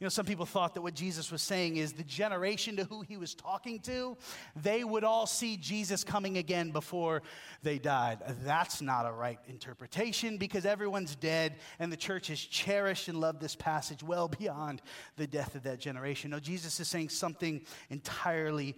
You 0.00 0.04
know, 0.04 0.08
some 0.08 0.26
people 0.26 0.46
thought 0.46 0.74
that 0.74 0.82
what 0.82 0.94
Jesus 0.94 1.32
was 1.32 1.42
saying 1.42 1.76
is 1.76 1.92
the 1.92 2.04
generation 2.04 2.76
to 2.76 2.84
who 2.84 3.02
he 3.02 3.16
was 3.16 3.34
talking 3.34 3.78
to, 3.80 4.16
they 4.54 4.84
would 4.84 5.04
all 5.04 5.26
see 5.26 5.56
Jesus 5.56 6.04
coming 6.04 6.36
again 6.36 6.70
before 6.70 7.22
they 7.62 7.78
died. 7.78 8.18
That's 8.44 8.82
not 8.82 9.06
a 9.06 9.12
right 9.12 9.38
interpretation 9.48 10.36
because 10.36 10.66
everyone's 10.66 11.16
dead 11.16 11.56
and 11.78 11.90
the 11.92 11.96
church 11.96 12.28
has 12.28 12.40
cherished 12.40 13.08
and 13.08 13.20
loved 13.20 13.40
this 13.40 13.56
passage 13.56 14.02
well 14.02 14.28
beyond 14.28 14.82
the 15.16 15.26
death 15.26 15.54
of 15.54 15.62
that 15.62 15.78
generation. 15.78 16.30
No, 16.30 16.40
Jesus 16.40 16.78
is 16.80 16.88
saying 16.88 17.08
something 17.08 17.62
entirely 17.90 18.76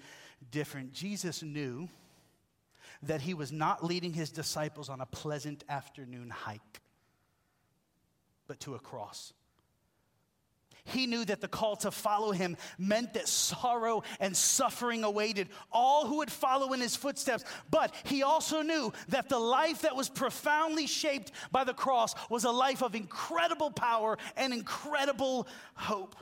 different. 0.51 0.93
Jesus 0.93 1.43
knew 1.43 1.89
that 3.03 3.21
he 3.21 3.35
was 3.35 3.53
not 3.53 3.85
leading 3.85 4.13
his 4.13 4.31
disciples 4.31 4.89
on 4.89 5.01
a 5.01 5.07
pleasant 5.07 5.65
afternoon 5.69 6.31
hike, 6.31 6.81
but 8.47 8.59
to 8.61 8.75
a 8.75 8.79
cross. 8.79 9.33
He 10.93 11.07
knew 11.07 11.25
that 11.25 11.41
the 11.41 11.49
call 11.49 11.77
to 11.77 11.91
follow 11.91 12.33
him 12.33 12.57
meant 12.79 13.15
that 13.15 13.29
sorrow 13.29 14.03
and 14.21 14.37
suffering 14.37 15.05
awaited 15.05 15.49
all 15.71 16.07
who 16.07 16.19
would 16.19 16.33
follow 16.33 16.73
in 16.73 16.81
his 16.81 16.97
footsteps. 16.97 17.45
But 17.71 17.95
he 18.05 18.23
also 18.23 18.63
knew 18.63 18.93
that 19.09 19.29
the 19.29 19.39
life 19.39 19.83
that 19.83 19.97
was 19.97 20.09
profoundly 20.09 20.87
shaped 20.87 21.33
by 21.51 21.65
the 21.65 21.75
cross 21.75 22.15
was 22.31 22.45
a 22.45 22.51
life 22.51 22.83
of 22.83 22.95
incredible 22.95 23.71
power 23.71 24.19
and 24.37 24.53
incredible 24.53 25.47
hope. 25.75 26.17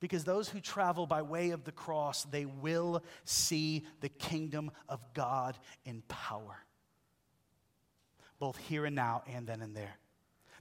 Because 0.00 0.24
those 0.24 0.48
who 0.48 0.60
travel 0.60 1.06
by 1.06 1.22
way 1.22 1.50
of 1.50 1.64
the 1.64 1.72
cross, 1.72 2.24
they 2.24 2.44
will 2.44 3.04
see 3.24 3.86
the 4.00 4.08
kingdom 4.08 4.72
of 4.88 5.00
God 5.14 5.56
in 5.84 6.02
power, 6.08 6.56
both 8.40 8.56
here 8.56 8.84
and 8.84 8.96
now 8.96 9.22
and 9.32 9.46
then 9.46 9.62
and 9.62 9.76
there. 9.76 9.96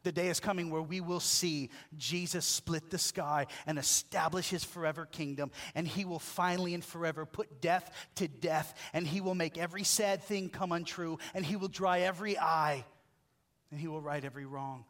The 0.04 0.12
day 0.12 0.30
is 0.30 0.40
coming 0.40 0.70
where 0.70 0.82
we 0.82 1.00
will 1.02 1.20
see 1.20 1.70
Jesus 1.98 2.46
split 2.46 2.90
the 2.90 2.98
sky 2.98 3.48
and 3.66 3.78
establish 3.78 4.50
his 4.50 4.64
forever 4.64 5.06
kingdom, 5.06 5.52
and 5.76 5.88
he 5.88 6.06
will 6.06 6.20
finally 6.20 6.74
and 6.74 6.84
forever 6.84 7.26
put 7.26 7.62
death 7.62 7.92
to 8.16 8.28
death, 8.28 8.78
and 8.94 9.06
he 9.06 9.22
will 9.22 9.36
make 9.36 9.58
every 9.58 9.84
sad 9.84 10.24
thing 10.24 10.50
come 10.50 10.72
untrue, 10.72 11.20
and 11.34 11.46
he 11.46 11.56
will 11.56 11.68
dry 11.68 12.00
every 12.02 12.38
eye, 12.38 12.84
and 13.70 13.80
he 13.80 13.88
will 13.88 14.02
right 14.02 14.24
every 14.24 14.46
wrong. 14.46 14.86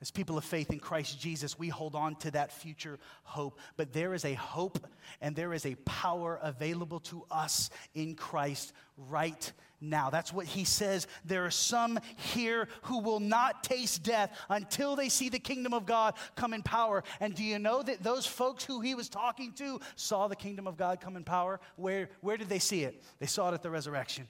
As 0.00 0.12
people 0.12 0.38
of 0.38 0.44
faith 0.44 0.70
in 0.70 0.78
Christ 0.78 1.20
Jesus, 1.20 1.58
we 1.58 1.68
hold 1.68 1.96
on 1.96 2.14
to 2.16 2.30
that 2.30 2.52
future 2.52 3.00
hope. 3.24 3.58
But 3.76 3.92
there 3.92 4.14
is 4.14 4.24
a 4.24 4.34
hope 4.34 4.78
and 5.20 5.34
there 5.34 5.52
is 5.52 5.66
a 5.66 5.74
power 5.74 6.38
available 6.40 7.00
to 7.00 7.24
us 7.32 7.68
in 7.94 8.14
Christ 8.14 8.72
right 8.96 9.52
now. 9.80 10.10
That's 10.10 10.32
what 10.32 10.46
he 10.46 10.64
says. 10.64 11.06
There 11.24 11.44
are 11.44 11.50
some 11.50 11.98
here 12.16 12.68
who 12.82 13.00
will 13.00 13.20
not 13.20 13.64
taste 13.64 14.02
death 14.02 14.36
until 14.48 14.96
they 14.96 15.08
see 15.08 15.28
the 15.28 15.38
kingdom 15.38 15.74
of 15.74 15.86
God 15.86 16.14
come 16.36 16.52
in 16.52 16.62
power. 16.62 17.04
And 17.20 17.34
do 17.34 17.44
you 17.44 17.58
know 17.58 17.82
that 17.82 18.02
those 18.02 18.26
folks 18.26 18.64
who 18.64 18.80
he 18.80 18.94
was 18.94 19.08
talking 19.08 19.52
to 19.54 19.80
saw 19.96 20.28
the 20.28 20.36
kingdom 20.36 20.66
of 20.66 20.76
God 20.76 21.00
come 21.00 21.16
in 21.16 21.24
power? 21.24 21.60
Where, 21.76 22.10
where 22.20 22.36
did 22.36 22.48
they 22.48 22.58
see 22.58 22.84
it? 22.84 23.02
They 23.18 23.26
saw 23.26 23.50
it 23.50 23.54
at 23.54 23.62
the 23.62 23.70
resurrection. 23.70 24.28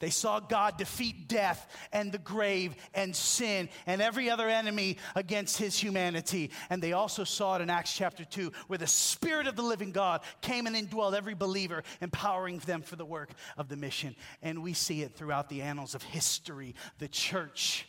They 0.00 0.10
saw 0.10 0.40
God 0.40 0.76
defeat 0.76 1.28
death 1.28 1.70
and 1.92 2.10
the 2.10 2.18
grave 2.18 2.74
and 2.94 3.14
sin 3.14 3.68
and 3.86 4.02
every 4.02 4.28
other 4.28 4.48
enemy 4.48 4.98
against 5.14 5.56
his 5.56 5.78
humanity. 5.78 6.50
And 6.68 6.82
they 6.82 6.92
also 6.92 7.24
saw 7.24 7.56
it 7.56 7.62
in 7.62 7.70
Acts 7.70 7.94
chapter 7.96 8.24
2, 8.24 8.52
where 8.66 8.78
the 8.78 8.86
Spirit 8.86 9.46
of 9.46 9.56
the 9.56 9.62
living 9.62 9.92
God 9.92 10.22
came 10.40 10.66
and 10.66 10.74
indwelled 10.74 11.14
every 11.14 11.34
believer, 11.34 11.84
empowering 12.00 12.58
them 12.58 12.82
for 12.82 12.96
the 12.96 13.04
work 13.04 13.30
of 13.56 13.68
the 13.68 13.76
mission. 13.76 14.16
And 14.42 14.62
we 14.62 14.72
see 14.72 15.02
it 15.02 15.14
throughout 15.14 15.48
the 15.48 15.62
annals 15.62 15.94
of 15.94 16.02
history. 16.02 16.74
The 16.98 17.08
church, 17.08 17.86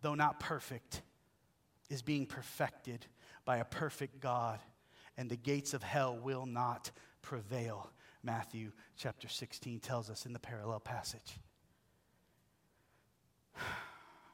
though 0.00 0.14
not 0.14 0.40
perfect, 0.40 1.02
is 1.90 2.00
being 2.00 2.24
perfected 2.24 3.06
by 3.44 3.58
a 3.58 3.64
perfect 3.64 4.18
God, 4.18 4.60
and 5.18 5.28
the 5.28 5.36
gates 5.36 5.74
of 5.74 5.82
hell 5.82 6.16
will 6.16 6.46
not 6.46 6.90
prevail 7.20 7.90
Matthew 8.22 8.72
chapter 8.96 9.28
16 9.28 9.80
tells 9.80 10.08
us 10.08 10.26
in 10.26 10.32
the 10.32 10.38
parallel 10.38 10.80
passage. 10.80 11.38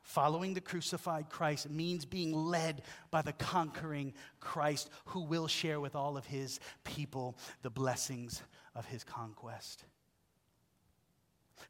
Following 0.02 0.54
the 0.54 0.60
crucified 0.60 1.28
Christ 1.28 1.68
means 1.70 2.04
being 2.04 2.32
led 2.32 2.82
by 3.10 3.22
the 3.22 3.32
conquering 3.32 4.14
Christ 4.40 4.90
who 5.06 5.20
will 5.20 5.46
share 5.46 5.80
with 5.80 5.94
all 5.94 6.16
of 6.16 6.26
his 6.26 6.60
people 6.84 7.36
the 7.62 7.70
blessings 7.70 8.42
of 8.74 8.86
his 8.86 9.04
conquest. 9.04 9.84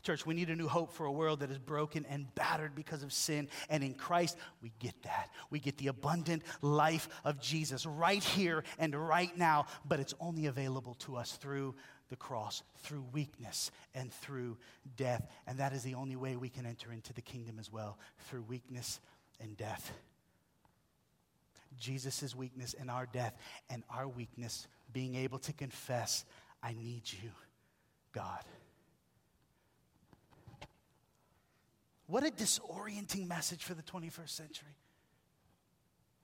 Church, 0.03 0.25
we 0.25 0.35
need 0.35 0.51
a 0.51 0.57
new 0.57 0.69
hope 0.69 0.93
for 0.93 1.07
a 1.07 1.13
world 1.13 1.41
that 1.41 1.51
is 1.51 1.59
broken 1.59 2.07
and 2.09 2.33
battered 2.35 2.75
because 2.75 3.03
of 3.03 3.13
sin. 3.13 3.49
And 3.69 3.83
in 3.83 3.95
Christ, 3.95 4.37
we 4.63 4.73
get 4.79 5.03
that. 5.03 5.31
We 5.51 5.59
get 5.59 5.77
the 5.79 5.89
abundant 5.89 6.43
life 6.63 7.09
of 7.25 7.41
Jesus 7.41 7.85
right 7.87 8.23
here 8.23 8.65
and 8.79 8.95
right 8.95 9.37
now, 9.37 9.67
but 9.85 9.99
it's 9.99 10.15
only 10.21 10.47
available 10.47 10.95
to 11.01 11.17
us 11.17 11.33
through 11.33 11.75
the 12.09 12.17
cross 12.17 12.63
through 12.79 13.05
weakness 13.13 13.71
and 13.95 14.13
through 14.13 14.57
death. 14.97 15.27
And 15.47 15.59
that 15.59 15.73
is 15.73 15.83
the 15.83 15.95
only 15.95 16.17
way 16.17 16.37
we 16.37 16.49
can 16.49 16.67
enter 16.67 16.93
into 16.93 17.13
the 17.13 17.23
kingdom 17.23 17.59
as 17.59 17.73
well 17.73 17.99
through 18.29 18.43
weakness 18.43 19.01
and 19.41 19.57
death. 19.57 19.93
Jesus' 21.79 22.35
weakness 22.35 22.75
and 22.79 22.91
our 22.91 23.07
death, 23.07 23.37
and 23.71 23.85
our 23.95 24.09
weakness 24.09 24.67
being 24.93 25.15
able 25.15 25.39
to 25.41 25.53
confess, 25.53 26.25
I 26.63 26.73
need 26.73 27.03
you, 27.23 27.31
God. 28.13 28.43
What 32.07 32.25
a 32.25 32.31
disorienting 32.31 33.29
message 33.29 33.63
for 33.65 33.75
the 33.75 33.83
21st 33.83 34.31
century. 34.31 34.77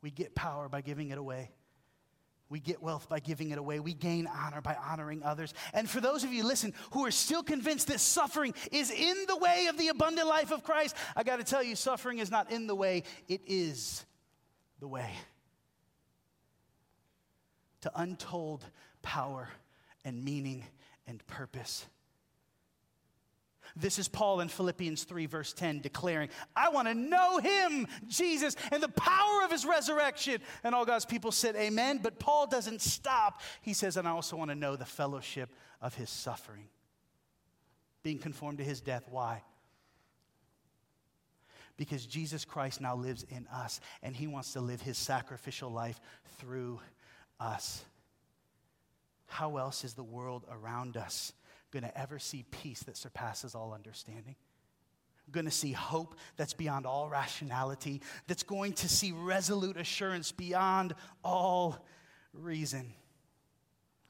We 0.00 0.10
get 0.10 0.34
power 0.34 0.68
by 0.68 0.80
giving 0.80 1.10
it 1.10 1.18
away. 1.18 1.50
We 2.54 2.60
get 2.60 2.80
wealth 2.80 3.08
by 3.08 3.18
giving 3.18 3.50
it 3.50 3.58
away. 3.58 3.80
We 3.80 3.94
gain 3.94 4.28
honor 4.28 4.60
by 4.60 4.76
honoring 4.76 5.24
others. 5.24 5.52
And 5.72 5.90
for 5.90 6.00
those 6.00 6.22
of 6.22 6.32
you, 6.32 6.44
listen, 6.44 6.72
who 6.92 7.04
are 7.04 7.10
still 7.10 7.42
convinced 7.42 7.88
that 7.88 7.98
suffering 7.98 8.54
is 8.70 8.92
in 8.92 9.24
the 9.26 9.36
way 9.36 9.66
of 9.66 9.76
the 9.76 9.88
abundant 9.88 10.28
life 10.28 10.52
of 10.52 10.62
Christ, 10.62 10.94
I 11.16 11.24
got 11.24 11.38
to 11.38 11.44
tell 11.44 11.64
you, 11.64 11.74
suffering 11.74 12.20
is 12.20 12.30
not 12.30 12.52
in 12.52 12.68
the 12.68 12.74
way, 12.76 13.02
it 13.26 13.40
is 13.44 14.06
the 14.78 14.86
way 14.86 15.10
to 17.80 17.90
untold 17.96 18.64
power 19.02 19.48
and 20.04 20.24
meaning 20.24 20.62
and 21.08 21.26
purpose. 21.26 21.86
This 23.76 23.98
is 23.98 24.06
Paul 24.06 24.40
in 24.40 24.48
Philippians 24.48 25.02
3, 25.02 25.26
verse 25.26 25.52
10, 25.52 25.80
declaring, 25.80 26.28
I 26.54 26.68
want 26.68 26.86
to 26.86 26.94
know 26.94 27.38
him, 27.38 27.88
Jesus, 28.06 28.54
and 28.70 28.80
the 28.80 28.88
power 28.88 29.42
of 29.44 29.50
his 29.50 29.66
resurrection. 29.66 30.40
And 30.62 30.74
all 30.74 30.84
God's 30.84 31.04
people 31.04 31.32
said, 31.32 31.56
Amen. 31.56 31.98
But 32.00 32.20
Paul 32.20 32.46
doesn't 32.46 32.82
stop. 32.82 33.40
He 33.62 33.72
says, 33.72 33.96
And 33.96 34.06
I 34.06 34.12
also 34.12 34.36
want 34.36 34.50
to 34.50 34.54
know 34.54 34.76
the 34.76 34.84
fellowship 34.84 35.50
of 35.80 35.94
his 35.96 36.08
suffering, 36.08 36.68
being 38.04 38.18
conformed 38.18 38.58
to 38.58 38.64
his 38.64 38.80
death. 38.80 39.06
Why? 39.10 39.42
Because 41.76 42.06
Jesus 42.06 42.44
Christ 42.44 42.80
now 42.80 42.94
lives 42.94 43.24
in 43.28 43.48
us, 43.52 43.80
and 44.04 44.14
he 44.14 44.28
wants 44.28 44.52
to 44.52 44.60
live 44.60 44.80
his 44.80 44.96
sacrificial 44.96 45.70
life 45.70 46.00
through 46.38 46.80
us. 47.40 47.84
How 49.26 49.56
else 49.56 49.82
is 49.82 49.94
the 49.94 50.04
world 50.04 50.44
around 50.48 50.96
us? 50.96 51.32
Going 51.74 51.82
to 51.82 51.98
ever 52.00 52.20
see 52.20 52.44
peace 52.52 52.84
that 52.84 52.96
surpasses 52.96 53.54
all 53.56 53.74
understanding. 53.74 54.36
Going 55.32 55.46
to 55.46 55.50
see 55.50 55.72
hope 55.72 56.14
that's 56.36 56.54
beyond 56.54 56.86
all 56.86 57.08
rationality, 57.08 58.00
that's 58.28 58.44
going 58.44 58.74
to 58.74 58.88
see 58.88 59.10
resolute 59.10 59.76
assurance 59.76 60.30
beyond 60.30 60.94
all 61.24 61.84
reason. 62.32 62.92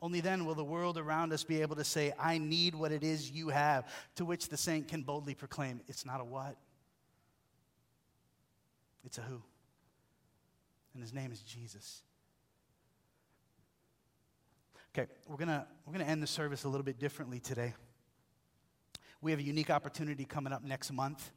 Only 0.02 0.20
then 0.20 0.44
will 0.44 0.54
the 0.54 0.64
world 0.64 0.98
around 0.98 1.32
us 1.32 1.44
be 1.44 1.62
able 1.62 1.76
to 1.76 1.84
say, 1.84 2.12
I 2.18 2.36
need 2.36 2.74
what 2.74 2.92
it 2.92 3.02
is 3.02 3.30
you 3.30 3.48
have, 3.48 3.88
to 4.16 4.26
which 4.26 4.50
the 4.50 4.56
saint 4.58 4.88
can 4.88 5.02
boldly 5.02 5.34
proclaim, 5.34 5.80
It's 5.88 6.04
not 6.04 6.20
a 6.20 6.24
what, 6.24 6.56
it's 9.02 9.16
a 9.16 9.22
who. 9.22 9.40
And 10.92 11.02
his 11.02 11.14
name 11.14 11.32
is 11.32 11.40
Jesus. 11.40 12.02
Okay, 14.96 15.10
we're 15.26 15.36
gonna, 15.36 15.66
we're 15.84 15.92
gonna 15.92 16.04
end 16.04 16.22
the 16.22 16.26
service 16.26 16.62
a 16.62 16.68
little 16.68 16.84
bit 16.84 17.00
differently 17.00 17.40
today. 17.40 17.74
We 19.20 19.32
have 19.32 19.40
a 19.40 19.42
unique 19.42 19.70
opportunity 19.70 20.24
coming 20.24 20.52
up 20.52 20.62
next 20.62 20.92
month 20.92 21.32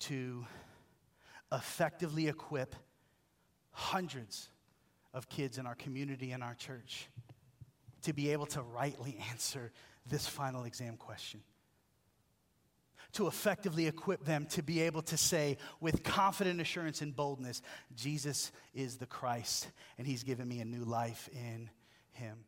to 0.00 0.44
effectively 1.52 2.26
equip 2.26 2.74
hundreds 3.70 4.48
of 5.14 5.28
kids 5.28 5.56
in 5.56 5.66
our 5.66 5.76
community 5.76 6.32
and 6.32 6.42
our 6.42 6.54
church 6.54 7.08
to 8.02 8.12
be 8.12 8.32
able 8.32 8.46
to 8.46 8.60
rightly 8.60 9.18
answer 9.30 9.70
this 10.04 10.26
final 10.26 10.64
exam 10.64 10.96
question. 10.96 11.42
To 13.12 13.28
effectively 13.28 13.86
equip 13.86 14.24
them 14.24 14.46
to 14.46 14.64
be 14.64 14.80
able 14.80 15.02
to 15.02 15.16
say 15.16 15.58
with 15.80 16.02
confident 16.02 16.60
assurance 16.60 17.02
and 17.02 17.14
boldness, 17.14 17.62
Jesus 17.94 18.50
is 18.74 18.96
the 18.96 19.06
Christ, 19.06 19.68
and 19.96 20.08
He's 20.08 20.24
given 20.24 20.48
me 20.48 20.58
a 20.58 20.64
new 20.64 20.82
life 20.84 21.28
in 21.32 21.70
Him. 22.16 22.46